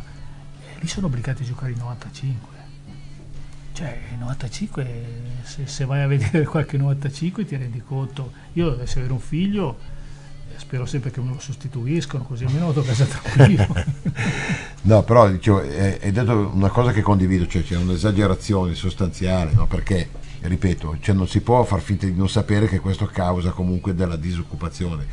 eh, 0.61 0.79
lì 0.81 0.87
sono 0.87 1.07
obbligati 1.07 1.43
a 1.43 1.47
giocare 1.47 1.73
i 1.73 1.77
95. 1.77 2.53
Cioè, 3.73 3.99
i 4.15 4.19
95, 4.19 4.87
se, 5.43 5.67
se 5.67 5.85
vai 5.85 6.03
a 6.03 6.07
vedere 6.07 6.45
qualche 6.47 6.77
95 6.77 7.45
ti 7.45 7.57
rendi 7.57 7.83
conto, 7.85 8.33
io 8.53 8.71
dovessi 8.71 8.99
avere 8.99 9.13
un 9.13 9.19
figlio, 9.21 9.79
spero 10.59 10.87
sempre 10.87 11.11
che 11.11 11.21
me 11.21 11.33
lo 11.33 11.41
sostituiscono, 11.41 12.25
così 12.25 12.45
almeno 12.45 12.67
vado 12.67 12.81
a 12.81 12.85
casa 12.85 13.05
tranquillo. 13.05 13.67
No, 14.87 15.03
però 15.03 15.31
dicevo, 15.31 15.63
eh, 15.63 15.99
hai 16.03 16.13
detto 16.13 16.51
una 16.53 16.69
cosa 16.69 16.93
che 16.93 17.01
condivido, 17.01 17.47
cioè 17.47 17.63
c'è 17.63 17.75
un'esagerazione 17.75 18.75
sostanziale, 18.75 19.53
no? 19.55 19.67
perché, 19.67 20.11
ripeto, 20.41 20.99
cioè 21.01 21.15
non 21.15 21.27
si 21.27 21.41
può 21.41 21.65
far 21.65 21.81
finta 21.81 22.05
di 22.05 22.13
non 22.13 22.29
sapere 22.29 22.69
che 22.69 22.81
questo 22.81 23.07
causa 23.07 23.51
comunque 23.53 23.95
della 23.95 24.17
disoccupazione. 24.17 25.07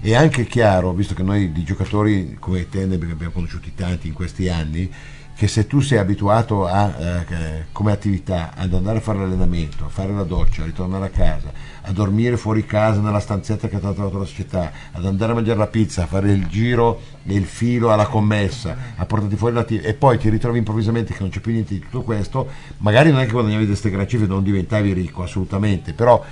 È 0.00 0.14
anche 0.14 0.46
chiaro, 0.46 0.94
visto 0.94 1.12
che 1.12 1.22
noi 1.22 1.52
di 1.52 1.62
giocatori 1.62 2.38
come 2.40 2.70
te 2.70 2.84
abbiamo 2.84 3.30
conosciuti 3.30 3.74
tanti 3.74 4.08
in 4.08 4.14
questi 4.14 4.48
anni, 4.48 4.90
che 5.38 5.46
se 5.46 5.68
tu 5.68 5.78
sei 5.78 5.98
abituato 5.98 6.66
a, 6.66 6.96
eh, 6.98 7.66
come 7.70 7.92
attività 7.92 8.54
ad 8.56 8.74
andare 8.74 8.98
a 8.98 9.00
fare 9.00 9.20
l'allenamento, 9.20 9.84
a 9.84 9.88
fare 9.88 10.12
la 10.12 10.24
doccia, 10.24 10.62
a 10.62 10.64
ritornare 10.66 11.06
a 11.06 11.10
casa, 11.10 11.52
a 11.88 11.92
dormire 11.92 12.36
fuori 12.36 12.66
casa 12.66 13.00
nella 13.00 13.18
stanzetta 13.18 13.66
che 13.66 13.76
ha 13.76 13.78
trovato 13.78 14.18
la 14.18 14.26
società, 14.26 14.70
ad 14.92 15.06
andare 15.06 15.32
a 15.32 15.34
mangiare 15.34 15.58
la 15.58 15.66
pizza, 15.66 16.02
a 16.02 16.06
fare 16.06 16.30
il 16.30 16.46
giro 16.46 17.00
e 17.24 17.32
il 17.34 17.46
filo 17.46 17.90
alla 17.90 18.06
commessa, 18.06 18.76
a 18.96 19.06
portarti 19.06 19.36
fuori 19.36 19.54
la 19.54 19.64
t- 19.64 19.80
e 19.82 19.94
poi 19.94 20.18
ti 20.18 20.28
ritrovi 20.28 20.58
improvvisamente 20.58 21.14
che 21.14 21.20
non 21.20 21.30
c'è 21.30 21.40
più 21.40 21.52
niente 21.52 21.72
di 21.72 21.80
tutto 21.80 22.02
questo, 22.02 22.46
magari 22.78 23.10
non 23.10 23.20
è 23.20 23.24
che 23.24 23.32
guadagnavi 23.32 23.66
queste 23.66 23.88
gran 23.88 24.06
cifre, 24.06 24.26
non 24.26 24.42
diventavi 24.42 24.92
ricco 24.92 25.22
assolutamente, 25.22 25.94
però 25.94 26.22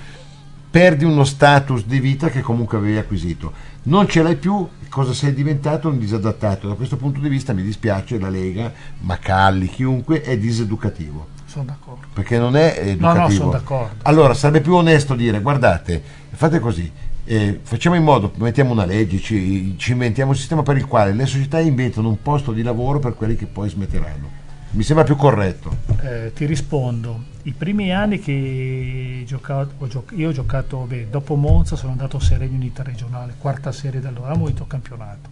perdi 0.69 1.05
uno 1.05 1.23
status 1.23 1.85
di 1.85 1.99
vita 1.99 2.29
che 2.29 2.41
comunque 2.41 2.77
avevi 2.77 2.97
acquisito. 2.97 3.51
Non 3.83 4.07
ce 4.07 4.21
l'hai 4.21 4.35
più, 4.35 4.67
cosa 4.89 5.13
sei 5.13 5.33
diventato? 5.33 5.89
Un 5.89 5.97
disadattato. 5.97 6.67
Da 6.67 6.75
questo 6.75 6.97
punto 6.97 7.19
di 7.19 7.29
vista 7.29 7.53
mi 7.53 7.63
dispiace, 7.63 8.19
la 8.19 8.29
Lega, 8.29 8.71
Macalli, 8.99 9.67
chiunque, 9.67 10.21
è 10.21 10.37
diseducativo. 10.37 11.36
Sono 11.47 11.65
d'accordo. 11.65 12.07
Perché 12.13 12.37
non 12.37 12.55
è 12.55 12.77
educativo. 12.77 13.13
No, 13.13 13.27
no, 13.27 13.29
sono 13.29 13.51
d'accordo. 13.51 13.95
Allora 14.03 14.33
sarebbe 14.33 14.61
più 14.61 14.75
onesto 14.75 15.15
dire, 15.15 15.39
guardate, 15.41 16.03
fate 16.29 16.59
così, 16.59 16.91
eh, 17.23 17.59
facciamo 17.63 17.95
in 17.95 18.03
modo, 18.03 18.33
mettiamo 18.35 18.73
una 18.73 18.85
legge, 18.85 19.19
ci, 19.19 19.75
ci 19.77 19.93
inventiamo 19.93 20.31
un 20.31 20.37
sistema 20.37 20.61
per 20.61 20.75
il 20.75 20.85
quale 20.85 21.13
le 21.13 21.25
società 21.25 21.59
inventano 21.59 22.09
un 22.09 22.21
posto 22.21 22.51
di 22.51 22.61
lavoro 22.61 22.99
per 22.99 23.15
quelli 23.15 23.35
che 23.35 23.45
poi 23.45 23.69
smetteranno. 23.69 24.45
Mi 24.71 24.83
sembra 24.83 25.05
più 25.05 25.15
corretto. 25.15 25.75
Eh, 26.01 26.33
ti 26.35 26.45
rispondo. 26.45 27.23
I 27.43 27.53
primi 27.53 27.93
anni 27.93 28.19
che 28.19 29.23
giocato, 29.25 29.73
ho 29.77 29.87
gioc- 29.87 30.13
io 30.17 30.29
ho 30.29 30.33
giocato, 30.33 30.79
beh, 30.79 31.07
dopo 31.09 31.35
Monza 31.35 31.77
sono 31.77 31.93
andato 31.93 32.17
a 32.17 32.21
Serenio 32.21 32.61
interregionale, 32.61 33.35
quarta 33.37 33.71
serie 33.71 34.01
da 34.01 34.09
allora, 34.09 34.25
avevamo 34.25 34.47
vinto 34.47 34.67
campionato. 34.67 35.29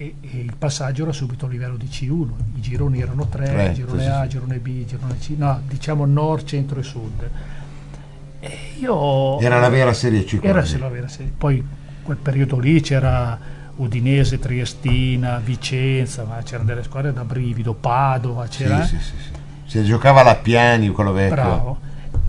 E, 0.00 0.14
e 0.22 0.38
il 0.38 0.54
passaggio 0.56 1.02
era 1.02 1.12
subito 1.12 1.44
a 1.44 1.48
livello 1.50 1.76
di 1.76 1.84
C1, 1.84 2.28
i 2.56 2.60
gironi 2.62 3.02
erano 3.02 3.26
tre, 3.26 3.44
Tre, 3.44 3.72
girone 3.74 4.00
sì, 4.02 4.08
A, 4.08 4.22
sì. 4.22 4.28
girone 4.30 4.56
B, 4.56 4.86
girone 4.86 5.18
C, 5.18 5.34
no, 5.36 5.60
diciamo 5.68 6.06
nord, 6.06 6.46
centro 6.46 6.80
e 6.80 6.82
sud. 6.82 7.30
E 8.40 8.50
io 8.78 9.38
Era 9.40 9.60
la 9.60 9.68
vera 9.68 9.92
Serie 9.92 10.24
C. 10.24 10.38
era 10.40 10.64
la 10.78 10.88
vera 10.88 11.06
serie. 11.06 11.30
Poi 11.36 11.62
quel 12.02 12.16
periodo 12.16 12.58
lì 12.58 12.80
c'era 12.80 13.38
Udinese, 13.76 14.38
Triestina, 14.38 15.38
Vicenza, 15.44 16.24
ma 16.24 16.40
c'erano 16.42 16.68
delle 16.68 16.82
squadre 16.82 17.12
da 17.12 17.22
brivido, 17.24 17.74
Padova, 17.74 18.46
c'era 18.46 18.82
sì, 18.86 18.96
sì, 18.98 19.14
sì. 19.18 19.38
Si 19.66 19.84
giocava 19.84 20.20
alla 20.22 20.36
Piani, 20.36 20.88
quello 20.88 21.12
vecchio. 21.12 21.34
bravo. 21.34 21.78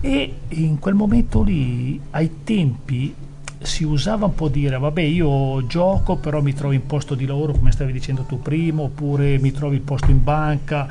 E 0.02 0.34
in 0.48 0.78
quel 0.78 0.94
momento 0.94 1.42
lì, 1.42 1.98
ai 2.10 2.42
tempi, 2.44 3.14
si 3.62 3.84
usava 3.84 4.26
un 4.26 4.34
po' 4.34 4.48
dire, 4.48 4.78
vabbè 4.78 5.00
io 5.02 5.66
gioco, 5.66 6.16
però 6.16 6.40
mi 6.42 6.52
trovo 6.54 6.72
in 6.74 6.86
posto 6.86 7.14
di 7.14 7.26
lavoro, 7.26 7.52
come 7.52 7.72
stavi 7.72 7.92
dicendo 7.92 8.22
tu 8.22 8.40
prima, 8.40 8.82
oppure 8.82 9.38
mi 9.38 9.50
trovi 9.52 9.76
il 9.76 9.82
posto 9.82 10.10
in 10.10 10.22
banca. 10.22 10.88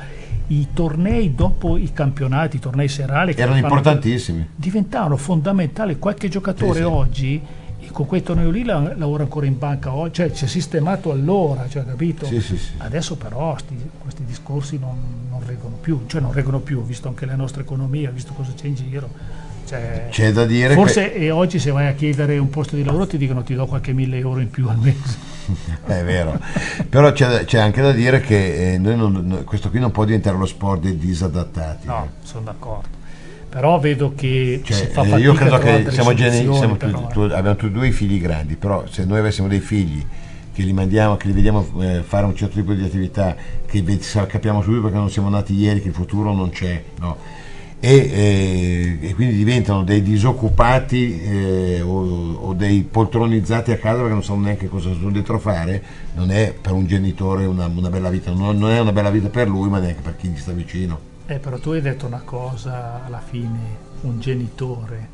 I 0.48 0.68
tornei 0.74 1.34
dopo 1.34 1.76
i 1.76 1.92
campionati, 1.92 2.56
i 2.56 2.60
tornei 2.60 2.88
serali, 2.88 3.34
che 3.34 3.40
Erano 3.42 3.56
importantissimi. 3.58 4.46
diventavano 4.54 5.16
fondamentali. 5.16 5.98
Qualche 5.98 6.28
giocatore 6.28 6.72
Sì, 6.74 6.78
sì. 6.78 6.82
oggi, 6.82 7.40
con 7.92 8.06
quel 8.06 8.22
torneo 8.22 8.50
lì, 8.50 8.64
la- 8.64 8.92
lavora 8.96 9.22
ancora 9.22 9.46
in 9.46 9.56
banca 9.58 9.92
oggi, 9.94 10.14
cioè 10.14 10.32
ci 10.32 10.44
è 10.44 10.48
sistemato 10.48 11.10
allora, 11.10 11.66
cioè, 11.68 11.84
capito? 11.84 12.26
Sì. 12.26 12.58
Adesso 12.78 13.16
però 13.16 13.56
sti- 13.56 13.88
questi 13.98 14.24
discorsi 14.24 14.78
non, 14.78 14.96
non 15.30 15.40
reggono 15.46 15.76
più, 15.80 16.02
cioè 16.06 16.20
non 16.20 16.32
reggono 16.32 16.58
più, 16.60 16.82
visto 16.84 17.08
anche 17.08 17.24
la 17.24 17.36
nostra 17.36 17.62
economia, 17.62 18.10
visto 18.10 18.32
cosa 18.34 18.52
c'è 18.54 18.66
in 18.66 18.74
giro. 18.74 19.08
Cioè, 19.66 20.08
C'è 20.10 20.32
da 20.32 20.44
dire 20.44 20.74
forse 20.74 21.14
e 21.14 21.30
oggi 21.30 21.58
se 21.58 21.70
vai 21.70 21.86
a 21.86 21.92
chiedere 21.94 22.36
un 22.38 22.50
posto 22.50 22.76
di 22.76 22.84
lavoro 22.84 23.06
ti 23.06 23.16
dicono 23.16 23.42
ti 23.42 23.54
do 23.54 23.66
qualche 23.66 23.92
mille 23.92 24.18
euro 24.18 24.40
in 24.40 24.50
più 24.50 24.68
al 24.68 24.78
mese. 24.78 25.16
che 25.86 25.98
è 26.00 26.04
vero. 26.04 26.38
Però 26.88 27.10
c'è, 27.12 27.44
c'è 27.44 27.58
anche 27.58 27.80
da 27.80 27.92
dire 27.92 28.20
che 28.20 28.74
eh, 28.74 28.78
noi 28.78 28.96
non- 28.96 29.22
no- 29.24 29.44
questo 29.44 29.70
qui 29.70 29.78
non 29.80 29.90
può 29.90 30.04
diventare 30.04 30.36
lo 30.36 30.46
sport 30.46 30.80
dei 30.82 30.98
disadattati. 30.98 31.86
No, 31.86 32.08
sono 32.22 32.44
d'accordo. 32.44 33.00
Però 33.48 33.78
vedo 33.78 34.14
che 34.16 34.62
Cioè, 34.64 34.76
si 34.76 34.86
fa 34.86 35.02
eh, 35.02 35.08
fatica 35.08 35.16
io 35.18 35.32
credo 35.34 35.58
che 35.58 35.90
siamo, 35.90 36.14
geni- 36.14 36.54
siamo 36.54 36.76
tu- 36.76 36.86
però, 36.86 37.06
eh. 37.08 37.12
tu- 37.12 37.20
abbiamo 37.20 37.56
tutti 37.56 37.72
due 37.72 37.90
figli 37.90 38.20
grandi, 38.20 38.56
però 38.56 38.84
se 38.88 39.04
noi 39.04 39.18
avessimo 39.18 39.46
dei 39.48 39.60
figli 39.60 40.04
che 40.54 40.62
li 40.62 40.72
mandiamo, 40.72 41.16
che 41.16 41.26
li 41.28 41.32
vediamo 41.32 41.66
eh, 41.80 42.02
fare 42.02 42.24
un 42.26 42.34
certo 42.36 42.56
tipo 42.56 42.72
di 42.74 42.82
attività, 42.84 43.34
che 43.66 43.82
capiamo 44.26 44.60
subito 44.62 44.82
perché 44.82 44.96
non 44.98 45.10
siamo 45.10 45.28
nati 45.30 45.54
ieri, 45.54 45.80
che 45.80 45.88
il 45.88 45.94
futuro 45.94 46.34
non 46.34 46.50
c'è, 46.50 46.82
no? 46.98 47.16
E, 47.84 47.96
eh, 47.96 49.08
e 49.08 49.14
quindi 49.14 49.34
diventano 49.34 49.82
dei 49.82 50.02
disoccupati 50.02 51.20
eh, 51.20 51.80
o, 51.80 52.34
o 52.34 52.52
dei 52.54 52.82
poltronizzati 52.88 53.72
a 53.72 53.76
casa 53.76 53.96
perché 53.98 54.12
non 54.12 54.22
sanno 54.22 54.42
neanche 54.42 54.68
cosa 54.68 54.92
sono 54.92 55.10
dentro 55.10 55.34
a 55.34 55.38
fare, 55.40 55.82
non 56.14 56.30
è 56.30 56.54
per 56.60 56.70
un 56.74 56.86
genitore 56.86 57.44
una, 57.44 57.66
una 57.66 57.90
bella 57.90 58.08
vita, 58.08 58.30
non, 58.30 58.56
non 58.56 58.70
è 58.70 58.78
una 58.78 58.92
bella 58.92 59.10
vita 59.10 59.28
per 59.30 59.48
lui, 59.48 59.68
ma 59.68 59.80
neanche 59.80 60.00
per 60.00 60.14
chi 60.14 60.28
gli 60.28 60.36
sta 60.38 60.52
vicino. 60.52 60.96
Eh, 61.26 61.38
però 61.40 61.58
tu 61.58 61.70
hai 61.70 61.80
detto 61.80 62.06
una 62.06 62.22
cosa 62.24 63.02
alla 63.04 63.20
fine, 63.20 63.58
un 64.02 64.20
genitore. 64.20 65.08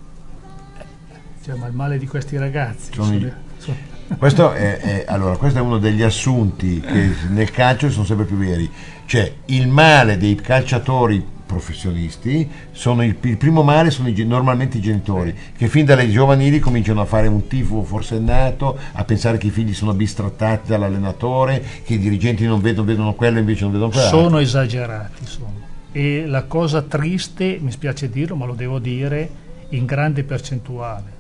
Cioè, 1.43 1.57
ma 1.57 1.69
il 1.69 1.75
male 1.75 1.97
di 1.97 2.07
questi 2.07 2.37
ragazzi 2.37 2.93
Sono 2.93 3.07
sono- 3.07 3.33
sono- 3.57 3.77
Questo 4.19 4.53
è, 4.53 4.77
è- 4.77 5.05
allora, 5.09 5.39
questo 5.39 5.59
è 5.59 5.63
uno 5.63 5.79
degli 5.79 6.03
assunti 6.03 6.81
che 6.81 7.13
nel 7.31 7.51
calcio 7.51 7.89
sono 7.91 8.05
sempre 8.05 8.27
più 8.27 8.37
veri. 8.37 8.71
Cioè, 9.07 9.33
il 9.47 9.69
male 9.69 10.19
dei 10.19 10.35
calciatori 10.35 11.37
professionisti 11.49 12.49
sono 12.71 13.03
il, 13.03 13.17
il 13.23 13.37
primo 13.39 13.63
male 13.63 13.91
sono 13.91 14.09
i 14.09 14.25
normalmente 14.25 14.77
i 14.77 14.81
genitori 14.81 15.35
che 15.57 15.69
fin 15.69 15.87
dalle 15.87 16.09
giovanili 16.11 16.61
cominciano 16.61 17.01
a 17.01 17.07
fare 17.07 17.27
un 17.27 17.47
tifo 17.47 17.83
forsennato 17.83 18.79
a 18.93 19.05
pensare 19.05 19.39
che 19.39 19.47
i 19.49 19.51
figli 19.51 19.73
sono 19.73 19.95
bistrattati 19.95 20.69
dall'allenatore 20.69 21.65
che 21.85 21.95
i 21.95 21.99
dirigenti 21.99 22.45
non 22.45 22.61
vedono, 22.61 22.87
vedono 22.87 23.15
quello 23.15 23.39
invece 23.39 23.63
non 23.63 23.73
vedono 23.73 23.91
quello 23.91 24.09
sono 24.29 24.39
esagerati. 24.39 25.27
Sono. 25.27 25.67
E 25.93 26.27
la 26.27 26.45
cosa 26.45 26.83
triste, 26.83 27.59
mi 27.61 27.71
spiace 27.71 28.11
dirlo, 28.11 28.37
ma 28.37 28.47
lo 28.47 28.55
devo 28.55 28.79
dire, 28.79 29.31
in 29.71 29.85
grande 29.85 30.23
percentuale. 30.23 31.17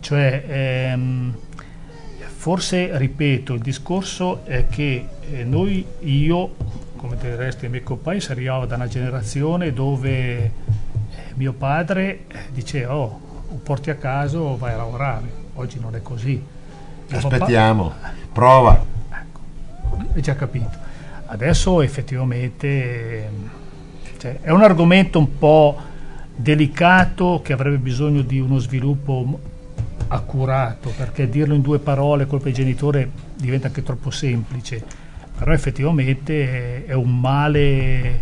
Cioè, 0.00 0.44
ehm, 0.46 1.34
forse, 2.18 2.96
ripeto, 2.98 3.54
il 3.54 3.60
discorso 3.60 4.44
è 4.44 4.66
che 4.68 5.06
eh, 5.30 5.44
noi, 5.44 5.84
io, 6.00 6.54
come 6.98 7.16
del 7.16 7.36
resto 7.36 7.64
i 7.64 7.70
miei 7.70 7.82
compagni, 7.82 8.20
si 8.20 8.30
arrivava 8.30 8.66
da 8.66 8.74
una 8.74 8.88
generazione 8.88 9.72
dove 9.72 10.36
eh, 10.44 10.52
mio 11.34 11.54
padre 11.54 12.24
eh, 12.28 12.38
diceva, 12.52 12.94
oh, 12.94 13.20
o 13.48 13.54
porti 13.62 13.88
a 13.88 13.94
casa 13.94 14.38
o 14.38 14.58
vai 14.58 14.74
a 14.74 14.76
lavorare. 14.76 15.46
Oggi 15.54 15.80
non 15.80 15.94
è 15.94 16.02
così. 16.02 16.32
Mio 16.32 17.20
papà- 17.20 17.34
aspettiamo 17.36 17.94
prova 18.32 18.96
hai 20.14 20.22
già 20.22 20.34
capito. 20.34 20.86
Adesso 21.26 21.82
effettivamente 21.82 23.24
ehm, 23.24 23.50
cioè, 24.18 24.40
è 24.40 24.50
un 24.50 24.62
argomento 24.62 25.18
un 25.18 25.38
po' 25.38 25.76
delicato 26.34 27.40
che 27.42 27.52
avrebbe 27.52 27.78
bisogno 27.78 28.22
di 28.22 28.40
uno 28.40 28.58
sviluppo 28.58 29.40
accurato, 30.08 30.92
perché 30.96 31.28
dirlo 31.28 31.54
in 31.54 31.60
due 31.60 31.78
parole 31.78 32.26
colpa 32.26 32.46
di 32.46 32.54
genitore 32.54 33.10
diventa 33.36 33.66
anche 33.66 33.82
troppo 33.82 34.10
semplice, 34.10 34.82
però 35.38 35.52
effettivamente 35.52 36.84
è, 36.84 36.92
un 36.94 37.20
male, 37.20 38.20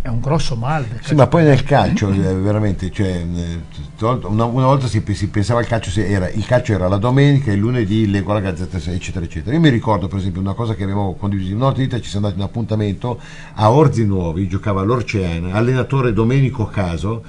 è 0.00 0.08
un 0.08 0.20
grosso 0.20 0.54
male. 0.54 1.00
Sì, 1.02 1.14
ma 1.14 1.26
poi 1.26 1.44
nel 1.44 1.64
calcio 1.64 2.10
eh, 2.10 2.34
veramente, 2.34 2.90
cioè, 2.90 3.08
eh, 3.08 3.60
una, 4.00 4.44
una 4.44 4.66
volta 4.66 4.86
si, 4.86 5.02
si 5.12 5.28
pensava 5.28 5.60
al 5.60 5.66
calcio, 5.66 5.90
se 5.90 6.06
era, 6.06 6.30
il 6.30 6.46
calcio 6.46 6.72
era 6.72 6.86
la 6.86 6.98
domenica, 6.98 7.52
il 7.52 7.58
lunedì 7.58 8.08
leggo 8.08 8.32
la 8.32 8.40
Gazzetta 8.40 8.78
eccetera 8.90 9.24
eccetera. 9.24 9.54
Io 9.54 9.60
mi 9.60 9.70
ricordo 9.70 10.06
per 10.06 10.18
esempio 10.18 10.40
una 10.40 10.54
cosa 10.54 10.74
che 10.74 10.84
avevo 10.84 11.14
condiviso, 11.14 11.52
in 11.52 11.72
vita 11.76 12.00
ci 12.00 12.08
siamo 12.08 12.26
andati 12.26 12.40
in 12.40 12.42
un 12.42 12.48
appuntamento 12.48 13.20
a 13.54 13.70
Orzi 13.70 14.06
Nuovi, 14.06 14.46
giocava 14.48 14.82
l'Orceana, 14.82 15.54
allenatore 15.54 16.12
Domenico 16.12 16.66
Caso 16.66 17.22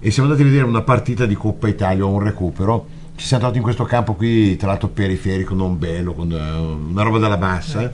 e 0.00 0.10
siamo 0.10 0.28
andati 0.28 0.46
a 0.46 0.50
vedere 0.50 0.68
una 0.68 0.82
partita 0.82 1.26
di 1.26 1.34
Coppa 1.34 1.68
Italia 1.68 2.04
un 2.04 2.20
recupero. 2.20 2.86
Ci 3.14 3.26
siamo 3.26 3.42
trovati 3.42 3.58
in 3.58 3.62
questo 3.62 3.84
campo 3.84 4.14
qui, 4.14 4.56
tra 4.56 4.68
l'altro 4.68 4.88
periferico, 4.88 5.54
non 5.54 5.78
bello, 5.78 6.12
con 6.12 6.32
eh, 6.32 6.90
una 6.90 7.02
roba 7.02 7.18
dalla 7.18 7.36
bassa. 7.36 7.90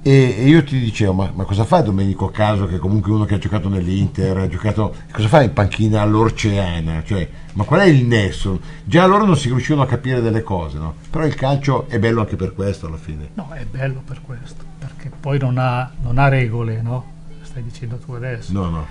E, 0.00 0.36
e 0.38 0.46
io 0.46 0.62
ti 0.64 0.78
dicevo, 0.78 1.12
ma, 1.12 1.30
ma 1.34 1.44
cosa 1.44 1.64
fa 1.64 1.80
Domenico 1.80 2.28
Caso, 2.30 2.66
che 2.66 2.76
è 2.76 2.78
comunque 2.78 3.12
uno 3.12 3.24
che 3.24 3.34
ha 3.34 3.38
giocato 3.38 3.68
nell'Inter, 3.68 4.36
ha 4.38 4.48
giocato, 4.48 4.94
cosa 5.12 5.28
fa 5.28 5.42
in 5.42 5.52
panchina 5.52 6.00
all'Orceana? 6.02 7.02
Cioè, 7.04 7.28
ma 7.54 7.64
qual 7.64 7.80
è 7.80 7.86
il 7.86 8.04
nesso? 8.06 8.60
Già 8.84 9.02
allora 9.02 9.24
non 9.24 9.36
si 9.36 9.48
riuscivano 9.48 9.82
a 9.82 9.86
capire 9.86 10.20
delle 10.20 10.42
cose, 10.42 10.78
no? 10.78 10.94
Però 11.10 11.26
il 11.26 11.34
calcio 11.34 11.88
è 11.88 11.98
bello 11.98 12.20
anche 12.20 12.36
per 12.36 12.54
questo 12.54 12.86
alla 12.86 12.96
fine. 12.96 13.30
No, 13.34 13.50
è 13.52 13.64
bello 13.64 14.00
per 14.06 14.20
questo, 14.24 14.62
perché 14.78 15.10
poi 15.18 15.38
non 15.38 15.58
ha, 15.58 15.90
non 16.02 16.16
ha 16.18 16.28
regole, 16.28 16.80
no? 16.80 17.12
Stai 17.42 17.62
dicendo 17.64 17.96
tu 17.98 18.12
adesso. 18.12 18.52
No, 18.52 18.68
no. 18.70 18.86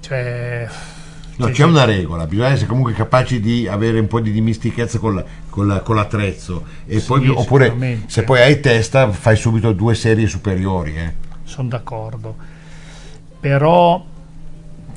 Cioè, 0.00 0.68
No, 1.34 1.46
Cioè, 1.46 1.54
c'è 1.54 1.64
una 1.64 1.84
regola, 1.84 2.26
bisogna 2.26 2.48
essere 2.48 2.66
comunque 2.66 2.92
capaci 2.92 3.40
di 3.40 3.66
avere 3.66 3.98
un 3.98 4.06
po' 4.06 4.20
di 4.20 4.30
dimestichezza 4.32 4.98
con, 4.98 5.14
la- 5.14 5.24
con 5.52 5.66
la- 5.66 5.80
con 5.80 5.96
l'attrezzo. 5.96 6.64
E 6.86 6.98
Sì, 6.98 7.06
poi, 7.06 7.28
oppure 7.28 8.00
se 8.06 8.22
poi 8.24 8.40
hai 8.40 8.58
testa 8.60 9.12
fai 9.12 9.36
subito 9.36 9.72
due 9.72 9.94
serie 9.94 10.26
superiori. 10.26 10.96
eh. 10.96 11.12
sono 11.44 11.68
d'accordo. 11.68 12.34
Però 13.38 14.02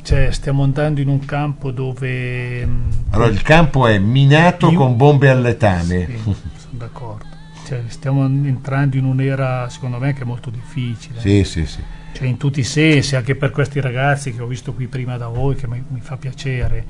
cioè, 0.02 0.32
stiamo 0.32 0.64
andando 0.64 1.02
in 1.02 1.10
un 1.10 1.26
campo 1.26 1.72
dove... 1.72 2.66
mh, 2.66 2.90
Allora 3.10 3.30
il 3.30 3.42
campo 3.42 3.86
è 3.88 3.98
minato 3.98 4.70
Io- 4.70 4.78
con 4.78 4.96
bombe 4.96 5.30
al 5.30 5.42
letame. 5.42 6.06
Sì, 6.06 6.22
sono 6.24 6.36
d'accordo. 6.72 7.26
Cioè, 7.68 7.84
stiamo 7.88 8.24
entrando 8.24 8.96
in 8.96 9.04
un'era, 9.04 9.68
secondo 9.70 9.98
me, 9.98 10.14
che 10.14 10.22
è 10.22 10.26
molto 10.26 10.50
difficile. 10.52 11.20
Sì, 11.20 11.44
sì, 11.44 11.66
sì. 11.66 11.80
Cioè, 12.14 12.28
in 12.28 12.38
tutti 12.38 12.60
i 12.62 12.64
sensi, 12.64 13.16
anche 13.18 13.36
per 13.36 13.50
questi 13.52 13.82
ragazzi 13.82 14.34
che 14.34 14.42
ho 14.42 14.48
visto 14.48 14.72
qui 14.74 14.88
prima 14.88 15.18
da 15.18 15.28
voi, 15.28 15.56
che 15.56 15.68
mi, 15.68 15.84
mi 15.90 16.00
fa 16.00 16.16
piacere. 16.16 16.86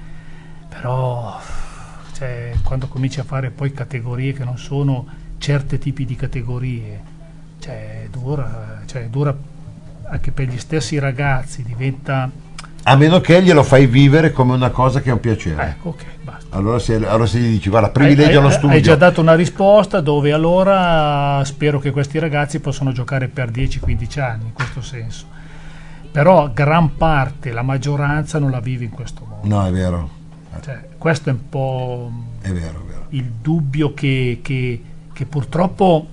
Però, 0.69 1.39
cioè, 2.15 2.53
quando 2.63 2.87
cominci 2.87 3.19
a 3.19 3.23
fare 3.23 3.49
poi 3.49 3.73
categorie 3.73 4.31
che 4.31 4.45
non 4.45 4.57
sono 4.57 5.05
certi 5.37 5.77
tipi 5.77 6.05
di 6.05 6.15
categorie, 6.15 7.01
cioè, 7.59 8.07
dura, 8.09 8.81
cioè, 8.85 9.07
dura 9.09 9.35
anche 10.07 10.31
per 10.31 10.47
gli 10.47 10.57
stessi 10.57 10.97
ragazzi, 10.97 11.61
diventa... 11.63 12.29
A 12.83 12.95
meno 12.95 13.19
che 13.19 13.41
glielo 13.43 13.63
fai 13.63 13.87
vivere 13.87 14.31
come 14.31 14.53
una 14.53 14.69
cosa 14.69 15.01
che 15.01 15.09
è 15.09 15.11
un 15.11 15.19
piacere. 15.19 15.61
Ecco, 15.71 15.89
ok, 15.89 16.03
basta. 16.23 16.55
Allora, 16.55 16.79
se, 16.79 16.95
allora 16.95 17.25
se 17.25 17.39
gli 17.39 17.49
dici, 17.49 17.69
guarda, 17.69 17.89
privilegia 17.89 18.39
lo 18.39 18.49
studio. 18.49 18.69
Hai 18.69 18.81
già 18.81 18.95
dato 18.95 19.19
una 19.19 19.35
risposta 19.35 19.99
dove 19.99 20.31
allora 20.31 21.43
spero 21.43 21.79
che 21.79 21.91
questi 21.91 22.17
ragazzi 22.19 22.59
possano 22.59 22.93
giocare 22.93 23.27
per 23.27 23.49
10-15 23.49 24.21
anni 24.21 24.45
in 24.45 24.53
questo 24.53 24.81
senso. 24.81 25.25
Però 26.11 26.49
gran 26.53 26.95
parte, 26.95 27.51
la 27.51 27.63
maggioranza 27.63 28.39
non 28.39 28.51
la 28.51 28.61
vive 28.61 28.85
in 28.85 28.91
questo 28.91 29.25
modo. 29.27 29.47
No, 29.47 29.65
è 29.65 29.71
vero, 29.71 30.09
Cioè, 30.61 30.93
questo 31.05 31.29
è 31.29 31.33
un 31.33 31.49
po' 31.49 32.11
è 32.41 32.49
vero, 32.49 32.81
è 32.81 32.87
vero. 32.87 33.05
il 33.09 33.25
dubbio 33.39 33.93
che, 33.93 34.39
che- 34.41 34.81
che 35.13 35.25
purtroppo, 35.27 36.07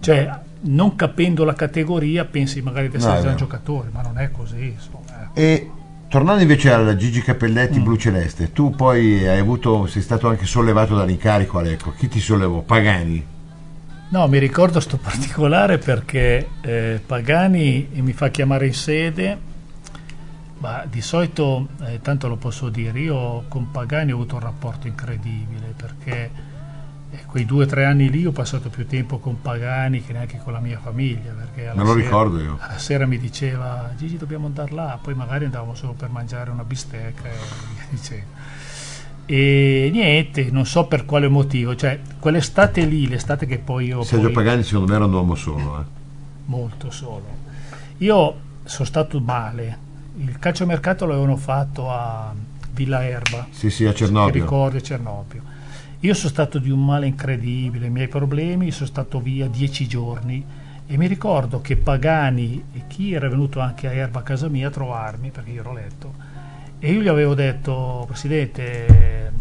cioè, 0.00 0.30
non 0.62 0.94
capendo 0.94 1.42
la 1.44 1.54
categoria, 1.54 2.26
pensi 2.26 2.60
magari 2.60 2.90
di 2.90 2.98
No, 2.98 3.02
essere 3.04 3.18
è 3.18 3.22
già 3.22 3.30
un 3.30 3.36
giocatore, 3.36 3.88
ma 3.90 4.02
non 4.02 4.18
è 4.18 4.30
così. 4.30 4.74
Insomma, 4.74 5.30
eh. 5.32 5.42
E 5.42 5.70
tornando 6.10 6.42
invece 6.42 6.70
alla 6.70 6.94
Gigi 6.96 7.22
Cappelletti 7.22 7.78
Mm. 7.80 7.82
Blu 7.82 7.96
Celeste, 7.96 8.52
tu 8.52 8.72
poi 8.72 9.26
hai 9.26 9.38
avuto, 9.38 9.86
sei 9.86 10.02
stato 10.02 10.28
anche 10.28 10.44
sollevato 10.44 10.94
dall'incarico 10.94 11.56
all'Ecco. 11.58 11.94
Chi 11.96 12.06
ti 12.08 12.20
sollevò? 12.20 12.60
Pagani. 12.60 13.24
No, 14.10 14.28
mi 14.28 14.36
ricordo 14.38 14.80
sto 14.80 14.98
particolare 14.98 15.78
perché 15.78 16.46
eh, 16.60 17.00
Pagani 17.06 17.88
mi 17.94 18.12
fa 18.12 18.28
chiamare 18.28 18.66
in 18.66 18.74
sede, 18.74 19.38
ma 20.60 20.84
di 20.88 21.00
solito, 21.00 21.68
eh, 21.82 22.00
tanto 22.02 22.28
lo 22.28 22.36
posso 22.36 22.68
dire, 22.68 22.98
io 23.00 23.44
con 23.48 23.70
Pagani 23.70 24.12
ho 24.12 24.14
avuto 24.16 24.34
un 24.36 24.40
rapporto 24.42 24.86
incredibile 24.86 25.72
perché 25.76 26.30
eh, 27.12 27.24
quei 27.26 27.44
due 27.46 27.64
o 27.64 27.66
tre 27.66 27.86
anni 27.86 28.10
lì 28.10 28.24
ho 28.26 28.30
passato 28.32 28.68
più 28.68 28.86
tempo 28.86 29.18
con 29.18 29.40
Pagani 29.40 30.02
che 30.04 30.12
neanche 30.12 30.38
con 30.44 30.52
la 30.52 30.60
mia 30.60 30.78
famiglia. 30.78 31.32
Perché 31.32 31.70
Me 31.74 31.82
lo 31.82 31.86
sera- 31.92 32.00
ricordo 32.00 32.40
io. 32.40 32.56
Alla 32.60 32.78
sera 32.78 33.06
mi 33.06 33.18
diceva 33.18 33.90
Gigi 33.96 34.16
dobbiamo 34.18 34.46
andare 34.46 34.72
là, 34.72 34.98
poi 35.02 35.14
magari 35.14 35.46
andavamo 35.46 35.74
solo 35.74 35.92
per 35.94 36.10
mangiare 36.10 36.50
una 36.50 36.64
bistecca 36.64 37.24
e 37.28 37.32
via 37.74 37.84
dicendo. 37.90 38.38
E 39.26 39.90
niente, 39.92 40.50
non 40.50 40.66
so 40.66 40.86
per 40.86 41.04
quale 41.04 41.28
motivo, 41.28 41.76
cioè 41.76 42.00
quell'estate 42.18 42.84
lì, 42.84 43.06
l'estate 43.08 43.46
che 43.46 43.58
poi 43.58 43.86
io 43.86 44.02
Sergio 44.02 44.24
poi, 44.26 44.32
Pagani 44.34 44.62
secondo 44.64 44.90
me 44.90 44.96
era 44.96 45.04
un 45.06 45.12
uomo 45.14 45.34
solo. 45.36 45.80
eh. 45.80 45.84
molto 46.46 46.90
solo. 46.90 47.24
Io 47.98 48.34
sono 48.64 48.84
stato 48.86 49.20
male. 49.20 49.88
Il 50.22 50.38
calciomercato 50.38 51.06
l'avevano 51.06 51.36
fatto 51.36 51.90
a 51.90 52.34
Villa 52.72 53.02
Erba. 53.06 53.46
Sì, 53.50 53.70
sì, 53.70 53.86
a 53.86 53.92
Ti 53.92 54.04
Cernobbio. 54.04 54.42
ricordi 54.42 54.76
a 54.76 54.82
Cernobbio. 54.82 55.42
Io 56.00 56.12
sono 56.12 56.28
stato 56.28 56.58
di 56.58 56.70
un 56.70 56.84
male 56.84 57.06
incredibile, 57.06 57.86
i 57.86 57.90
miei 57.90 58.08
problemi, 58.08 58.70
sono 58.70 58.86
stato 58.86 59.18
via 59.18 59.48
dieci 59.48 59.86
giorni 59.86 60.44
e 60.86 60.96
mi 60.98 61.06
ricordo 61.06 61.62
che 61.62 61.76
Pagani 61.76 62.62
e 62.74 62.82
chi 62.86 63.14
era 63.14 63.30
venuto 63.30 63.60
anche 63.60 63.86
a 63.86 63.92
Erba 63.92 64.18
a 64.18 64.22
casa 64.22 64.48
mia 64.48 64.68
a 64.68 64.70
trovarmi, 64.70 65.30
perché 65.30 65.52
io 65.52 65.60
ero 65.60 65.72
letto, 65.72 66.14
e 66.78 66.92
io 66.92 67.00
gli 67.00 67.08
avevo 67.08 67.34
detto, 67.34 68.04
Presidente, 68.06 69.32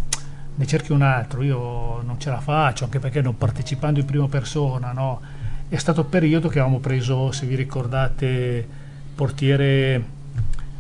ne 0.55 0.65
cerchi 0.65 0.93
un 0.93 1.01
altro, 1.01 1.41
io 1.41 2.01
non 2.03 2.19
ce 2.19 2.29
la 2.29 2.39
faccio, 2.39 2.85
anche 2.85 2.99
perché 2.99 3.21
non 3.21 3.37
partecipando 3.37 3.99
in 3.99 4.05
prima 4.05 4.27
persona, 4.27 4.93
no? 4.93 5.19
È 5.67 5.77
stato 5.77 6.01
il 6.01 6.07
periodo 6.07 6.47
che 6.47 6.59
avevamo 6.59 6.79
preso, 6.79 7.31
se 7.31 7.45
vi 7.45 7.55
ricordate, 7.55 8.67
portiere 9.15 10.17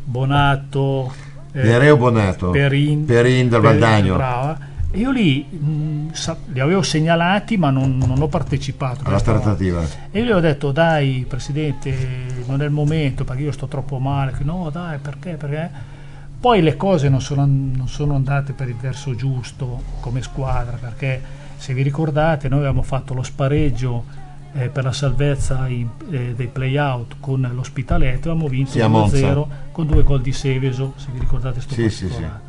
Bonato, 0.09 1.13
eh, 1.51 1.61
Nereo 1.63 1.95
Bonato. 1.95 2.49
Perin, 2.49 3.05
Perin 3.05 3.47
del 3.47 3.61
Valdagno. 3.61 4.15
brava. 4.15 4.57
Io 4.93 5.11
lì 5.11 5.43
mh, 5.47 6.13
sa- 6.13 6.35
li 6.47 6.59
avevo 6.59 6.81
segnalati, 6.81 7.57
ma 7.57 7.69
non, 7.69 7.95
non 7.97 8.19
ho 8.19 8.27
partecipato. 8.27 9.03
Alla 9.05 9.19
trattativa. 9.21 9.83
E 10.09 10.19
io 10.19 10.25
gli 10.25 10.31
ho 10.31 10.39
detto, 10.39 10.71
dai, 10.71 11.25
presidente, 11.27 11.95
non 12.47 12.59
è 12.61 12.65
il 12.65 12.71
momento 12.71 13.23
perché 13.23 13.43
io 13.43 13.51
sto 13.51 13.67
troppo 13.67 13.99
male. 13.99 14.31
Che, 14.35 14.43
No, 14.43 14.69
dai, 14.71 14.97
perché? 14.97 15.35
Perché? 15.35 15.69
Poi 16.39 16.61
le 16.61 16.75
cose 16.75 17.07
non 17.09 17.21
sono, 17.21 17.45
non 17.45 17.87
sono 17.87 18.15
andate 18.15 18.53
per 18.53 18.67
il 18.69 18.75
verso 18.75 19.13
giusto 19.13 19.83
come 19.99 20.23
squadra, 20.23 20.77
perché 20.79 21.21
se 21.57 21.73
vi 21.73 21.83
ricordate, 21.83 22.47
noi 22.49 22.59
avevamo 22.59 22.81
fatto 22.81 23.13
lo 23.13 23.21
spareggio 23.21 24.05
eh, 24.53 24.67
per 24.69 24.83
la 24.83 24.91
salvezza 24.91 25.67
in- 25.67 25.87
eh, 26.09 26.33
dei 26.35 26.47
play-out 26.47 27.15
con 27.19 27.49
l'Ospitaletto, 27.53 28.29
avevamo 28.29 28.47
vinto 28.47 28.71
Sì, 28.71 28.81
a 28.81 28.87
Monza. 28.87 29.15
1-0 29.17 29.47
con 29.71 29.85
due 29.87 30.03
gol 30.03 30.21
di 30.21 30.31
Seveso, 30.33 30.93
se 30.97 31.07
vi 31.13 31.19
ricordate 31.19 31.61
sto 31.61 31.73
Sì, 31.73 31.89
sì, 31.89 32.05
particolare. 32.05 32.39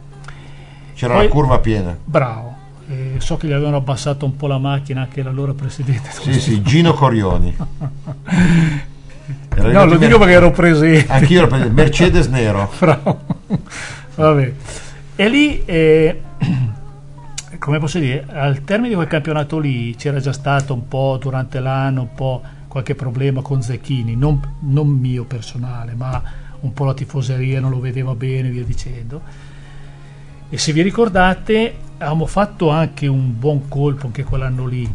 C'era 0.94 1.14
Poi- 1.14 1.24
la 1.24 1.30
curva 1.30 1.58
piena. 1.58 1.96
Bravo. 2.04 2.56
Eh, 2.88 3.14
so 3.18 3.36
che 3.36 3.46
gli 3.46 3.52
avevano 3.52 3.76
abbassato 3.76 4.24
un 4.24 4.34
po' 4.36 4.46
la 4.48 4.58
macchina 4.58 5.02
anche 5.02 5.22
l'allora 5.22 5.52
presidente. 5.54 6.10
Sì, 6.10 6.32
sì, 6.40 6.62
Gino 6.62 6.92
Corioni. 6.94 7.56
No, 9.60 9.84
lo 9.84 9.96
dico 9.96 10.18
perché 10.18 10.32
ero 10.34 10.50
presente. 10.50 11.12
Anch'io 11.12 11.38
ero 11.38 11.46
presente. 11.48 11.72
Mercedes 11.72 12.26
Nero. 12.28 12.70
Bravo. 12.78 13.20
Vabbè. 14.14 14.52
E 15.16 15.28
lì, 15.28 15.62
eh, 15.66 16.20
come 17.60 17.78
posso 17.78 17.98
dire, 17.98 18.24
al 18.26 18.64
termine 18.64 18.88
di 18.88 18.94
quel 18.94 19.06
campionato 19.06 19.58
lì 19.58 19.94
c'era 19.94 20.18
già 20.18 20.32
stato 20.32 20.72
un 20.72 20.88
po' 20.88 21.18
durante 21.20 21.60
l'anno, 21.60 22.00
un 22.00 22.14
po' 22.14 22.42
qualche 22.66 22.94
problema 22.94 23.42
con 23.42 23.60
Zecchini, 23.60 24.16
non, 24.16 24.40
non 24.60 24.88
mio 24.88 25.24
personale, 25.24 25.92
ma 25.94 26.22
un 26.60 26.72
po' 26.72 26.86
la 26.86 26.94
tifoseria 26.94 27.60
non 27.60 27.70
lo 27.70 27.78
vedeva 27.78 28.14
bene, 28.14 28.48
via 28.48 28.64
dicendo. 28.64 29.20
E 30.48 30.56
se 30.56 30.72
vi 30.72 30.80
ricordate, 30.80 31.74
avevamo 31.98 32.24
fatto 32.24 32.70
anche 32.70 33.06
un 33.06 33.38
buon 33.38 33.68
colpo 33.68 34.06
anche 34.06 34.24
quell'anno 34.24 34.66
lì, 34.66 34.90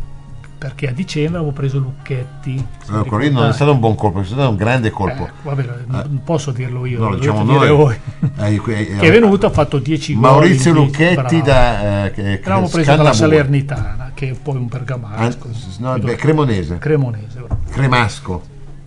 perché 0.58 0.88
a 0.88 0.92
dicembre 0.92 1.38
avevo 1.38 1.52
preso 1.52 1.78
Lucchetti. 1.80 2.58
se 2.58 2.92
vi 2.92 2.98
No, 2.98 3.04
quello 3.06 3.24
lì 3.24 3.32
non 3.32 3.50
è 3.50 3.54
stato 3.54 3.72
un 3.74 3.80
buon 3.80 3.96
colpo, 3.96 4.22
è 4.22 4.24
stato 4.24 4.50
un 4.50 4.56
grande 4.56 4.90
colpo. 4.90 5.26
Eh, 5.28 5.32
vabbè, 5.44 5.66
non 5.88 6.22
posso 6.24 6.52
dirlo 6.52 6.86
io, 6.86 7.00
No, 7.00 7.10
lo 7.10 7.18
diciamo 7.18 7.44
noi. 7.44 7.70
voi. 7.76 7.96
Eh, 8.38 8.62
che 8.62 9.00
è 9.00 9.12
venuto, 9.12 9.46
ha 9.46 9.50
fatto 9.50 9.78
10 9.80 10.14
gol. 10.14 10.22
Maurizio 10.22 10.72
in 10.72 10.78
10, 10.78 10.92
Lucchetti 10.92 11.42
bravo. 11.42 11.46
da 11.46 12.06
eh, 12.06 12.12
che- 12.12 12.22
L'avevamo 12.24 12.68
preso 12.68 12.84
Scannabue. 12.84 12.96
dalla 12.96 13.14
Salernitana, 13.14 14.12
che 14.14 14.30
è 14.30 14.34
poi 14.42 14.56
un 14.58 14.68
bergamasco. 14.68 15.48
An- 15.48 15.56
no, 15.80 15.98
beh, 16.00 16.16
Cremonese. 16.16 16.78
Cremonese. 16.78 17.40
bravo. 17.40 17.58
Cremasco. 17.70 18.42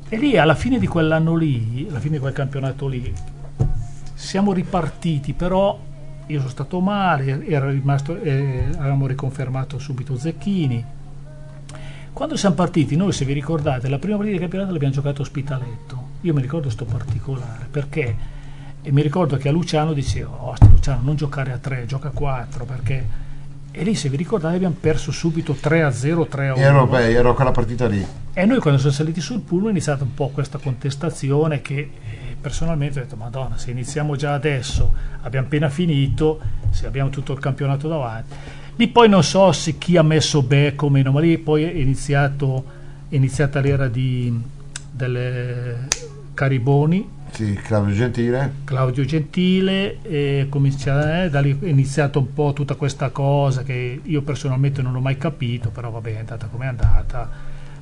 E 0.09 0.17
lì 0.17 0.39
alla 0.39 0.55
fine 0.55 0.79
di 0.79 0.87
quell'anno 0.87 1.35
lì, 1.37 1.87
alla 1.91 2.01
fine 2.01 2.15
di 2.15 2.19
quel 2.21 2.33
campionato 2.33 2.87
lì, 2.89 3.13
siamo 4.15 4.53
ripartiti, 4.53 5.33
però 5.35 5.79
io 6.27 6.39
sono 6.39 6.51
stato 6.51 6.81
male, 6.81 7.47
era 7.47 7.71
rimasto, 7.71 8.21
eh, 8.21 8.65
avevamo 8.79 9.07
riconfermato 9.07 9.79
subito 9.79 10.17
Zecchini. 10.17 10.85
Quando 12.13 12.37
siamo 12.37 12.55
partiti, 12.55 12.97
noi 12.97 13.13
se 13.13 13.25
vi 13.25 13.33
ricordate, 13.33 13.89
la 13.89 13.99
prima 13.99 14.17
partita 14.17 14.37
di 14.37 14.43
campionato 14.43 14.73
l'abbiamo 14.73 14.95
giocato 14.95 15.19
a 15.19 15.25
Ospitaletto. 15.25 16.09
Io 16.23 16.35
mi 16.35 16.41
ricordo 16.41 16.71
sto 16.71 16.85
particolare, 16.85 17.67
perché 17.71 18.37
e 18.83 18.93
mi 18.93 19.03
ricordo 19.03 19.37
che 19.37 19.49
a 19.49 19.53
Luciano 19.53 19.93
dicevo, 19.93 20.35
oh, 20.35 20.55
Luciano 20.71 21.03
non 21.03 21.17
giocare 21.17 21.53
a 21.53 21.59
3, 21.59 21.87
gioca 21.87 22.09
a 22.09 22.13
4, 22.13 22.65
perché... 22.65 23.27
E 23.71 23.83
lì 23.85 23.95
se 23.95 24.09
vi 24.09 24.17
ricordate 24.17 24.57
abbiamo 24.57 24.77
perso 24.81 25.13
subito 25.13 25.53
3 25.53 25.83
a 25.83 25.91
0, 25.91 26.27
3 26.27 26.49
a 26.49 26.55
1. 26.55 26.63
Ero, 26.63 26.87
beh, 26.87 27.13
ero 27.13 27.35
quella 27.35 27.51
partita 27.51 27.87
lì. 27.87 28.05
E 28.33 28.47
noi 28.47 28.61
quando 28.61 28.81
siamo 28.81 28.95
saliti 28.95 29.21
sul 29.21 29.41
pullman 29.41 29.69
è 29.69 29.71
iniziata 29.73 30.05
un 30.05 30.15
po' 30.15 30.29
questa 30.31 30.59
contestazione 30.59 31.61
che 31.61 31.77
eh, 31.77 31.91
personalmente 32.41 32.99
ho 32.99 33.03
detto 33.03 33.17
Madonna 33.17 33.59
se 33.59 33.71
iniziamo 33.73 34.17
già 34.17 34.33
adesso 34.33 34.93
abbiamo 35.23 35.47
appena 35.47 35.69
finito 35.69 36.41
se 36.71 36.87
abbiamo 36.87 37.11
tutto 37.11 37.33
il 37.33 37.41
campionato 37.41 37.89
davanti 37.89 38.35
lì 38.79 38.87
poi 38.87 39.09
non 39.09 39.25
so 39.25 39.51
se 39.51 39.77
chi 39.77 39.97
ha 39.97 40.03
messo 40.03 40.43
Beck 40.43 40.81
o 40.83 40.89
meno 40.89 41.11
ma 41.11 41.21
lì 41.21 41.37
poi 41.37 41.65
è, 41.65 41.71
iniziato, 41.71 42.65
è 43.09 43.17
iniziata 43.17 43.59
l'era 43.61 43.89
di, 43.89 44.33
delle 44.91 45.89
Cariboni 46.33 47.09
Sì, 47.33 47.55
Claudio 47.55 47.93
Gentile. 47.95 48.53
Claudio 48.63 49.05
Gentile 49.05 50.01
e 50.03 50.47
comincia, 50.49 51.25
eh, 51.25 51.31
da 51.31 51.41
lì 51.41 51.59
è 51.61 51.67
iniziata 51.67 52.21
un 52.21 52.33
po' 52.33 52.53
tutta 52.53 52.77
questa 52.77 53.11
cosa 53.11 53.65
che 53.65 54.01
io 54.01 54.23
personalmente 54.23 54.81
non 54.81 54.95
ho 54.95 55.01
mai 55.01 55.19
capito, 55.19 55.71
però 55.71 55.91
vabbè 55.91 56.15
è 56.15 56.19
andata 56.19 56.47
come 56.47 56.67
è 56.67 56.69
andata. 56.69 57.29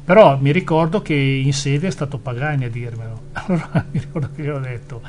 Però 0.02 0.38
mi 0.40 0.50
ricordo 0.50 1.02
che 1.02 1.14
in 1.14 1.52
sede 1.52 1.88
è 1.88 1.90
stato 1.90 2.16
Pagani 2.16 2.64
a 2.64 2.70
dirmelo. 2.70 3.24
Allora 3.46 3.84
mi 3.90 4.00
ricordo 4.00 4.30
che 4.34 4.42
io 4.42 4.56
ho 4.56 4.60
detto, 4.60 5.02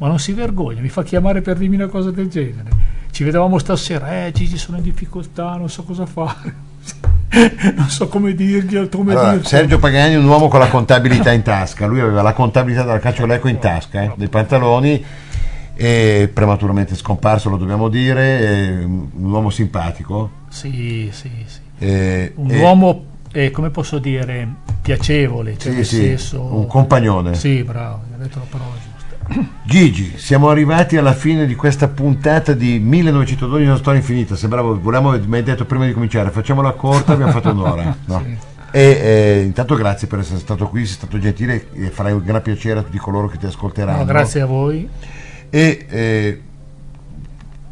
ma 0.00 0.08
non 0.08 0.18
si 0.18 0.32
vergogna, 0.32 0.80
mi 0.80 0.88
fa 0.88 1.02
chiamare 1.02 1.42
per 1.42 1.58
dirmi 1.58 1.76
una 1.76 1.88
cosa 1.88 2.10
del 2.10 2.28
genere. 2.28 2.70
Ci 3.10 3.22
vedevamo 3.22 3.58
stasera, 3.58 4.24
eh 4.24 4.32
Gigi 4.32 4.56
sono 4.56 4.78
in 4.78 4.82
difficoltà, 4.82 5.56
non 5.56 5.68
so 5.68 5.82
cosa 5.82 6.06
fare. 6.06 6.68
non 7.76 7.88
so 7.88 8.08
come 8.08 8.34
dirgli, 8.34 8.88
come 8.88 9.12
Allora, 9.12 9.32
dirgli. 9.32 9.44
Sergio 9.44 9.78
Pagani 9.78 10.14
è 10.14 10.16
un 10.16 10.24
uomo 10.24 10.48
con 10.48 10.58
la 10.58 10.68
contabilità 10.68 11.32
in 11.32 11.42
tasca, 11.42 11.84
lui 11.84 12.00
aveva 12.00 12.22
la 12.22 12.32
contabilità 12.32 12.82
della 12.82 12.98
calciolecco 12.98 13.48
in 13.48 13.58
tasca, 13.58 14.02
eh, 14.02 14.12
dei 14.16 14.28
pantaloni, 14.28 15.04
e 15.74 16.30
prematuramente 16.32 16.94
scomparso, 16.94 17.50
lo 17.50 17.58
dobbiamo 17.58 17.88
dire, 17.88 18.82
un 18.82 19.30
uomo 19.30 19.50
simpatico. 19.50 20.30
Sì, 20.48 21.10
sì, 21.12 21.30
sì. 21.44 21.60
eh, 21.78 22.32
Un 22.36 22.50
e- 22.50 22.58
uomo, 22.58 23.04
eh, 23.32 23.50
come 23.50 23.68
posso 23.68 23.98
dire, 23.98 24.48
piacevole, 24.80 25.58
cioè 25.58 25.72
sì, 25.72 25.76
nel 25.76 25.84
sì, 25.86 25.96
senso... 25.96 26.42
un 26.42 26.66
compagnone. 26.66 27.34
Sì, 27.34 27.62
bravo, 27.64 28.00
hai 28.12 28.18
detto 28.18 28.38
la 28.38 28.46
parola. 28.48 28.89
Gigi, 29.62 30.18
siamo 30.18 30.50
arrivati 30.50 30.96
alla 30.96 31.12
fine 31.12 31.46
di 31.46 31.54
questa 31.54 31.86
puntata 31.88 32.52
di 32.52 32.78
1912 32.80 33.66
una 33.66 33.76
storia 33.76 34.00
infinita. 34.00 34.34
Sembrava, 34.34 34.72
volevamo, 34.72 35.18
mi 35.26 35.36
hai 35.36 35.42
detto 35.42 35.64
prima 35.64 35.86
di 35.86 35.92
cominciare, 35.92 36.30
facciamola 36.30 36.72
corta, 36.72 37.12
abbiamo 37.12 37.30
fatto 37.30 37.50
un'ora. 37.50 37.96
no? 38.06 38.22
Sì. 38.24 38.48
E 38.72 38.82
eh, 38.82 39.42
intanto 39.42 39.74
grazie 39.74 40.06
per 40.06 40.20
essere 40.20 40.38
stato 40.38 40.68
qui, 40.68 40.86
sei 40.86 40.94
stato 40.94 41.18
gentile 41.18 41.68
e 41.72 41.90
farai 41.90 42.12
un 42.12 42.22
gran 42.24 42.42
piacere 42.42 42.80
a 42.80 42.82
tutti 42.82 42.98
coloro 42.98 43.28
che 43.28 43.38
ti 43.38 43.46
ascolteranno. 43.46 43.98
No, 43.98 44.04
grazie 44.04 44.40
a 44.40 44.46
voi. 44.46 44.88
E 45.48 45.86
eh, 45.88 46.40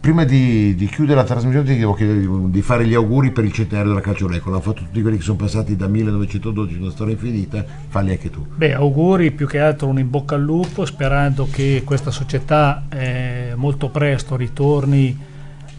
prima 0.09 0.25
di, 0.25 0.75
di 0.75 0.87
chiudere 0.87 1.21
la 1.21 1.25
trasmissione 1.27 1.67
ti 1.67 1.77
devo 1.77 1.93
chiedere 1.93 2.27
di, 2.49 2.63
fare 2.63 2.87
gli 2.87 2.95
auguri 2.95 3.31
per 3.31 3.45
il 3.45 3.53
centenario 3.53 3.91
della 3.91 4.01
calciolecco. 4.01 4.49
L'hanno 4.49 4.63
fatto 4.63 4.81
tutti 4.85 5.03
quelli 5.03 5.19
che 5.19 5.23
sono 5.23 5.37
passati 5.37 5.77
da 5.77 5.87
1912 5.87 6.81
una 6.81 6.91
storia 6.91 7.13
infinita, 7.13 7.63
falli 7.89 8.13
anche 8.13 8.31
tu. 8.31 8.47
Beh, 8.55 8.73
auguri 8.73 9.33
più 9.33 9.47
che 9.47 9.61
altro 9.61 9.87
un 9.89 9.99
in 9.99 10.09
bocca 10.09 10.35
al 10.35 10.41
lupo, 10.41 10.87
sperando 10.87 11.47
che 11.51 11.83
questa 11.85 12.11
società 12.11 12.85
eh, 12.89 13.53
molto 13.55 13.91
presto 13.91 14.35
ritorni 14.35 15.15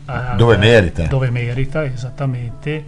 a- 0.05 0.35
Dove 0.37 0.57
merita. 0.57 1.07
Dove 1.07 1.31
merita, 1.31 1.83
esattamente, 1.83 2.83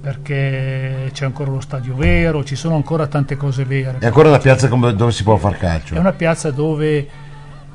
perché 0.00 1.08
c'è 1.12 1.24
ancora 1.24 1.52
lo 1.52 1.60
stadio 1.60 1.94
vero, 1.94 2.42
ci 2.42 2.56
sono 2.56 2.74
ancora 2.74 3.06
tante 3.06 3.36
cose 3.36 3.64
vere. 3.64 3.98
È 4.00 4.06
ancora 4.06 4.28
una 4.28 4.38
piazza 4.38 4.66
dove 4.66 5.12
si 5.12 5.22
può 5.22 5.36
far 5.36 5.56
calcio. 5.56 5.94
È 5.94 5.98
una 5.98 6.12
piazza 6.12 6.50
dove 6.50 7.22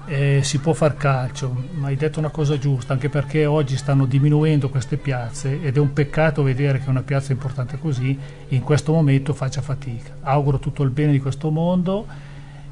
eh, 0.09 0.39
si 0.41 0.57
può 0.57 0.73
far 0.73 0.97
calcio, 0.97 1.55
ma 1.73 1.87
hai 1.87 1.95
detto 1.95 2.17
una 2.17 2.29
cosa 2.29 2.57
giusta, 2.57 2.93
anche 2.93 3.09
perché 3.09 3.45
oggi 3.45 3.77
stanno 3.77 4.05
diminuendo 4.05 4.69
queste 4.69 4.97
piazze 4.97 5.61
ed 5.61 5.77
è 5.77 5.79
un 5.79 5.93
peccato 5.93 6.41
vedere 6.41 6.79
che 6.79 6.89
una 6.89 7.03
piazza 7.03 7.31
importante 7.31 7.77
così 7.77 8.17
in 8.47 8.61
questo 8.63 8.91
momento 8.91 9.35
faccia 9.35 9.61
fatica. 9.61 10.15
Auguro 10.21 10.57
tutto 10.57 10.81
il 10.81 10.89
bene 10.89 11.11
di 11.11 11.19
questo 11.19 11.51
mondo 11.51 12.07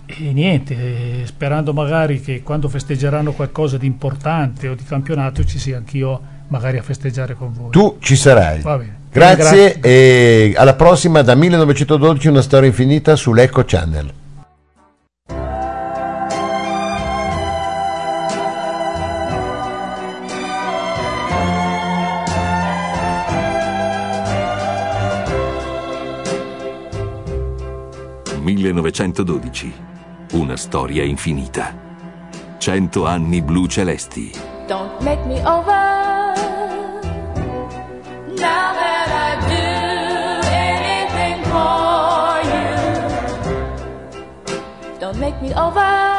e 0.07 0.33
niente, 0.33 0.73
eh, 0.73 1.25
sperando 1.25 1.73
magari 1.73 2.21
che 2.21 2.41
quando 2.41 2.69
festeggeranno 2.69 3.33
qualcosa 3.33 3.77
di 3.77 3.85
importante 3.85 4.67
o 4.67 4.73
di 4.73 4.83
campionato 4.83 5.45
ci 5.45 5.59
sia 5.59 5.77
anch'io 5.77 6.19
magari 6.47 6.79
a 6.79 6.81
festeggiare 6.81 7.35
con 7.35 7.53
voi. 7.53 7.69
Tu 7.69 7.97
ci 7.99 8.15
sarai. 8.15 8.61
Grazie 8.61 8.95
Grazie. 9.11 9.79
e 9.81 10.53
alla 10.57 10.73
prossima 10.73 11.21
da 11.21 11.35
1912 11.35 12.27
una 12.29 12.41
storia 12.41 12.67
infinita 12.67 13.15
sull'Eco 13.15 13.63
Channel. 13.63 14.11
1912. 28.57 29.71
Una 30.33 30.57
storia 30.57 31.03
infinita. 31.03 31.73
100 32.57 33.05
anni 33.05 33.41
blu 33.41 33.67
celesti. 33.67 34.31
Don't 34.67 34.99
make 35.01 35.23
me 35.25 35.39
over. 35.45 36.33
Now 38.35 38.73
that 38.73 39.09
I 39.09 39.37
do 39.47 39.67
anything 40.49 41.43
for 41.45 42.41
you. 42.51 42.75
Don't 44.99 45.19
make 45.19 45.39
me 45.41 45.53
over. 45.53 46.16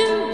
Do. 0.00 0.29